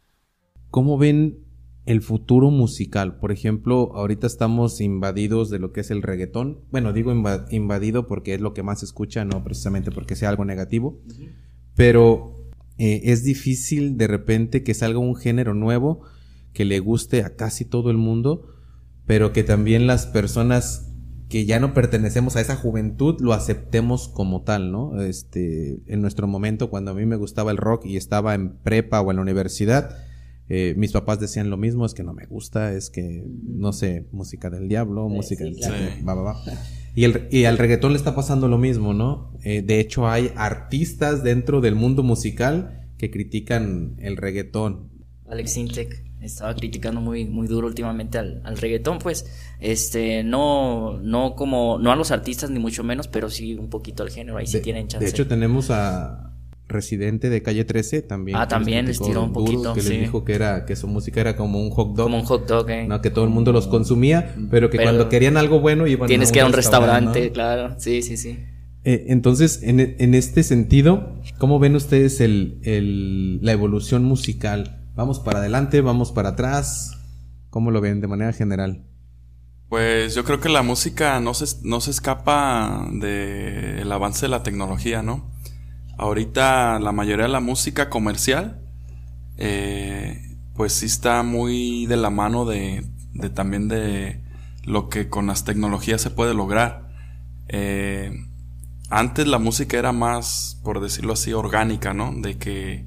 ¿Cómo 0.70 0.96
ven 0.96 1.44
el 1.84 2.00
futuro 2.00 2.50
musical? 2.50 3.18
Por 3.18 3.32
ejemplo, 3.32 3.92
ahorita 3.96 4.26
estamos 4.26 4.80
invadidos 4.80 5.50
de 5.50 5.58
lo 5.58 5.72
que 5.72 5.80
es 5.80 5.90
el 5.90 6.00
reggaetón. 6.00 6.62
Bueno, 6.70 6.94
digo 6.94 7.12
invadido 7.50 8.06
porque 8.06 8.32
es 8.32 8.40
lo 8.40 8.54
que 8.54 8.62
más 8.62 8.78
se 8.78 8.86
escucha, 8.86 9.26
no 9.26 9.44
precisamente 9.44 9.90
porque 9.90 10.16
sea 10.16 10.30
algo 10.30 10.46
negativo. 10.46 11.02
Pero 11.76 12.39
eh, 12.80 13.12
es 13.12 13.22
difícil 13.24 13.98
de 13.98 14.06
repente 14.06 14.62
que 14.62 14.72
salga 14.72 14.98
un 14.98 15.14
género 15.14 15.52
nuevo 15.52 16.00
que 16.54 16.64
le 16.64 16.78
guste 16.78 17.22
a 17.24 17.36
casi 17.36 17.66
todo 17.66 17.90
el 17.90 17.98
mundo, 17.98 18.54
pero 19.04 19.34
que 19.34 19.44
también 19.44 19.86
las 19.86 20.06
personas 20.06 20.90
que 21.28 21.44
ya 21.44 21.60
no 21.60 21.74
pertenecemos 21.74 22.36
a 22.36 22.40
esa 22.40 22.56
juventud 22.56 23.20
lo 23.20 23.34
aceptemos 23.34 24.08
como 24.08 24.44
tal, 24.44 24.72
¿no? 24.72 25.02
Este, 25.02 25.82
en 25.88 26.00
nuestro 26.00 26.26
momento, 26.26 26.70
cuando 26.70 26.92
a 26.92 26.94
mí 26.94 27.04
me 27.04 27.16
gustaba 27.16 27.50
el 27.50 27.58
rock 27.58 27.84
y 27.84 27.98
estaba 27.98 28.34
en 28.34 28.56
prepa 28.56 29.02
o 29.02 29.10
en 29.10 29.16
la 29.16 29.22
universidad, 29.22 29.98
eh, 30.48 30.72
mis 30.78 30.92
papás 30.92 31.20
decían 31.20 31.50
lo 31.50 31.58
mismo, 31.58 31.84
es 31.84 31.92
que 31.92 32.02
no 32.02 32.14
me 32.14 32.24
gusta, 32.24 32.72
es 32.72 32.88
que, 32.88 33.26
no 33.44 33.74
sé, 33.74 34.06
música 34.10 34.48
del 34.48 34.68
diablo, 34.70 35.06
música 35.10 35.44
del... 35.44 35.56
Y, 36.94 37.04
el, 37.04 37.28
y 37.30 37.44
al 37.44 37.58
reggaetón 37.58 37.92
le 37.92 37.98
está 37.98 38.14
pasando 38.14 38.48
lo 38.48 38.58
mismo, 38.58 38.92
¿no? 38.92 39.32
Eh, 39.44 39.62
de 39.62 39.80
hecho, 39.80 40.08
hay 40.08 40.32
artistas 40.36 41.22
dentro 41.22 41.60
del 41.60 41.74
mundo 41.74 42.02
musical 42.02 42.88
que 42.98 43.10
critican 43.10 43.96
el 43.98 44.16
reggaetón. 44.16 44.90
Alex 45.28 45.56
Intec 45.56 46.04
estaba 46.20 46.54
criticando 46.54 47.00
muy, 47.00 47.24
muy 47.24 47.46
duro 47.46 47.66
últimamente 47.66 48.18
al, 48.18 48.42
al, 48.44 48.58
reggaetón, 48.58 48.98
pues, 48.98 49.26
este, 49.58 50.22
no, 50.22 50.98
no 50.98 51.34
como, 51.34 51.78
no 51.78 51.92
a 51.92 51.96
los 51.96 52.10
artistas 52.10 52.50
ni 52.50 52.58
mucho 52.58 52.84
menos, 52.84 53.08
pero 53.08 53.30
sí 53.30 53.54
un 53.54 53.70
poquito 53.70 54.02
al 54.02 54.10
género, 54.10 54.36
ahí 54.36 54.46
sí 54.46 54.60
tienen 54.60 54.88
chance. 54.88 55.04
De 55.04 55.10
hecho, 55.10 55.26
tenemos 55.26 55.70
a 55.70 56.29
Residente 56.70 57.28
de 57.28 57.42
Calle 57.42 57.64
13 57.64 58.02
también. 58.02 58.38
Ah, 58.38 58.48
también 58.48 58.86
les 58.86 59.00
tiró 59.00 59.22
un 59.22 59.32
poquito, 59.32 59.74
Que 59.74 59.82
les 59.82 60.00
dijo 60.00 60.24
que 60.24 60.34
era, 60.34 60.64
que 60.64 60.76
su 60.76 60.88
música 60.88 61.20
era 61.20 61.36
como 61.36 61.60
un 61.60 61.70
hot 61.70 61.94
dog. 61.94 62.06
Como 62.06 62.18
un 62.18 62.24
hot 62.24 62.48
dog, 62.48 62.70
eh. 62.70 62.86
No, 62.86 63.00
que 63.02 63.10
todo 63.10 63.24
el 63.24 63.30
mundo 63.30 63.52
los 63.52 63.66
consumía, 63.66 64.34
pero 64.50 64.70
que 64.70 64.78
cuando 64.78 65.08
querían 65.08 65.36
algo 65.36 65.60
bueno 65.60 65.86
iban 65.86 66.08
Tienes 66.08 66.32
que 66.32 66.38
ir 66.38 66.44
a 66.44 66.46
un 66.46 66.52
restaurante, 66.52 67.30
claro, 67.32 67.74
sí, 67.78 68.02
sí, 68.02 68.16
sí. 68.16 68.38
Eh, 68.82 69.06
entonces, 69.08 69.62
en, 69.62 69.80
en, 69.80 70.14
este 70.14 70.42
sentido, 70.42 71.20
¿cómo 71.38 71.58
ven 71.58 71.76
ustedes 71.76 72.20
el, 72.22 72.60
el, 72.62 73.44
la 73.44 73.52
evolución 73.52 74.04
musical? 74.04 74.88
¿Vamos 74.94 75.20
para 75.20 75.40
adelante? 75.40 75.82
¿Vamos 75.82 76.12
para 76.12 76.30
atrás? 76.30 76.98
¿Cómo 77.50 77.70
lo 77.70 77.82
ven 77.82 78.00
de 78.00 78.06
manera 78.06 78.32
general? 78.32 78.86
Pues 79.68 80.14
yo 80.16 80.24
creo 80.24 80.40
que 80.40 80.48
la 80.48 80.62
música 80.62 81.20
no 81.20 81.32
se, 81.32 81.46
no 81.62 81.80
se 81.80 81.92
escapa 81.92 82.88
del 82.90 83.90
avance 83.92 84.26
de 84.26 84.30
la 84.30 84.42
tecnología, 84.42 85.00
¿no? 85.00 85.30
Ahorita 86.00 86.78
la 86.80 86.92
mayoría 86.92 87.26
de 87.26 87.30
la 87.30 87.40
música 87.40 87.90
comercial, 87.90 88.58
eh, 89.36 90.34
pues 90.54 90.72
sí 90.72 90.86
está 90.86 91.22
muy 91.22 91.84
de 91.84 91.98
la 91.98 92.08
mano 92.08 92.46
de, 92.46 92.86
de, 93.12 93.28
también 93.28 93.68
de 93.68 94.24
lo 94.64 94.88
que 94.88 95.10
con 95.10 95.26
las 95.26 95.44
tecnologías 95.44 96.00
se 96.00 96.08
puede 96.08 96.32
lograr. 96.32 96.88
Eh, 97.48 98.18
antes 98.88 99.26
la 99.26 99.38
música 99.38 99.78
era 99.78 99.92
más, 99.92 100.58
por 100.64 100.80
decirlo 100.80 101.12
así, 101.12 101.34
orgánica, 101.34 101.92
¿no? 101.92 102.14
De 102.16 102.38
que 102.38 102.86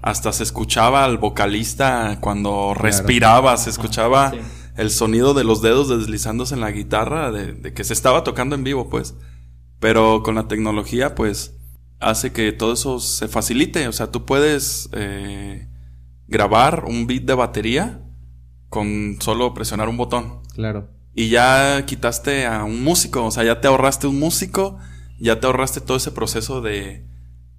hasta 0.00 0.32
se 0.32 0.44
escuchaba 0.44 1.04
al 1.04 1.18
vocalista 1.18 2.18
cuando 2.20 2.72
respiraba, 2.72 3.56
se 3.56 3.70
escuchaba 3.70 4.32
el 4.76 4.90
sonido 4.90 5.34
de 5.34 5.42
los 5.42 5.60
dedos 5.60 5.88
deslizándose 5.88 6.54
en 6.54 6.60
la 6.60 6.70
guitarra, 6.70 7.32
de, 7.32 7.52
de, 7.52 7.74
que 7.74 7.82
se 7.82 7.94
estaba 7.94 8.22
tocando 8.22 8.54
en 8.54 8.62
vivo, 8.62 8.88
pues. 8.88 9.16
Pero 9.80 10.22
con 10.22 10.36
la 10.36 10.46
tecnología, 10.46 11.16
pues, 11.16 11.53
hace 12.04 12.32
que 12.32 12.52
todo 12.52 12.72
eso 12.72 13.00
se 13.00 13.28
facilite. 13.28 13.88
O 13.88 13.92
sea, 13.92 14.10
tú 14.10 14.24
puedes 14.24 14.88
eh, 14.92 15.68
grabar 16.26 16.84
un 16.86 17.06
beat 17.06 17.24
de 17.24 17.34
batería 17.34 18.02
con 18.68 19.16
solo 19.20 19.54
presionar 19.54 19.88
un 19.88 19.96
botón. 19.96 20.42
Claro. 20.54 20.90
Y 21.14 21.28
ya 21.28 21.84
quitaste 21.86 22.46
a 22.46 22.64
un 22.64 22.82
músico, 22.82 23.24
o 23.24 23.30
sea, 23.30 23.44
ya 23.44 23.60
te 23.60 23.68
ahorraste 23.68 24.08
un 24.08 24.18
músico, 24.18 24.78
ya 25.20 25.38
te 25.38 25.46
ahorraste 25.46 25.80
todo 25.80 25.96
ese 25.96 26.10
proceso 26.10 26.60
de 26.60 27.06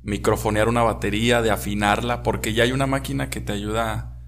microfonear 0.03 0.67
una 0.67 0.83
batería, 0.83 1.41
de 1.41 1.51
afinarla, 1.51 2.21
porque 2.21 2.53
ya 2.53 2.63
hay 2.63 2.73
una 2.73 2.85
máquina 2.85 3.29
que 3.29 3.39
te 3.39 3.53
ayuda 3.53 4.19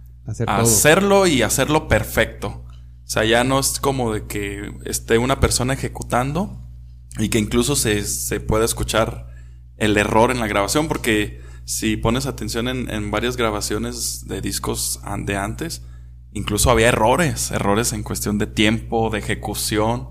a 0.47 0.57
hacerlo 0.59 1.27
y 1.27 1.41
hacerlo 1.41 1.87
perfecto. 1.87 2.63
O 2.67 3.09
sea, 3.09 3.25
ya 3.25 3.43
no 3.43 3.59
es 3.59 3.79
como 3.79 4.13
de 4.13 4.25
que 4.27 4.73
esté 4.85 5.17
una 5.17 5.39
persona 5.39 5.73
ejecutando 5.73 6.63
y 7.19 7.29
que 7.29 7.37
incluso 7.39 7.75
se, 7.75 8.03
se 8.03 8.39
pueda 8.39 8.65
escuchar 8.65 9.27
el 9.77 9.97
error 9.97 10.31
en 10.31 10.39
la 10.39 10.47
grabación, 10.47 10.87
porque 10.87 11.41
si 11.65 11.97
pones 11.97 12.25
atención 12.25 12.67
en, 12.67 13.11
varias 13.11 13.37
grabaciones 13.37 14.25
de 14.27 14.41
discos 14.41 15.01
de 15.25 15.35
antes, 15.35 15.83
incluso 16.33 16.71
había 16.71 16.89
errores, 16.89 17.51
errores 17.51 17.93
en 17.93 18.03
cuestión 18.03 18.37
de 18.37 18.47
tiempo, 18.47 19.09
de 19.09 19.19
ejecución, 19.19 20.09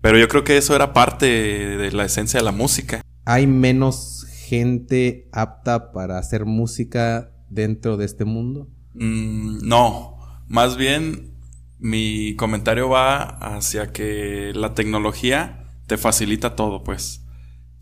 pero 0.00 0.18
yo 0.18 0.28
creo 0.28 0.44
que 0.44 0.56
eso 0.56 0.74
era 0.76 0.92
parte 0.92 1.26
de 1.26 1.92
la 1.92 2.04
esencia 2.04 2.40
de 2.40 2.44
la 2.44 2.52
música. 2.52 3.00
¿Hay 3.24 3.46
menos 3.46 4.26
gente 4.46 5.28
apta 5.32 5.92
para 5.92 6.18
hacer 6.18 6.44
música 6.44 7.30
dentro 7.48 7.96
de 7.96 8.04
este 8.04 8.24
mundo? 8.24 8.68
Mm, 8.94 9.66
no, 9.66 10.18
más 10.48 10.76
bien 10.76 11.32
mi 11.78 12.36
comentario 12.36 12.88
va 12.88 13.22
hacia 13.22 13.92
que 13.92 14.52
la 14.54 14.74
tecnología 14.74 15.64
te 15.86 15.96
facilita 15.96 16.54
todo, 16.54 16.84
pues. 16.84 17.21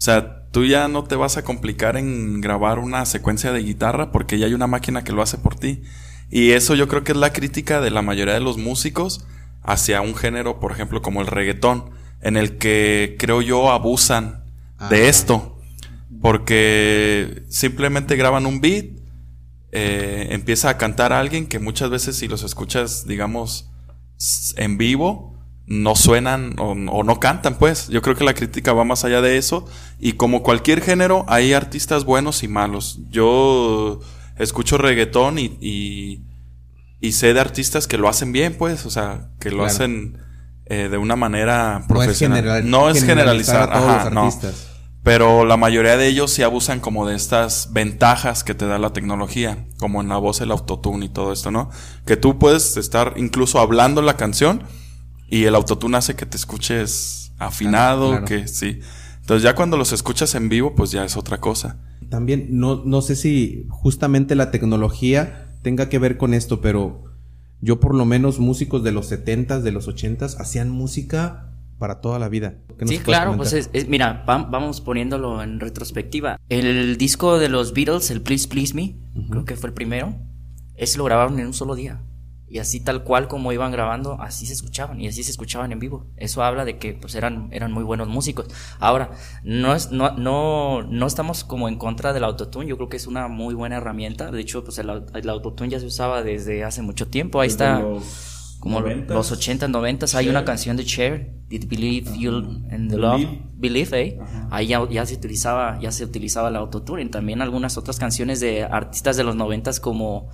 O 0.01 0.03
sea, 0.03 0.47
tú 0.51 0.65
ya 0.65 0.89
no 0.89 1.05
te 1.05 1.15
vas 1.15 1.37
a 1.37 1.45
complicar 1.45 1.99
en 1.99 2.41
grabar 2.41 2.79
una 2.79 3.05
secuencia 3.05 3.53
de 3.53 3.63
guitarra 3.63 4.11
porque 4.13 4.39
ya 4.39 4.47
hay 4.47 4.55
una 4.55 4.67
máquina 4.67 5.05
que 5.05 5.13
lo 5.13 5.21
hace 5.21 5.37
por 5.37 5.57
ti. 5.57 5.83
Y 6.31 6.53
eso 6.53 6.75
yo 6.75 6.89
creo 6.89 7.05
que 7.05 7.13
es 7.13 7.19
la 7.19 7.35
crítica 7.35 7.83
de 7.83 7.91
la 7.91 8.01
mayoría 8.01 8.33
de 8.33 8.41
los 8.41 8.57
músicos 8.57 9.27
hacia 9.63 10.01
un 10.01 10.15
género, 10.15 10.59
por 10.59 10.73
ejemplo, 10.73 11.03
como 11.03 11.21
el 11.21 11.27
reggaetón, 11.27 11.91
en 12.23 12.39
el 12.39 12.57
que 12.57 13.17
creo 13.19 13.43
yo 13.43 13.71
abusan 13.71 14.45
de 14.89 15.11
esto. 15.11 15.59
Porque 16.23 17.45
simplemente 17.51 18.17
graban 18.17 18.47
un 18.47 18.63
beat, 18.63 18.87
eh, 19.71 20.29
empieza 20.31 20.71
a 20.71 20.79
cantar 20.79 21.13
a 21.13 21.21
alguien 21.21 21.47
que 21.47 21.59
muchas 21.59 21.91
veces 21.91 22.17
si 22.17 22.27
los 22.27 22.43
escuchas, 22.43 23.07
digamos, 23.07 23.71
en 24.57 24.79
vivo, 24.79 25.39
no 25.71 25.95
suenan 25.95 26.57
o, 26.59 26.75
no 26.75 27.21
cantan, 27.21 27.55
pues. 27.55 27.87
Yo 27.87 28.03
creo 28.03 28.17
que 28.17 28.25
la 28.25 28.35
crítica 28.35 28.73
va 28.73 28.83
más 28.83 29.05
allá 29.05 29.23
de 29.23 29.39
eso. 29.39 29.67
Y 30.01 30.15
como 30.15 30.43
cualquier 30.43 30.83
género, 30.83 31.25
hay 31.29 31.53
artistas 31.53 32.05
buenos 32.05 32.43
y 32.43 32.49
malos. 32.49 32.99
Yo 33.09 34.01
escucho 34.37 34.79
reggaetón 34.79 35.39
y, 35.39 36.25
y, 37.01 37.13
sé 37.13 37.35
de 37.35 37.41
artistas 37.41 37.87
que 37.87 37.99
lo 37.99 38.09
hacen 38.09 38.33
bien, 38.33 38.57
pues. 38.59 38.85
O 38.85 38.91
sea, 38.91 39.29
que 39.39 39.53
lo 39.53 39.65
hacen 39.65 40.19
eh, 40.67 40.89
de 40.91 40.99
una 40.99 41.15
manera 41.15 41.85
profesional. 41.87 42.69
No 42.69 42.91
es, 42.91 43.05
generalizar, 43.05 43.71
Ajá, 43.73 44.11
no. 44.11 44.29
Pero 45.05 45.45
la 45.45 45.57
mayoría 45.57 45.97
de 45.97 46.09
ellos 46.09 46.33
sí 46.33 46.43
abusan 46.43 46.81
como 46.81 47.07
de 47.07 47.15
estas 47.15 47.73
ventajas 47.73 48.43
que 48.43 48.57
te 48.57 48.67
da 48.67 48.81
la 48.81 48.93
tecnología, 48.93 49.67
como 49.79 50.01
en 50.01 50.09
la 50.09 50.17
voz, 50.17 50.41
el 50.41 50.51
autotune 50.51 51.07
y 51.07 51.09
todo 51.11 51.33
esto, 51.33 51.53
¿no? 51.53 51.71
Que 52.07 52.17
tú 52.17 52.41
puedes 52.41 52.77
estar 52.77 53.15
incluso 53.17 53.61
hablando 53.61 54.03
la 54.03 54.17
canción 54.17 54.65
y 55.31 55.45
el 55.45 55.55
autotune 55.55 55.97
hace 55.97 56.15
que 56.17 56.27
te 56.27 56.37
escuches 56.37 57.33
afinado, 57.39 58.25
que 58.25 58.49
sí. 58.49 58.81
Entonces 59.21 59.43
ya 59.43 59.55
cuando 59.55 59.77
los 59.77 59.93
escuchas 59.93 60.35
en 60.35 60.49
vivo, 60.49 60.75
pues 60.75 60.91
ya 60.91 61.05
es 61.05 61.17
otra 61.17 61.39
cosa. 61.39 61.79
También, 62.09 62.49
no, 62.51 62.83
no 62.85 63.01
sé 63.03 63.15
si 63.17 63.67
justamente 63.71 64.35
la 64.35 64.51
tecnología 64.51 65.47
tenga 65.63 65.89
que 65.89 65.99
ver 65.99 66.17
con 66.17 66.35
esto, 66.35 66.61
pero 66.61 67.05
yo 67.61 67.79
por 67.79 67.95
lo 67.95 68.05
menos 68.05 68.39
músicos 68.41 68.83
de 68.83 68.91
los 68.93 69.11
70s, 69.13 69.61
de 69.61 69.71
los 69.73 69.87
80s, 69.89 70.37
hacían 70.41 70.71
música 70.71 71.47
para 71.79 72.01
toda 72.01 72.19
la 72.19 72.29
vida. 72.29 72.55
¿Qué 72.79 72.85
nos 72.85 72.91
Sí, 72.95 72.99
claro, 72.99 73.31
comentar? 73.33 73.53
pues 73.53 73.67
es, 73.67 73.71
es- 73.73 73.89
mira, 73.89 74.25
va- 74.29 74.43
vamos 74.51 74.81
poniéndolo 74.81 75.43
en 75.43 75.61
retrospectiva. 75.61 76.39
El 76.49 76.97
disco 76.97 77.39
de 77.39 77.49
los 77.49 77.73
Beatles, 77.73 78.11
el 78.11 78.21
Please 78.23 78.49
Please 78.49 78.75
Me, 78.75 78.97
creo 79.31 79.45
que 79.45 79.57
fue 79.57 79.69
el 79.69 79.75
primero, 79.75 80.15
ese 80.75 80.99
lo 80.99 81.05
grabaron 81.05 81.39
en 81.39 81.47
un 81.47 81.55
solo 81.55 81.75
día. 81.75 82.01
Y 82.51 82.59
así 82.59 82.81
tal 82.81 83.05
cual 83.05 83.29
como 83.29 83.53
iban 83.53 83.71
grabando, 83.71 84.21
así 84.21 84.45
se 84.45 84.55
escuchaban 84.55 85.01
y 85.01 85.07
así 85.07 85.23
se 85.23 85.31
escuchaban 85.31 85.71
en 85.71 85.79
vivo. 85.79 86.07
Eso 86.17 86.43
habla 86.43 86.65
de 86.65 86.79
que 86.79 86.95
pues 86.95 87.15
eran, 87.15 87.49
eran 87.53 87.71
muy 87.71 87.85
buenos 87.85 88.09
músicos. 88.09 88.47
Ahora, 88.81 89.13
no 89.45 89.73
es, 89.73 89.93
no, 89.93 90.11
no, 90.17 90.83
no 90.83 91.07
estamos 91.07 91.45
como 91.45 91.69
en 91.69 91.77
contra 91.77 92.13
del 92.13 92.25
autotune, 92.25 92.67
yo 92.67 92.77
creo 92.77 92.89
que 92.89 92.97
es 92.97 93.07
una 93.07 93.29
muy 93.29 93.55
buena 93.55 93.77
herramienta. 93.77 94.33
De 94.33 94.41
hecho, 94.41 94.65
pues 94.65 94.79
el, 94.79 94.91
el 95.15 95.29
autotune 95.29 95.71
ya 95.71 95.79
se 95.79 95.87
usaba 95.87 96.25
desde 96.25 96.65
hace 96.65 96.83
mucho 96.83 97.07
tiempo. 97.07 97.41
Ahí 97.41 97.49
Desde 97.49 97.65
está 97.65 97.79
los 97.79 98.57
como 98.59 98.81
90s. 98.81 99.07
los 99.07 99.33
80, 99.33 99.69
90, 99.69 100.07
hay 100.19 100.29
una 100.29 100.45
canción 100.45 100.77
de 100.77 100.85
Cher, 100.85 101.33
Did 101.49 101.67
Believe 101.69 102.19
You 102.19 102.33
in 102.71 102.89
the 102.89 102.97
Love, 102.97 103.27
Believe. 103.55 104.01
Eh. 104.01 104.19
Ahí 104.51 104.67
ya, 104.67 104.87
ya 104.91 105.07
se 105.07 105.15
utilizaba, 105.15 105.79
ya 105.81 105.93
se 105.93 106.05
utilizaba 106.05 106.49
el 106.49 106.57
autotune. 106.57 107.07
También 107.07 107.43
algunas 107.43 107.79
otras 107.79 107.99
canciones 107.99 108.41
de 108.41 108.65
artistas 108.65 109.17
de 109.17 109.25
los 109.25 109.37
90 109.37 109.71
como 109.81 110.29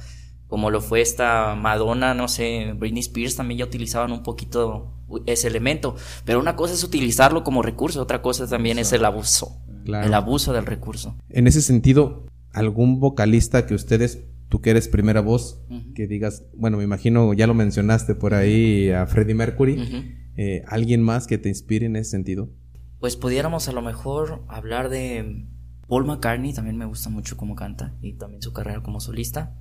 como 0.49 0.71
lo 0.71 0.81
fue 0.81 1.01
esta 1.01 1.55
Madonna, 1.55 2.15
no 2.15 2.29
sé, 2.29 2.73
Britney 2.77 3.01
Spears 3.01 3.37
también 3.37 3.59
ya 3.59 3.65
utilizaban 3.65 4.13
un 4.13 4.23
poquito 4.23 4.93
ese 5.27 5.49
elemento, 5.49 5.97
pero 6.25 6.41
una 6.41 6.57
cosa 6.57 6.75
es 6.75 6.85
utilizarlo 6.85 7.45
como 7.45 7.63
recurso, 7.63 8.03
otra 8.03 8.23
cosa 8.23 8.47
también 8.47 8.79
es 8.79 8.93
el 8.93 9.05
abuso. 9.05 9.63
Claro. 9.85 10.07
El 10.07 10.15
abuso 10.15 10.53
del 10.53 10.67
recurso. 10.67 11.17
En 11.29 11.47
ese 11.47 11.63
sentido, 11.63 12.27
algún 12.53 12.99
vocalista 12.99 13.67
que 13.67 13.75
ustedes, 13.75 14.25
tú 14.49 14.61
que 14.61 14.71
eres 14.71 14.89
primera 14.89 15.21
voz, 15.21 15.63
que 15.95 16.07
digas, 16.07 16.45
bueno, 16.55 16.79
me 16.79 16.85
imagino, 16.85 17.33
ya 17.35 17.47
lo 17.47 17.55
mencionaste 17.55 18.15
por 18.15 18.35
ahí 18.35 18.91
a 18.91 19.07
Freddie 19.07 19.35
Mercury, 19.35 20.15
eh, 20.37 20.63
alguien 20.67 21.03
más 21.03 21.27
que 21.27 21.39
te 21.39 21.49
inspire 21.49 21.87
en 21.87 21.97
ese 21.97 22.11
sentido. 22.11 22.51
Pues 22.99 23.17
pudiéramos 23.17 23.69
a 23.69 23.73
lo 23.73 23.83
mejor 23.83 24.43
hablar 24.49 24.89
de 24.89 25.47
Paul 25.87 26.07
McCartney, 26.07 26.53
también 26.53 26.77
me 26.77 26.87
gusta 26.87 27.11
mucho 27.11 27.37
cómo 27.37 27.55
canta 27.55 27.95
y 28.01 28.15
también 28.15 28.43
su 28.43 28.53
carrera 28.53 28.83
como 28.83 29.01
solista. 29.01 29.55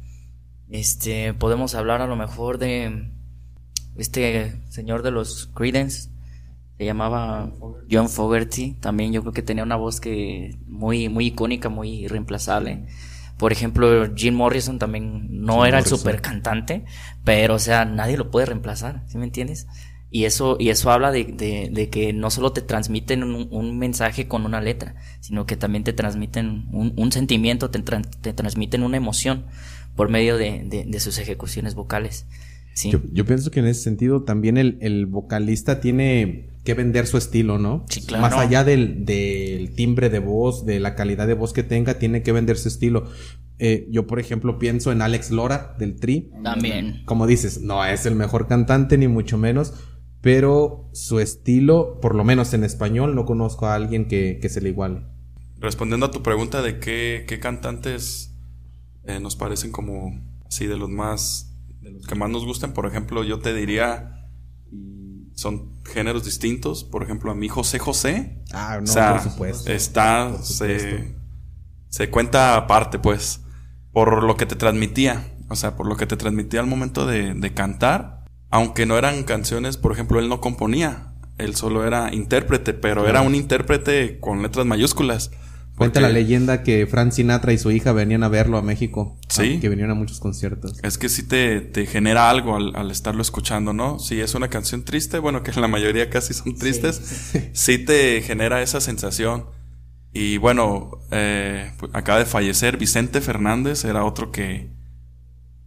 Este, 0.70 1.34
podemos 1.34 1.76
hablar 1.76 2.02
a 2.02 2.08
lo 2.08 2.16
mejor 2.16 2.58
de 2.58 3.10
este 3.96 4.56
señor 4.70 5.04
de 5.04 5.12
los 5.12 5.48
Creedence, 5.56 6.10
se 6.78 6.86
llamaba 6.86 7.52
John 7.92 8.10
Fogerty, 8.10 8.74
también 8.82 9.14
yo 9.14 9.22
creo 9.22 9.34
que 9.34 9.44
tenía 9.44 9.64
una 9.64 9.78
voz 9.78 10.02
que 10.02 10.58
muy 10.68 11.10
muy 11.10 11.28
icónica, 11.28 11.70
muy 11.70 11.90
irreemplazable. 12.06 12.86
Por 13.38 13.52
ejemplo, 13.52 14.14
Jim 14.16 14.36
Morrison 14.36 14.80
también 14.80 15.28
no 15.44 15.56
Jim 15.56 15.66
era 15.66 15.80
el 15.80 15.86
super 15.86 16.22
cantante, 16.22 16.86
pero 17.24 17.56
o 17.56 17.60
sea, 17.60 17.86
nadie 17.86 18.18
lo 18.18 18.32
puede 18.32 18.48
reemplazar, 18.48 19.04
¿sí 19.08 19.18
me 19.18 19.26
entiendes? 19.26 19.68
Y 20.12 20.26
eso, 20.26 20.58
y 20.60 20.70
eso 20.70 20.92
habla 20.92 21.12
de, 21.12 21.26
de- 21.26 21.70
de 21.72 21.90
que 21.90 22.14
no 22.14 22.30
solo 22.32 22.54
te 22.54 22.62
transmiten 22.62 23.24
un, 23.24 23.48
un 23.52 23.78
mensaje 23.78 24.28
con 24.28 24.46
una 24.46 24.62
letra, 24.62 24.96
sino 25.20 25.46
que 25.46 25.58
también 25.58 25.84
te 25.84 25.94
transmiten 25.94 26.68
un, 26.72 26.94
un 26.96 27.12
sentimiento, 27.12 27.70
te, 27.72 27.80
te 27.82 28.34
transmiten 28.34 28.84
una 28.84 28.98
emoción 28.98 29.46
por 29.96 30.10
medio 30.10 30.38
de, 30.38 30.64
de- 30.66 30.86
de 30.86 31.00
sus 31.00 31.18
ejecuciones 31.18 31.76
vocales. 31.76 32.26
Sí. 32.74 32.92
Yo, 32.92 33.00
yo 33.14 33.26
pienso 33.26 33.52
que 33.52 33.62
en 33.62 33.68
ese 33.68 33.82
sentido 33.82 34.24
también 34.24 34.58
el, 34.58 34.78
el 34.82 35.06
vocalista 35.06 35.80
tiene 35.80 36.50
que 36.66 36.74
vender 36.74 37.08
su 37.08 37.18
estilo, 37.18 37.58
¿no? 37.60 37.86
Sí, 37.90 38.02
claro. 38.02 38.22
Más 38.24 38.34
allá 38.34 38.64
del, 38.64 39.06
del 39.06 39.74
timbre 39.76 40.10
de 40.10 40.20
voz, 40.20 40.66
de 40.66 40.80
la 40.80 40.96
calidad 40.96 41.28
de 41.28 41.36
voz 41.36 41.54
que 41.54 41.64
tenga, 41.64 42.00
tiene 42.00 42.22
que 42.24 42.32
vender 42.32 42.58
su 42.58 42.68
estilo. 42.68 43.10
Eh, 43.60 43.88
yo, 43.92 44.06
por 44.08 44.20
ejemplo, 44.20 44.60
pienso 44.60 44.92
en 44.92 45.02
Alex 45.02 45.32
Lora 45.32 45.76
del 45.80 45.96
Tri. 45.96 46.32
También. 46.44 47.04
Como 47.06 47.28
dices, 47.28 47.62
no 47.62 47.86
es 47.86 48.06
el 48.06 48.16
mejor 48.16 48.48
cantante, 48.48 48.98
ni 48.98 49.08
mucho 49.08 49.38
menos, 49.38 49.74
pero 50.22 50.90
su 50.92 51.20
estilo, 51.22 52.00
por 52.02 52.16
lo 52.16 52.24
menos 52.26 52.54
en 52.54 52.64
español, 52.66 53.16
no 53.16 53.24
conozco 53.26 53.68
a 53.68 53.76
alguien 53.76 54.08
que, 54.08 54.40
que 54.42 54.50
se 54.50 54.60
le 54.60 54.70
iguale. 54.70 55.04
Respondiendo 55.60 56.08
a 56.08 56.12
tu 56.12 56.22
pregunta 56.24 56.62
de 56.62 56.80
qué, 56.80 57.24
qué 57.28 57.40
cantantes 57.40 58.35
eh, 59.08 59.20
nos 59.20 59.36
parecen 59.36 59.72
como 59.72 60.20
así 60.48 60.66
de 60.68 60.78
los 60.78 60.90
más 60.90 61.52
de 61.82 61.92
los 61.92 62.06
que 62.08 62.16
más 62.16 62.30
nos 62.30 62.46
gustan, 62.46 62.74
por 62.74 62.86
ejemplo, 62.88 63.24
yo 63.24 63.40
te 63.40 63.54
diría 63.54 64.12
son 65.36 65.82
géneros 65.84 66.24
distintos, 66.24 66.84
por 66.86 67.04
ejemplo, 67.04 67.30
a 67.32 67.36
mí 67.36 67.50
José 67.50 67.78
José, 67.78 68.42
Ah, 68.54 68.78
no, 68.78 68.84
o 68.84 68.88
sea, 68.88 69.14
por 69.22 69.32
supuesto. 69.32 69.72
está 69.72 70.30
Por 70.32 70.44
supuesto. 70.44 70.58
se 70.90 71.16
se 71.90 72.10
cuenta 72.10 72.56
aparte, 72.58 73.00
pues, 73.00 73.42
por 73.94 74.24
lo 74.24 74.36
que 74.38 74.46
te 74.46 74.56
transmitía, 74.56 75.28
o 75.50 75.56
sea, 75.56 75.76
por 75.78 75.88
lo 75.88 75.96
que 75.98 76.06
te 76.06 76.18
transmitía 76.18 76.60
al 76.62 76.68
momento 76.68 77.06
de, 77.06 77.34
de 77.34 77.54
cantar, 77.54 78.26
aunque 78.50 78.86
no 78.86 78.98
eran 78.98 79.24
canciones, 79.24 79.78
por 79.78 79.92
ejemplo, 79.94 80.20
él 80.20 80.28
no 80.30 80.42
componía, 80.42 81.14
él 81.38 81.56
solo 81.56 81.86
era 81.86 82.14
intérprete, 82.14 82.74
pero 82.74 83.02
Claro. 83.04 83.10
era 83.10 83.22
un 83.22 83.36
intérprete 83.36 84.20
con 84.20 84.42
letras 84.42 84.66
mayúsculas. 84.66 85.32
Cuenta 85.78 86.00
la 86.00 86.10
leyenda 86.10 86.64
que 86.64 86.88
Frank 86.88 87.12
Sinatra 87.12 87.52
y 87.52 87.58
su 87.58 87.70
hija 87.72 87.92
venían 87.92 88.24
a 88.24 88.30
verlo 88.30 88.58
a 88.58 88.62
México. 88.62 89.18
Sí. 89.28 89.56
ah, 89.58 89.62
Que 89.62 89.68
vinieron 89.70 89.92
a 89.92 89.96
muchos 90.00 90.20
conciertos. 90.20 90.78
Es 90.84 90.98
que 90.98 91.10
sí 91.10 91.28
te, 91.28 91.60
te 91.60 91.86
genera 91.86 92.30
algo 92.30 92.56
al, 92.56 92.76
al 92.76 92.92
estarlo 92.92 93.22
escuchando, 93.22 93.74
¿no? 93.74 94.00
Si 94.00 94.22
es 94.22 94.36
una 94.36 94.50
canción 94.50 94.84
triste, 94.86 95.20
bueno, 95.20 95.44
que 95.44 95.52
la 95.60 95.68
mayoría 95.68 96.10
casi 96.10 96.34
son 96.34 96.56
tristes, 96.56 97.32
sí, 97.54 97.78
te 97.78 98.22
genera 98.22 98.62
esa 98.62 98.80
sensación. 98.80 99.46
Y 100.14 100.38
bueno, 100.38 100.92
eh, 101.12 101.74
pues, 101.78 101.92
acaba 101.94 102.20
de 102.20 102.26
fallecer 102.26 102.78
Vicente 102.78 103.20
Fernández, 103.20 103.84
era 103.84 104.06
otro 104.06 104.32
que, 104.32 104.70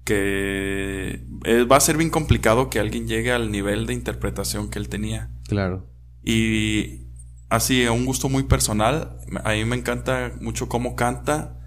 que 0.04 1.22
eh, 1.44 1.64
va 1.64 1.76
a 1.76 1.80
ser 1.80 1.98
bien 1.98 2.09
complicado 2.09 2.70
que 2.70 2.80
alguien 2.80 3.06
llegue 3.06 3.30
al 3.30 3.52
nivel 3.52 3.84
de 3.86 3.92
interpretación 3.92 4.70
que 4.70 4.78
él 4.78 4.88
tenía. 4.88 5.30
Claro. 5.48 5.86
Y 6.24 7.07
así, 7.49 7.84
a 7.84 7.92
un 7.92 8.05
gusto 8.05 8.28
muy 8.28 8.44
personal, 8.44 9.18
a 9.44 9.53
mí 9.53 9.64
me 9.64 9.76
encanta 9.76 10.32
mucho 10.40 10.68
cómo 10.68 10.96
canta, 10.96 11.59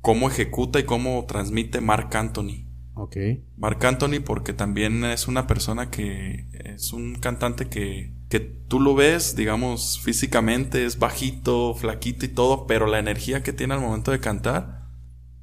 cómo 0.00 0.28
ejecuta 0.28 0.78
y 0.78 0.84
cómo 0.84 1.24
transmite 1.26 1.80
Mark 1.80 2.16
Anthony. 2.16 2.66
Ok. 2.94 3.16
Marc 3.56 3.84
Anthony 3.84 4.20
porque 4.24 4.52
también 4.52 5.04
es 5.04 5.26
una 5.26 5.46
persona 5.46 5.90
que 5.90 6.46
es 6.52 6.92
un 6.92 7.16
cantante 7.16 7.68
que, 7.68 8.14
que 8.28 8.40
tú 8.40 8.80
lo 8.80 8.94
ves, 8.94 9.34
digamos, 9.34 10.00
físicamente, 10.00 10.84
es 10.84 10.98
bajito, 10.98 11.74
flaquito 11.74 12.24
y 12.24 12.28
todo, 12.28 12.66
pero 12.66 12.86
la 12.86 12.98
energía 12.98 13.42
que 13.42 13.52
tiene 13.52 13.74
al 13.74 13.80
momento 13.80 14.12
de 14.12 14.20
cantar 14.20 14.84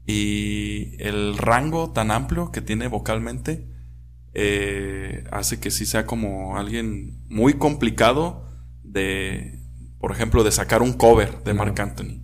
y 0.05 0.95
el 0.99 1.37
rango 1.37 1.91
tan 1.91 2.11
amplio 2.11 2.51
que 2.51 2.61
tiene 2.61 2.87
vocalmente 2.87 3.67
eh, 4.33 5.25
hace 5.31 5.59
que 5.59 5.71
sí 5.71 5.85
sea 5.85 6.05
como 6.05 6.57
alguien 6.57 7.21
muy 7.27 7.55
complicado 7.55 8.50
de, 8.91 9.59
por 9.99 10.11
ejemplo, 10.11 10.43
de 10.43 10.51
sacar 10.51 10.81
un 10.81 10.93
cover 10.93 11.43
de 11.43 11.53
Marc 11.53 11.79
Anthony. 11.79 12.21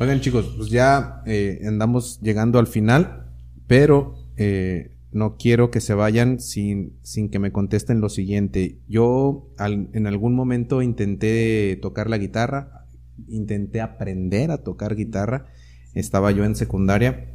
Oigan 0.00 0.20
chicos, 0.20 0.54
pues 0.56 0.70
ya 0.70 1.22
eh, 1.26 1.60
andamos 1.66 2.20
llegando 2.20 2.58
al 2.58 2.66
final, 2.66 3.30
pero 3.66 4.14
eh, 4.36 4.96
no 5.12 5.36
quiero 5.36 5.70
que 5.70 5.80
se 5.80 5.94
vayan 5.94 6.40
sin, 6.40 6.94
sin 7.02 7.28
que 7.28 7.38
me 7.38 7.52
contesten 7.52 8.00
lo 8.00 8.08
siguiente. 8.08 8.78
Yo 8.88 9.50
al- 9.58 9.90
en 9.92 10.06
algún 10.06 10.34
momento 10.34 10.82
intenté 10.82 11.78
tocar 11.80 12.08
la 12.08 12.18
guitarra, 12.18 12.86
intenté 13.28 13.80
aprender 13.80 14.50
a 14.50 14.62
tocar 14.64 14.96
guitarra, 14.96 15.46
estaba 15.94 16.30
yo 16.32 16.44
en 16.44 16.56
secundaria, 16.56 17.34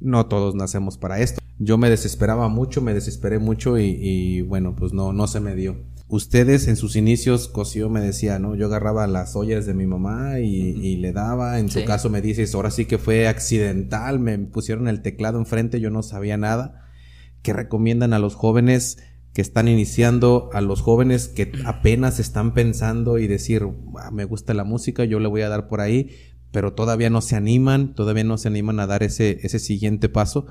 no 0.00 0.26
todos 0.26 0.54
nacemos 0.54 0.96
para 0.96 1.20
esto. 1.20 1.40
Yo 1.58 1.76
me 1.76 1.90
desesperaba 1.90 2.48
mucho, 2.48 2.80
me 2.80 2.94
desesperé 2.94 3.38
mucho 3.38 3.78
y, 3.78 3.96
y, 4.00 4.40
bueno, 4.42 4.74
pues 4.74 4.92
no, 4.92 5.12
no 5.12 5.26
se 5.26 5.40
me 5.40 5.54
dio. 5.54 5.76
Ustedes 6.10 6.68
en 6.68 6.76
sus 6.76 6.96
inicios, 6.96 7.48
Cosío 7.48 7.90
me 7.90 8.00
decía, 8.00 8.38
¿no? 8.38 8.56
Yo 8.56 8.66
agarraba 8.66 9.06
las 9.06 9.36
ollas 9.36 9.66
de 9.66 9.74
mi 9.74 9.86
mamá 9.86 10.40
y, 10.40 10.46
y 10.70 10.96
le 10.96 11.12
daba. 11.12 11.58
En 11.58 11.68
su 11.68 11.80
Sí. 11.80 11.84
caso 11.84 12.08
me 12.08 12.22
dices, 12.22 12.54
ahora 12.54 12.70
sí 12.70 12.86
que 12.86 12.96
fue 12.96 13.28
accidental, 13.28 14.18
me 14.18 14.38
pusieron 14.38 14.88
el 14.88 15.02
teclado 15.02 15.38
enfrente, 15.38 15.80
yo 15.80 15.90
no 15.90 16.02
sabía 16.02 16.38
nada. 16.38 16.86
¿Qué 17.42 17.52
recomiendan 17.52 18.14
a 18.14 18.18
los 18.18 18.34
jóvenes 18.34 18.96
que 19.34 19.42
están 19.42 19.68
iniciando, 19.68 20.48
a 20.54 20.62
los 20.62 20.80
jóvenes 20.80 21.28
que 21.28 21.52
apenas 21.66 22.18
están 22.20 22.54
pensando 22.54 23.18
y 23.18 23.26
decir, 23.26 23.68
"Ah, 23.98 24.10
me 24.10 24.24
gusta 24.24 24.54
la 24.54 24.64
música, 24.64 25.04
yo 25.04 25.20
le 25.20 25.28
voy 25.28 25.42
a 25.42 25.50
dar 25.50 25.68
por 25.68 25.82
ahí, 25.82 26.10
pero 26.50 26.72
todavía 26.72 27.10
no 27.10 27.20
se 27.20 27.36
animan, 27.36 27.94
todavía 27.94 28.24
no 28.24 28.38
se 28.38 28.48
animan 28.48 28.80
a 28.80 28.86
dar 28.86 29.02
ese, 29.02 29.40
ese 29.42 29.58
siguiente 29.58 30.08
paso? 30.08 30.46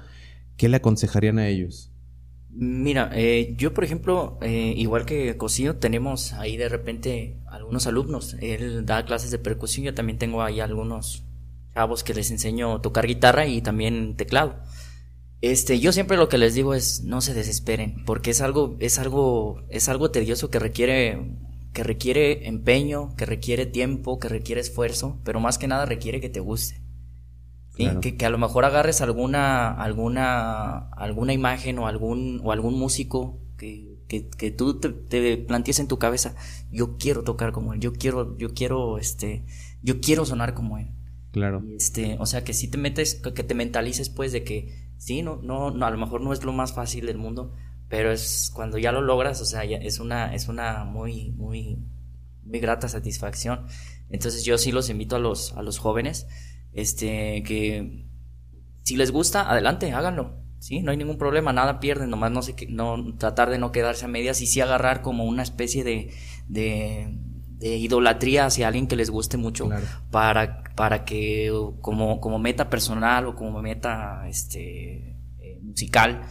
¿Qué 0.56 0.70
le 0.70 0.78
aconsejarían 0.78 1.40
a 1.40 1.48
ellos? 1.48 1.92
Mira, 2.60 3.12
eh, 3.14 3.54
yo 3.56 3.72
por 3.72 3.84
ejemplo, 3.84 4.40
eh, 4.42 4.74
igual 4.76 5.06
que 5.06 5.38
Cosío, 5.38 5.76
tenemos 5.76 6.34
ahí 6.34 6.58
de 6.58 6.70
repente 6.70 7.38
algunos 7.46 7.86
alumnos. 7.86 8.36
Él 8.42 8.84
da 8.84 9.06
clases 9.06 9.30
de 9.30 9.38
percusión, 9.38 9.86
yo 9.86 9.94
también 9.94 10.18
tengo 10.18 10.42
ahí 10.42 10.60
algunos 10.60 11.24
chavos 11.76 12.04
que 12.04 12.16
les 12.16 12.32
enseño 12.32 12.74
a 12.74 12.82
tocar 12.82 13.06
guitarra 13.06 13.46
y 13.46 13.62
también 13.62 14.16
teclado. 14.16 14.56
Este, 15.42 15.80
yo 15.80 15.92
siempre 15.92 16.18
lo 16.18 16.30
que 16.30 16.40
les 16.40 16.56
digo 16.56 16.74
es 16.74 17.04
no 17.04 17.22
se 17.22 17.36
desesperen, 17.36 18.04
porque 18.06 18.32
es 18.32 18.42
algo, 18.42 18.76
es 18.80 18.98
algo, 18.98 19.62
es 19.70 19.88
algo 19.88 20.10
tedioso 20.10 20.50
que 20.50 20.58
requiere, 20.58 21.38
que 21.74 21.84
requiere 21.84 22.48
empeño, 22.48 23.16
que 23.16 23.28
requiere 23.28 23.68
tiempo, 23.68 24.18
que 24.18 24.30
requiere 24.30 24.62
esfuerzo, 24.62 25.20
pero 25.24 25.40
más 25.40 25.60
que 25.60 25.68
nada 25.68 25.86
requiere 25.86 26.22
que 26.22 26.30
te 26.30 26.40
guste. 26.40 26.82
¿Sí? 27.78 27.90
Que, 28.02 28.18
que, 28.18 28.26
a 28.26 28.30
lo 28.30 28.38
mejor 28.38 28.66
agarres 28.66 29.02
alguna, 29.02 29.72
alguna, 29.72 30.90
alguna 30.90 31.34
imagen 31.34 31.80
o 31.80 31.88
algún, 31.88 32.42
o 32.44 32.52
algún 32.52 32.78
músico 32.78 33.40
que, 33.58 33.98
que, 34.08 34.30
que 34.30 34.52
tú 34.52 34.80
te, 34.80 34.90
te, 34.90 35.38
plantees 35.38 35.80
en 35.80 35.88
tu 35.88 36.00
cabeza, 36.00 36.36
yo 36.72 36.98
quiero 36.98 37.24
tocar 37.24 37.52
como 37.52 37.74
él, 37.74 37.80
yo 37.80 37.94
quiero, 37.94 38.38
yo 38.38 38.54
quiero, 38.54 38.98
este, 38.98 39.46
yo 39.82 40.02
quiero 40.02 40.26
sonar 40.26 40.54
como 40.54 40.78
él. 40.78 40.90
Claro. 41.32 41.64
Este, 41.76 42.18
o 42.20 42.26
sea, 42.26 42.44
que 42.44 42.54
si 42.54 42.68
te 42.68 42.78
metes, 42.78 43.16
que 43.16 43.44
te 43.44 43.54
mentalices 43.54 44.10
pues 44.10 44.32
de 44.32 44.44
que, 44.44 44.92
sí, 44.98 45.22
no, 45.22 45.40
no, 45.44 45.72
no, 45.72 45.86
a 45.86 45.92
lo 45.92 45.98
mejor 45.98 46.22
no 46.22 46.34
es 46.34 46.44
lo 46.44 46.54
más 46.54 46.74
fácil 46.74 47.06
del 47.06 47.18
mundo, 47.18 47.54
pero 47.90 48.12
es 48.12 48.52
cuando 48.54 48.78
ya 48.78 48.92
lo 48.92 49.02
logras, 49.02 49.42
o 49.42 49.46
sea, 49.46 49.64
ya 49.66 49.78
es 49.78 50.00
una, 50.00 50.34
es 50.34 50.48
una 50.48 50.84
muy, 50.84 51.32
muy, 51.32 51.78
muy 52.44 52.60
grata 52.60 52.88
satisfacción. 52.88 53.66
Entonces 54.10 54.44
yo 54.46 54.58
sí 54.58 54.72
los 54.72 54.90
invito 54.90 55.16
a 55.16 55.20
los, 55.20 55.54
a 55.54 55.62
los 55.62 55.78
jóvenes, 55.78 56.28
este, 56.74 57.44
que 57.44 58.06
si 58.84 58.96
les 58.96 59.12
gusta, 59.12 59.50
adelante, 59.50 59.92
háganlo. 59.92 60.38
Sí, 60.60 60.82
no 60.82 60.90
hay 60.92 60.98
ningún 60.98 61.18
problema, 61.20 61.54
nada 61.54 61.80
pierden, 61.80 62.10
nomás 62.10 62.32
no 62.32 62.42
sé 62.42 62.56
no 62.70 63.16
tratar 63.18 63.50
de 63.52 63.60
no 63.60 63.72
quedarse 63.72 64.06
a 64.06 64.08
medias 64.08 64.42
y 64.42 64.48
sí 64.48 64.60
agarrar 64.60 65.02
como 65.04 65.26
una 65.26 65.44
especie 65.44 65.84
de, 65.84 66.12
de, 66.48 67.14
de 67.60 67.78
idolatría 67.78 68.46
hacia 68.48 68.68
alguien 68.68 68.88
que 68.88 68.96
les 68.96 69.12
guste 69.12 69.38
mucho 69.38 69.68
Claro. 69.68 69.86
para, 70.10 70.64
para 70.76 71.06
que 71.06 71.52
como, 71.82 72.20
como 72.20 72.40
meta 72.40 72.72
personal 72.72 73.28
o 73.28 73.36
como 73.36 73.62
meta 73.62 74.28
este 74.28 75.18
eh, 75.40 75.60
musical 75.62 76.22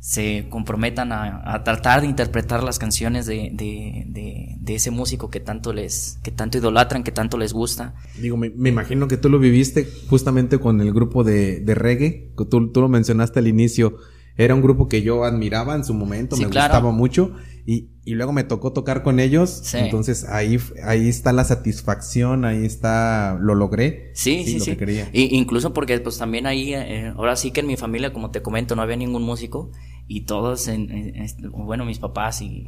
se 0.00 0.46
comprometan 0.48 1.12
a, 1.12 1.54
a 1.54 1.62
tratar 1.62 2.00
de 2.00 2.06
interpretar 2.06 2.64
las 2.64 2.78
canciones 2.78 3.26
de, 3.26 3.50
de, 3.52 4.56
de, 4.58 4.74
ese 4.74 4.90
músico 4.90 5.28
que 5.30 5.40
tanto 5.40 5.74
les, 5.74 6.18
que 6.22 6.30
tanto 6.30 6.56
idolatran, 6.56 7.04
que 7.04 7.12
tanto 7.12 7.36
les 7.36 7.52
gusta. 7.52 7.94
Digo, 8.18 8.38
me, 8.38 8.48
me 8.50 8.70
imagino 8.70 9.08
que 9.08 9.18
tú 9.18 9.28
lo 9.28 9.38
viviste 9.38 9.86
justamente 10.08 10.58
con 10.58 10.80
el 10.80 10.92
grupo 10.94 11.22
de, 11.22 11.60
de 11.60 11.74
reggae, 11.74 12.30
que 12.36 12.44
tú, 12.46 12.72
tú 12.72 12.80
lo 12.80 12.88
mencionaste 12.88 13.40
al 13.40 13.48
inicio. 13.48 13.98
Era 14.36 14.54
un 14.54 14.62
grupo 14.62 14.88
que 14.88 15.02
yo 15.02 15.24
admiraba 15.24 15.74
en 15.74 15.84
su 15.84 15.92
momento, 15.94 16.36
Sí, 16.36 16.44
me 16.44 16.50
claro. 16.50 16.72
gustaba 16.74 16.92
mucho 16.92 17.34
y, 17.66 17.90
y 18.04 18.14
luego 18.14 18.32
me 18.32 18.42
tocó 18.44 18.72
tocar 18.72 19.02
con 19.02 19.20
ellos. 19.20 19.50
Sí. 19.64 19.76
Entonces 19.78 20.24
ahí, 20.24 20.58
ahí 20.84 21.08
está 21.08 21.32
la 21.32 21.44
satisfacción, 21.44 22.44
ahí 22.44 22.64
está, 22.64 23.36
lo 23.40 23.54
logré. 23.54 24.10
Sí, 24.14 24.44
sí, 24.44 24.58
lo 24.58 24.64
sí. 24.64 24.70
que 24.72 24.76
quería. 24.78 25.08
Y, 25.12 25.36
incluso 25.36 25.72
porque 25.74 25.98
pues 26.00 26.18
también 26.18 26.46
ahí, 26.46 26.72
eh, 26.74 27.12
ahora 27.16 27.36
sí 27.36 27.50
que 27.50 27.60
en 27.60 27.66
mi 27.66 27.76
familia, 27.76 28.12
como 28.12 28.30
te 28.30 28.40
comento, 28.42 28.76
no 28.76 28.82
había 28.82 28.96
ningún 28.96 29.22
músico 29.22 29.70
y 30.08 30.22
todos, 30.22 30.68
en- 30.68 31.14
bueno, 31.52 31.84
mis 31.84 31.98
papás 31.98 32.40
y 32.42 32.64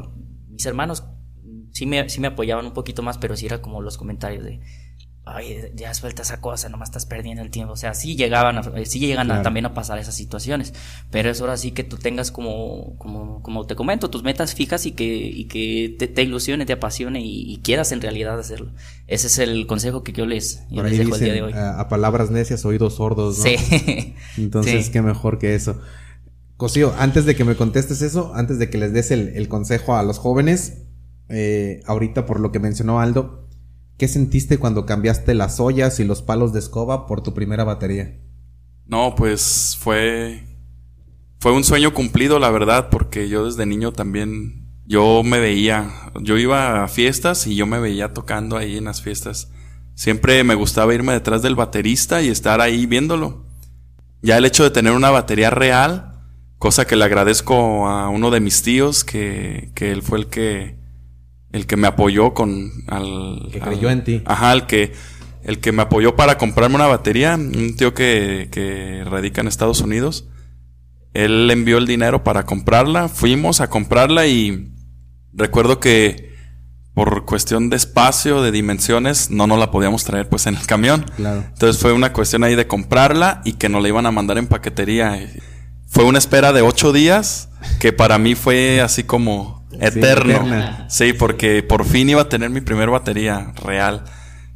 mis 0.50 0.66
hermanos 0.66 1.04
sí 1.72 1.86
me, 1.86 2.08
sí 2.08 2.20
me 2.20 2.26
apoyaban 2.28 2.66
un 2.66 2.72
poquito 2.74 3.02
más, 3.02 3.16
pero 3.18 3.34
sí 3.36 3.46
era 3.46 3.62
como 3.62 3.80
los 3.80 3.96
comentarios 3.96 4.44
de, 4.44 4.60
ay, 5.24 5.70
ya 5.76 5.94
suelta 5.94 6.22
esa 6.22 6.40
cosa, 6.40 6.68
nomás 6.68 6.88
estás 6.88 7.06
perdiendo 7.06 7.42
el 7.42 7.50
tiempo. 7.50 7.72
O 7.74 7.76
sea, 7.76 7.94
sí 7.94 8.16
llegaban, 8.16 8.58
a, 8.58 8.60
eh, 8.76 8.86
sí 8.86 8.98
llegan 8.98 9.26
a- 9.30 9.34
Claro. 9.34 9.42
también 9.42 9.66
a 9.66 9.72
pasar 9.74 9.98
esas 9.98 10.16
situaciones, 10.16 10.74
pero 11.10 11.30
es 11.30 11.40
ahora 11.40 11.56
sí 11.56 11.70
que 11.70 11.84
tú 11.84 11.96
tengas 11.96 12.32
como, 12.32 12.96
como, 12.98 13.40
como 13.42 13.64
te 13.66 13.76
comento, 13.76 14.10
tus 14.10 14.22
metas 14.24 14.54
fijas 14.54 14.84
y 14.86 14.92
que, 14.92 15.04
y 15.06 15.44
que 15.44 15.94
te, 15.98 16.08
te 16.08 16.22
ilusione, 16.22 16.66
te 16.66 16.72
apasione 16.72 17.20
y, 17.20 17.52
y 17.52 17.58
quieras 17.58 17.92
en 17.92 18.00
realidad 18.00 18.38
hacerlo. 18.38 18.72
Ese 19.06 19.28
es 19.28 19.38
el 19.38 19.66
consejo 19.68 20.02
que 20.02 20.12
yo 20.12 20.26
les, 20.26 20.62
yo 20.70 20.82
les 20.82 20.98
dejo 20.98 21.14
el 21.14 21.20
día 21.20 21.32
de 21.34 21.40
dicen, 21.42 21.44
hoy. 21.44 21.52
a, 21.52 21.78
a 21.80 21.88
palabras 21.88 22.30
necias, 22.32 22.64
oídos 22.64 22.96
sordos, 22.96 23.38
¿no? 23.38 23.44
Sí. 23.44 24.14
Entonces, 24.38 24.86
Sí. 24.86 24.92
qué 24.92 25.02
mejor 25.02 25.38
que 25.38 25.54
eso. 25.54 25.80
Cosío, 26.56 26.94
antes 26.98 27.26
de 27.26 27.34
que 27.34 27.44
me 27.44 27.56
contestes 27.56 28.02
eso, 28.02 28.32
antes 28.34 28.58
de 28.58 28.70
que 28.70 28.78
les 28.78 28.92
des 28.92 29.10
el, 29.10 29.28
el 29.36 29.48
consejo 29.48 29.96
a 29.96 30.02
los 30.02 30.18
jóvenes, 30.18 30.78
eh, 31.28 31.80
ahorita 31.86 32.26
por 32.26 32.38
lo 32.40 32.52
que 32.52 32.58
mencionó 32.60 33.00
Aldo, 33.00 33.41
¿qué 34.03 34.09
sentiste 34.09 34.59
cuando 34.59 34.84
cambiaste 34.84 35.32
las 35.32 35.61
ollas 35.61 36.00
y 36.00 36.05
los 36.05 36.22
palos 36.22 36.53
de 36.53 36.59
escoba 36.59 37.07
por 37.07 37.22
tu 37.22 37.34
primera 37.34 37.62
batería? 37.62 38.18
No, 38.84 39.14
pues 39.14 39.78
fue 39.78 40.42
fue 41.38 41.53
un 41.53 41.62
sueño 41.62 41.94
cumplido, 41.94 42.40
la 42.40 42.50
verdad, 42.50 42.88
porque 42.90 43.28
yo 43.28 43.44
desde 43.44 43.64
niño 43.64 43.92
también 43.92 44.66
yo 44.86 45.22
me 45.22 45.38
veía, 45.38 45.88
yo 46.20 46.36
iba 46.36 46.82
a 46.82 46.88
fiestas 46.88 47.46
y 47.46 47.55
yo 47.55 47.64
me 47.68 47.78
veía 47.78 48.12
tocando 48.12 48.57
ahí 48.57 48.76
en 48.76 48.86
las 48.86 49.03
fiestas. 49.03 49.53
Siempre 49.94 50.42
me 50.42 50.57
gustaba 50.57 50.92
irme 50.92 51.12
detrás 51.12 51.40
del 51.42 51.55
baterista 51.55 52.22
y 52.22 52.28
estar 52.28 52.61
ahí 52.61 52.86
viéndolo. 52.86 53.46
Ya 54.20 54.36
el 54.36 54.44
hecho 54.46 54.64
de 54.64 54.70
tener 54.70 54.94
una 54.94 55.11
batería 55.11 55.50
real, 55.50 56.26
cosa 56.59 56.88
que 56.88 56.96
le 56.96 57.05
agradezco 57.05 57.86
a 57.86 58.09
uno 58.09 58.32
de 58.32 58.40
mis 58.40 58.62
tíos 58.64 59.05
que, 59.05 59.70
que 59.76 59.92
él 59.92 60.03
fue 60.03 60.18
el 60.18 60.26
que 60.26 60.81
el 61.53 61.66
que 61.66 61.76
me 61.76 61.86
apoyó 61.88 62.34
con 62.34 62.70
al 62.88 63.48
Que 63.53 63.61
al- 63.61 63.68
creyó 63.68 63.90
en 63.90 64.05
ti. 64.05 64.22
Ajá, 64.24 64.53
el 64.53 64.66
que 64.66 64.92
el 65.44 65.59
que 65.59 65.72
me 65.72 65.82
apoyó 65.82 66.14
para 66.14 66.38
comprarme 66.38 66.76
una 66.76 66.86
batería, 66.86 67.34
un 67.34 67.74
tío 67.76 67.94
que, 67.94 68.48
que 68.53 69.03
radica 69.05 69.40
en 69.40 69.48
Estados 69.48 69.80
Unidos. 69.80 70.28
Él 71.14 71.50
envió 71.50 71.78
el 71.78 71.86
dinero 71.86 72.22
para 72.24 72.44
comprarla, 72.46 73.09
fuimos 73.09 73.61
a 73.61 73.68
comprarla 73.68 74.26
y 74.28 74.72
recuerdo 75.34 75.78
que 75.80 76.30
por 76.94 77.24
cuestión 77.24 77.70
de 77.70 77.76
espacio, 77.76 78.40
de 78.42 78.53
dimensiones, 78.53 79.30
no 79.30 79.46
nos 79.46 79.59
la 79.59 79.70
podíamos 79.70 80.05
traer 80.05 80.28
pues 80.28 80.46
en 80.46 80.55
el 80.57 80.66
camión. 80.66 81.05
Claro. 81.16 81.42
Entonces 81.48 81.80
fue 81.82 81.92
una 81.92 82.12
cuestión 82.12 82.44
ahí 82.44 82.55
de 82.55 82.66
comprarla 82.66 83.40
y 83.44 83.55
que 83.55 83.68
nos 83.68 83.82
la 83.82 83.88
iban 83.88 84.07
a 84.07 84.11
mandar 84.11 84.38
en 84.38 84.46
paquetería. 84.46 85.18
Fue 85.93 86.05
una 86.05 86.18
espera 86.18 86.55
de 86.55 86.62
ocho 86.62 86.90
días 86.90 87.51
que 87.78 87.93
para 87.93 88.16
mí 88.16 88.34
fue 88.34 88.80
así 88.80 89.05
como 89.05 89.68
eterno. 89.78 90.32
eterna. 90.32 90.86
Sí, 90.88 91.12
porque 91.12 91.62
por 91.62 91.84
fin 91.84 92.09
iba 92.09 92.22
a 92.22 92.28
tener 92.30 92.49
mi 92.49 92.62
primer 92.62 92.88
batería 92.88 93.53
real. 93.62 94.05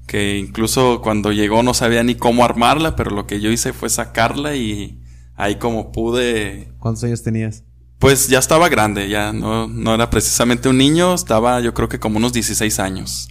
Que 0.07 0.39
incluso 0.39 1.03
cuando 1.03 1.33
llegó 1.33 1.63
no 1.63 1.75
sabía 1.75 2.03
ni 2.03 2.15
cómo 2.15 2.43
armarla, 2.43 2.97
pero 2.97 3.11
lo 3.11 3.27
que 3.27 3.43
yo 3.43 3.51
hice 3.51 3.75
fue 3.75 3.91
sacarla 3.91 4.57
y 4.57 4.99
ahí 5.35 5.57
como 5.57 5.93
pude 5.93 6.73
¿Cuántos 6.79 7.05
años 7.05 7.23
tenías? 7.23 7.65
pues 7.99 8.29
ya 8.29 8.39
estaba 8.39 8.71
grande, 8.71 9.11
ya 9.11 9.35
no, 9.35 9.69
no 9.69 9.95
era 9.95 10.09
precisamente 10.09 10.71
un 10.71 10.79
niño, 10.79 11.13
estaba 11.13 11.61
yo 11.61 11.75
creo 11.75 11.91
que 11.91 11.99
como 11.99 12.17
unos 12.17 12.33
16 12.33 12.79
años, 12.81 13.29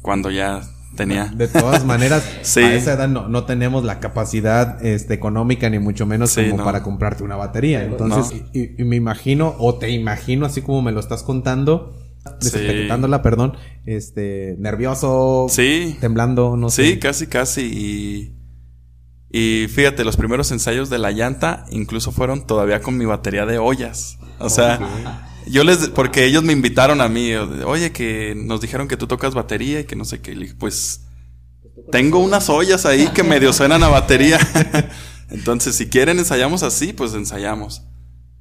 cuando 0.00 0.30
ya 0.30 0.62
tenía. 0.98 1.32
De 1.34 1.48
todas 1.48 1.86
maneras, 1.86 2.22
Sí. 2.42 2.60
a 2.60 2.74
esa 2.74 2.92
edad 2.92 3.08
no, 3.08 3.26
no 3.28 3.44
tenemos 3.44 3.84
la 3.84 4.00
capacidad 4.00 4.84
este, 4.84 5.14
económica 5.14 5.70
ni 5.70 5.78
mucho 5.78 6.04
menos 6.04 6.30
Sí, 6.32 6.42
como 6.44 6.58
no. 6.58 6.64
para 6.64 6.82
comprarte 6.82 7.22
una 7.24 7.36
batería. 7.36 7.82
Entonces, 7.84 8.38
y, 8.52 8.58
y- 8.60 8.74
y 8.78 8.84
me 8.84 8.96
imagino, 8.96 9.54
o 9.58 9.76
te 9.78 9.88
imagino, 9.90 10.44
así 10.44 10.60
como 10.60 10.82
me 10.82 10.92
lo 10.92 11.00
estás 11.00 11.22
contando, 11.22 11.94
Sí. 12.40 12.50
desinterpretándola, 12.50 13.22
perdón, 13.22 13.54
este, 13.86 14.56
nervioso, 14.58 15.46
Sí. 15.48 15.96
temblando, 16.00 16.58
no 16.58 16.68
sí, 16.68 16.90
sé. 16.90 16.98
casi, 16.98 17.26
casi. 17.28 17.62
Y, 17.62 18.34
y 19.30 19.68
fíjate, 19.68 20.04
los 20.04 20.16
primeros 20.16 20.50
ensayos 20.52 20.90
de 20.90 20.98
la 20.98 21.10
llanta 21.12 21.64
incluso 21.70 22.12
fueron 22.12 22.46
todavía 22.46 22.80
con 22.80 22.98
mi 22.98 23.04
batería 23.06 23.46
de 23.46 23.58
ollas. 23.58 24.18
O 24.40 24.48
sea, 24.50 24.78
yo 25.50 25.64
les, 25.64 25.88
porque 25.88 26.24
ellos 26.24 26.42
me 26.42 26.52
invitaron 26.52 27.00
a 27.00 27.08
mí, 27.08 27.34
oye, 27.34 27.92
que 27.92 28.34
nos 28.36 28.60
dijeron 28.60 28.88
que 28.88 28.96
tú 28.96 29.06
tocas 29.06 29.34
batería 29.34 29.80
y 29.80 29.84
que 29.84 29.96
no 29.96 30.04
sé 30.04 30.20
qué. 30.20 30.32
Y 30.32 30.34
le 30.34 30.40
dije, 30.42 30.54
pues, 30.58 31.02
tengo 31.90 32.18
unas 32.18 32.48
ollas 32.48 32.86
ahí 32.86 33.08
que 33.08 33.22
medio 33.22 33.52
suenan 33.52 33.82
a 33.82 33.88
batería. 33.88 34.38
Entonces, 35.30 35.76
si 35.76 35.88
quieren 35.88 36.18
ensayamos 36.18 36.62
así, 36.62 36.92
pues 36.92 37.14
ensayamos. 37.14 37.82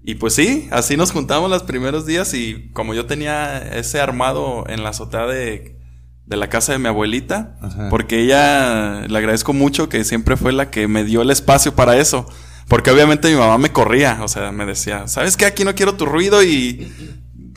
Y 0.03 0.15
pues 0.15 0.33
sí, 0.33 0.69
así 0.71 0.95
nos 0.95 1.11
juntamos 1.11 1.49
los 1.49 1.63
primeros 1.63 2.05
días 2.05 2.33
y 2.33 2.69
como 2.71 2.93
yo 2.93 3.05
tenía 3.07 3.57
ese 3.57 3.99
armado 3.99 4.63
en 4.69 4.81
la 4.83 4.89
azotea 4.89 5.25
de, 5.25 5.77
de 6.25 6.37
la 6.37 6.47
casa 6.47 6.71
de 6.71 6.79
mi 6.79 6.87
abuelita, 6.87 7.57
Ajá. 7.61 7.89
porque 7.89 8.21
ella 8.21 9.05
le 9.07 9.17
agradezco 9.17 9.51
mucho 9.51 9.89
que 9.89 10.05
siempre 10.05 10.37
fue 10.37 10.53
la 10.53 10.71
que 10.71 10.87
me 10.87 11.03
dio 11.03 11.21
el 11.23 11.29
espacio 11.29 11.75
para 11.75 11.97
eso. 11.97 12.25
Porque 12.67 12.91
obviamente 12.91 13.29
mi 13.29 13.35
mamá 13.35 13.57
me 13.57 13.71
corría, 13.71 14.19
o 14.21 14.27
sea, 14.27 14.51
me 14.51 14.65
decía, 14.65 15.07
¿sabes 15.07 15.37
qué? 15.37 15.45
Aquí 15.45 15.63
no 15.63 15.73
quiero 15.73 15.95
tu 15.95 16.05
ruido 16.05 16.43
y 16.43 16.91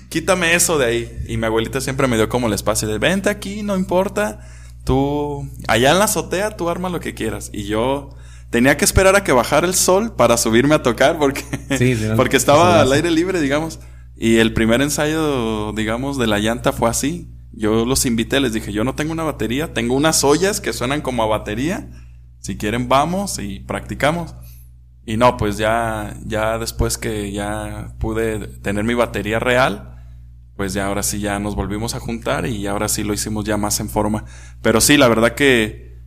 quítame 0.08 0.54
eso 0.54 0.78
de 0.78 0.86
ahí. 0.86 1.18
Y 1.26 1.36
mi 1.36 1.46
abuelita 1.46 1.80
siempre 1.80 2.06
me 2.06 2.16
dio 2.16 2.28
como 2.28 2.46
el 2.46 2.52
espacio 2.52 2.86
de, 2.86 2.98
vente 2.98 3.28
aquí, 3.28 3.62
no 3.62 3.76
importa, 3.76 4.40
tú, 4.84 5.48
allá 5.66 5.90
en 5.90 5.98
la 5.98 6.04
azotea, 6.04 6.56
tú 6.56 6.68
arma 6.68 6.90
lo 6.90 7.00
que 7.00 7.14
quieras. 7.14 7.50
Y 7.52 7.64
yo 7.64 8.10
tenía 8.50 8.76
que 8.76 8.84
esperar 8.84 9.16
a 9.16 9.24
que 9.24 9.32
bajara 9.32 9.66
el 9.66 9.74
sol 9.74 10.14
para 10.14 10.36
subirme 10.36 10.76
a 10.76 10.82
tocar 10.82 11.18
porque, 11.18 11.44
Sí, 11.76 11.96
sí, 11.96 12.04
no, 12.08 12.16
porque 12.16 12.36
estaba 12.36 12.80
al 12.80 12.92
aire 12.92 13.10
libre, 13.10 13.40
digamos. 13.40 13.80
Y 14.16 14.36
el 14.36 14.52
primer 14.52 14.82
ensayo, 14.82 15.72
digamos, 15.72 16.18
de 16.18 16.26
la 16.26 16.38
llanta 16.38 16.72
fue 16.72 16.90
así. 16.90 17.30
Yo 17.52 17.84
los 17.84 18.06
invité, 18.06 18.38
les 18.38 18.52
dije, 18.52 18.72
yo 18.72 18.84
no 18.84 18.94
tengo 18.94 19.12
una 19.12 19.24
batería, 19.24 19.72
tengo 19.72 19.94
unas 19.94 20.22
ollas 20.22 20.60
que 20.60 20.72
suenan 20.72 21.00
como 21.00 21.22
a 21.22 21.26
batería. 21.26 21.88
Si 22.38 22.56
quieren, 22.56 22.88
vamos 22.88 23.38
y 23.38 23.60
practicamos. 23.60 24.34
Y 25.10 25.16
no, 25.16 25.36
pues 25.36 25.56
ya, 25.56 26.16
ya 26.24 26.56
después 26.56 26.96
que 26.96 27.32
ya 27.32 27.94
pude 27.98 28.46
tener 28.46 28.84
mi 28.84 28.94
batería 28.94 29.40
real, 29.40 29.96
pues 30.56 30.72
ya 30.72 30.86
ahora 30.86 31.02
sí 31.02 31.18
ya 31.18 31.40
nos 31.40 31.56
volvimos 31.56 31.96
a 31.96 31.98
juntar 31.98 32.46
y 32.46 32.64
ahora 32.68 32.86
sí 32.86 33.02
lo 33.02 33.12
hicimos 33.12 33.44
ya 33.44 33.56
más 33.56 33.80
en 33.80 33.88
forma. 33.88 34.24
Pero 34.62 34.80
sí, 34.80 34.96
la 34.96 35.08
verdad 35.08 35.34
que 35.34 35.98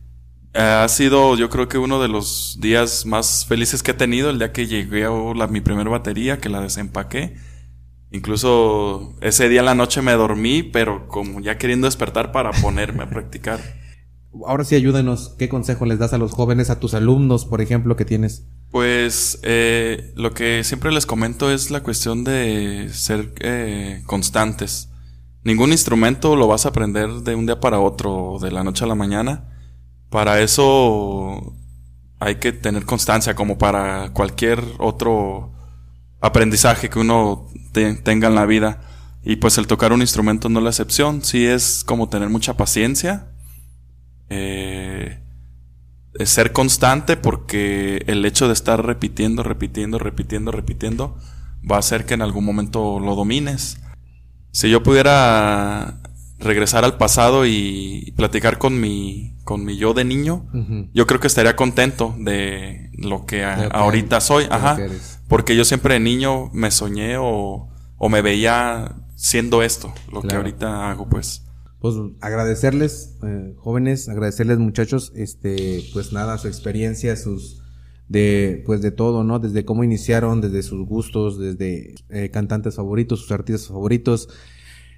eh, 0.54 0.58
ha 0.58 0.88
sido 0.88 1.36
yo 1.36 1.50
creo 1.50 1.68
que 1.68 1.76
uno 1.76 2.00
de 2.00 2.08
los 2.08 2.56
días 2.62 3.04
más 3.04 3.44
felices 3.44 3.82
que 3.82 3.90
he 3.90 3.94
tenido, 3.94 4.30
el 4.30 4.38
día 4.38 4.54
que 4.54 4.66
llegué 4.66 5.04
a 5.04 5.46
mi 5.48 5.60
primera 5.60 5.90
batería, 5.90 6.38
que 6.38 6.48
la 6.48 6.62
desempaqué. 6.62 7.36
Incluso 8.10 9.16
ese 9.20 9.50
día 9.50 9.60
en 9.60 9.66
la 9.66 9.74
noche 9.74 10.00
me 10.00 10.12
dormí, 10.12 10.62
pero 10.62 11.08
como 11.08 11.40
ya 11.40 11.58
queriendo 11.58 11.88
despertar 11.88 12.32
para 12.32 12.52
ponerme 12.52 13.02
a 13.02 13.10
practicar. 13.10 13.60
Ahora 14.46 14.64
sí, 14.64 14.74
ayúdanos. 14.74 15.34
¿Qué 15.38 15.48
consejo 15.48 15.86
les 15.86 15.98
das 15.98 16.12
a 16.12 16.18
los 16.18 16.32
jóvenes, 16.32 16.70
a 16.70 16.80
tus 16.80 16.94
alumnos, 16.94 17.44
por 17.44 17.60
ejemplo, 17.60 17.96
que 17.96 18.04
tienes? 18.04 18.46
Pues 18.70 19.38
eh, 19.42 20.12
lo 20.16 20.32
que 20.32 20.64
siempre 20.64 20.90
les 20.90 21.06
comento 21.06 21.50
es 21.52 21.70
la 21.70 21.82
cuestión 21.82 22.24
de 22.24 22.88
ser 22.92 23.32
eh, 23.40 24.02
constantes. 24.06 24.88
Ningún 25.44 25.72
instrumento 25.72 26.36
lo 26.36 26.48
vas 26.48 26.66
a 26.66 26.70
aprender 26.70 27.08
de 27.22 27.34
un 27.34 27.46
día 27.46 27.60
para 27.60 27.78
otro, 27.78 28.38
de 28.40 28.50
la 28.50 28.64
noche 28.64 28.84
a 28.84 28.88
la 28.88 28.94
mañana. 28.94 29.50
Para 30.10 30.40
eso 30.40 31.54
hay 32.18 32.36
que 32.36 32.52
tener 32.52 32.84
constancia, 32.84 33.34
como 33.34 33.58
para 33.58 34.12
cualquier 34.12 34.62
otro 34.78 35.52
aprendizaje 36.20 36.88
que 36.88 36.98
uno 36.98 37.48
tenga 37.72 38.28
en 38.28 38.34
la 38.34 38.46
vida. 38.46 38.80
Y 39.22 39.36
pues 39.36 39.58
el 39.58 39.66
tocar 39.66 39.92
un 39.92 40.00
instrumento 40.00 40.48
no 40.48 40.60
es 40.60 40.64
la 40.64 40.70
excepción. 40.70 41.22
Sí 41.22 41.46
es 41.46 41.84
como 41.84 42.08
tener 42.08 42.28
mucha 42.28 42.56
paciencia. 42.56 43.33
Eh, 44.36 45.20
ser 46.24 46.52
constante 46.52 47.16
porque 47.16 48.02
el 48.06 48.24
hecho 48.24 48.46
de 48.46 48.52
estar 48.52 48.84
repitiendo, 48.84 49.42
repitiendo, 49.42 49.98
repitiendo, 49.98 50.50
repitiendo 50.52 51.16
va 51.70 51.76
a 51.76 51.80
hacer 51.80 52.04
que 52.04 52.14
en 52.14 52.22
algún 52.22 52.44
momento 52.44 52.98
lo 53.00 53.14
domines. 53.14 53.78
Si 54.50 54.70
yo 54.70 54.82
pudiera 54.82 56.00
regresar 56.38 56.84
al 56.84 56.96
pasado 56.96 57.46
y 57.46 58.12
platicar 58.16 58.58
con 58.58 58.80
mi, 58.80 59.36
con 59.44 59.64
mi 59.64 59.76
yo 59.76 59.94
de 59.94 60.04
niño, 60.04 60.46
yo 60.92 61.06
creo 61.06 61.20
que 61.20 61.26
estaría 61.26 61.56
contento 61.56 62.14
de 62.18 62.90
lo 62.96 63.26
que, 63.26 63.44
ahorita 63.44 64.20
soy. 64.20 64.46
Ajá. 64.50 64.76
Porque 65.28 65.56
yo 65.56 65.64
siempre 65.64 65.94
de 65.94 66.00
niño 66.00 66.50
me 66.52 66.70
soñé 66.70 67.16
o, 67.18 67.68
o 67.96 68.08
me 68.08 68.22
veía 68.22 68.94
siendo 69.16 69.62
esto, 69.62 69.92
lo 70.12 70.22
que 70.22 70.36
ahorita 70.36 70.90
hago, 70.90 71.08
pues 71.08 71.43
pues 71.84 71.96
agradecerles, 72.22 73.18
eh, 73.26 73.52
jóvenes, 73.58 74.08
agradecerles 74.08 74.56
muchachos, 74.56 75.12
este, 75.16 75.84
pues 75.92 76.14
nada, 76.14 76.38
su 76.38 76.48
experiencia, 76.48 77.14
sus, 77.14 77.62
de, 78.08 78.62
pues 78.64 78.80
de 78.80 78.90
todo, 78.90 79.22
¿no? 79.22 79.38
Desde 79.38 79.66
cómo 79.66 79.84
iniciaron, 79.84 80.40
desde 80.40 80.62
sus 80.62 80.86
gustos, 80.86 81.38
desde 81.38 81.94
eh, 82.08 82.30
cantantes 82.30 82.76
favoritos, 82.76 83.20
sus 83.20 83.32
artistas 83.32 83.68
favoritos, 83.68 84.30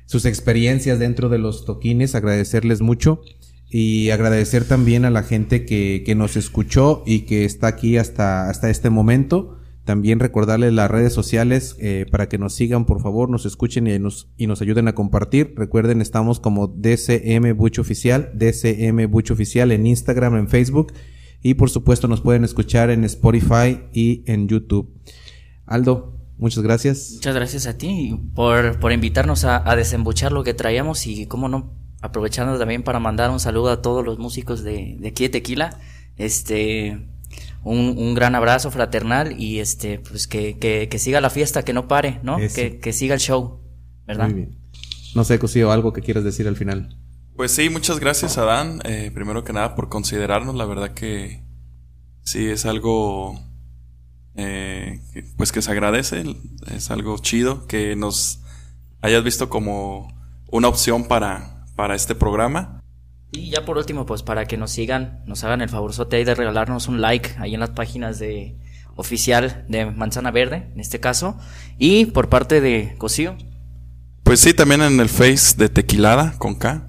sus 0.05 0.27
experiencias 0.27 1.01
dentro 1.01 1.29
de 1.29 1.39
los 1.39 1.65
toquines, 1.65 2.15
agradecerles 2.15 2.83
mucho 2.83 3.21
y 3.69 4.11
agradecer 4.11 4.65
también 4.65 5.05
a 5.05 5.11
la 5.11 5.25
gente 5.25 5.65
que, 5.65 6.05
que 6.07 6.15
nos 6.15 6.37
escuchó 6.37 7.03
y 7.05 7.23
que 7.23 7.45
está 7.45 7.67
aquí 7.67 7.97
hasta, 7.97 8.49
hasta 8.49 8.71
este 8.71 8.91
momento. 8.91 9.56
También 9.87 10.19
recordarles 10.19 10.73
las 10.73 10.91
redes 10.91 11.13
sociales 11.13 11.77
eh, 11.79 12.07
para 12.11 12.29
que 12.29 12.39
nos 12.39 12.55
sigan, 12.55 12.87
por 12.87 13.01
favor, 13.01 13.31
nos 13.31 13.47
escuchen 13.47 13.87
y 13.87 13.97
nos, 14.01 14.29
y 14.37 14.49
nos 14.49 14.61
ayuden 14.61 14.89
a 14.89 14.97
compartir. 14.97 15.55
Recuerden, 15.57 16.03
estamos 16.03 16.41
como 16.41 16.67
DCM 16.67 17.57
Bucho 17.57 17.83
Oficial, 17.83 18.33
DCM 18.35 19.09
Bucho 19.09 19.35
Oficial 19.35 19.71
en 19.71 19.87
Instagram, 19.87 20.39
en 20.39 20.49
Facebook 20.49 20.93
y 21.41 21.55
por 21.55 21.71
supuesto 21.71 22.09
nos 22.09 22.21
pueden 22.21 22.43
escuchar 22.43 22.91
en 22.91 23.05
Spotify 23.05 23.79
y 23.93 24.25
en 24.27 24.49
YouTube. 24.49 24.93
Aldo, 25.67 26.19
muchas 26.37 26.65
gracias. 26.65 27.13
Muchas 27.15 27.37
gracias 27.37 27.67
a 27.69 27.79
ti 27.79 28.19
por, 28.35 28.81
por 28.81 28.91
invitarnos 28.91 29.45
a, 29.45 29.71
a 29.71 29.77
desembuchar 29.77 30.33
lo 30.33 30.43
que 30.43 30.53
traíamos 30.53 31.07
y, 31.07 31.27
cómo 31.27 31.49
no, 31.49 31.71
aprovechando 32.01 32.59
también 32.59 32.83
para 32.83 32.99
mandar 32.99 33.31
un 33.31 33.39
saludo 33.39 33.71
a 33.71 33.83
todos 33.83 34.05
los 34.05 34.19
músicos 34.19 34.65
de, 34.65 34.97
de 34.99 35.07
aquí 35.07 35.23
de 35.23 35.29
Tequila. 35.29 35.79
Este 36.17 37.07
un, 37.73 38.15
gran 38.15 38.35
abrazo 38.35 38.71
fraternal 38.71 39.41
y 39.41 39.59
este, 39.59 39.99
pues 39.99 40.27
que, 40.29 40.59
que, 40.59 40.99
siga 40.99 41.21
la 41.21 41.31
fiesta, 41.31 41.65
que 41.65 41.73
no 41.73 41.89
pare, 41.89 42.21
¿no? 42.23 42.37
Que, 42.37 42.79
que, 42.79 42.93
siga 42.93 43.15
el 43.15 43.21
show, 43.21 43.61
¿verdad? 44.07 44.27
Muy 44.27 44.35
bien. 44.35 44.59
No 45.15 45.25
sé, 45.25 45.39
Cosío, 45.39 45.73
algo 45.73 45.93
que 45.93 46.01
quieras 46.01 46.25
decir 46.25 46.47
al 46.47 46.57
final. 46.57 46.97
Pues 47.35 47.53
sí, 47.53 47.69
muchas 47.69 47.99
gracias, 47.99 48.39
Adán. 48.39 48.81
Eh, 48.85 49.11
primero 49.13 49.45
que 49.45 49.53
nada, 49.53 49.75
por 49.75 49.89
considerarnos. 49.89 50.55
La 50.55 50.65
verdad 50.65 50.95
que 50.95 51.43
sí 52.23 52.47
es 52.47 52.67
algo, 52.67 53.39
eh, 54.37 55.01
pues 55.37 55.53
que 55.53 55.61
se 55.61 55.71
agradece. 55.71 56.25
Es 56.73 56.91
algo 56.91 57.19
chido 57.19 57.67
que 57.67 57.97
nos 57.97 58.43
hayas 59.03 59.25
visto 59.25 59.49
como 59.49 60.09
una 60.51 60.69
opción 60.69 61.05
para, 61.05 61.67
para 61.75 61.95
este 61.95 62.15
programa. 62.15 62.76
Y 63.37 63.51
ya 63.51 63.65
por 63.65 63.77
último, 63.77 64.07
pues 64.07 64.23
para 64.23 64.47
que 64.47 64.57
nos 64.57 64.71
sigan, 64.71 65.21
nos 65.27 65.45
hagan 65.45 65.61
el 65.61 65.69
favorzote 65.69 66.17
ahí 66.17 66.25
de 66.25 66.35
regalarnos 66.35 66.89
un 66.89 67.03
like 67.03 67.35
ahí 67.39 67.53
en 67.53 67.61
las 67.61 67.71
páginas 67.71 68.19
de 68.19 68.57
oficial 68.95 69.67
de 69.69 69.85
Manzana 69.87 70.31
Verde, 70.31 70.71
en 70.73 70.81
este 70.81 71.01
caso, 71.01 71.37
y 71.79 72.07
por 72.07 72.31
parte 72.31 72.63
de 72.63 72.95
Cosío. 72.97 73.37
Pues 74.23 74.41
sí, 74.41 74.55
también 74.55 74.81
en 74.81 74.99
el 75.01 75.11
Face 75.11 75.55
de 75.57 75.69
Tequilada 75.69 76.35
con 76.39 76.55
K. 76.55 76.89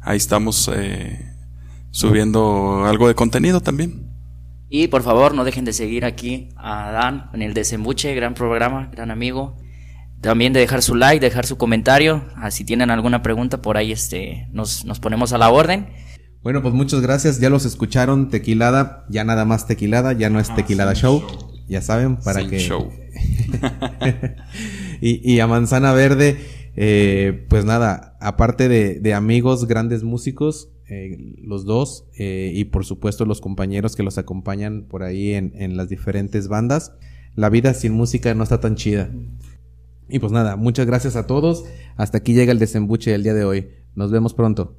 Ahí 0.00 0.16
estamos 0.16 0.68
eh, 0.74 1.32
subiendo 1.92 2.84
algo 2.86 3.06
de 3.06 3.14
contenido 3.14 3.60
también. 3.60 4.10
Y 4.68 4.88
por 4.88 5.02
favor, 5.02 5.32
no 5.32 5.44
dejen 5.44 5.64
de 5.64 5.72
seguir 5.72 6.04
aquí 6.04 6.48
a 6.56 6.90
Dan 6.90 7.30
en 7.32 7.42
el 7.42 7.54
Desembuche, 7.54 8.14
gran 8.16 8.34
programa, 8.34 8.90
gran 8.92 9.12
amigo. 9.12 9.56
También 10.24 10.54
de 10.54 10.60
dejar 10.60 10.80
su 10.80 10.94
like, 10.94 11.22
dejar 11.22 11.44
su 11.44 11.58
comentario. 11.58 12.24
Ah, 12.34 12.50
si 12.50 12.64
tienen 12.64 12.90
alguna 12.90 13.22
pregunta, 13.22 13.60
por 13.60 13.76
ahí 13.76 13.92
este, 13.92 14.48
nos, 14.52 14.82
ponemos 15.02 15.34
a 15.34 15.38
la 15.38 15.50
orden. 15.50 15.88
Bueno, 16.42 16.62
pues 16.62 16.72
muchas 16.72 17.02
gracias. 17.02 17.40
Ya 17.40 17.50
los 17.50 17.66
escucharon, 17.66 18.30
Tequilada. 18.30 19.04
Ya 19.10 19.24
nada 19.24 19.44
más 19.44 19.66
Tequilada, 19.66 20.14
ya 20.14 20.30
no 20.30 20.40
es 20.40 20.48
ah, 20.48 20.54
Tequilada 20.54 20.94
show. 20.94 21.22
Ya 21.68 21.82
saben, 21.82 22.16
para 22.16 22.48
que. 22.48 22.58
Show. 22.58 22.90
y, 25.02 25.38
a 25.40 25.46
Manzana 25.46 25.92
Verde, 25.92 26.38
eh, 26.74 27.44
pues 27.50 27.66
nada, 27.66 28.16
aparte 28.18 28.70
de, 28.70 29.14
amigos, 29.14 29.66
grandes 29.66 30.04
músicos, 30.04 30.70
eh, 30.88 31.34
los 31.42 31.66
dos, 31.66 32.06
eh, 32.18 32.50
y 32.54 32.64
por 32.64 32.86
supuesto 32.86 33.26
los 33.26 33.42
compañeros 33.42 33.94
que 33.94 34.02
los 34.02 34.16
acompañan 34.16 34.86
por 34.88 35.02
ahí 35.02 35.34
en, 35.34 35.52
en 35.54 35.76
las 35.76 35.90
diferentes 35.90 36.48
bandas. 36.48 36.92
La 37.34 37.50
vida 37.50 37.74
sin 37.74 37.92
música 37.92 38.32
no 38.32 38.42
está 38.42 38.60
tan 38.60 38.76
chida. 38.76 39.10
Y 40.08 40.18
pues 40.18 40.32
nada, 40.32 40.56
muchas 40.56 40.86
gracias 40.86 41.16
a 41.16 41.26
todos. 41.26 41.64
Hasta 41.96 42.18
aquí 42.18 42.34
llega 42.34 42.52
el 42.52 42.58
desembuche 42.58 43.10
del 43.10 43.22
día 43.22 43.34
de 43.34 43.44
hoy. 43.44 43.68
Nos 43.94 44.10
vemos 44.10 44.34
pronto. 44.34 44.76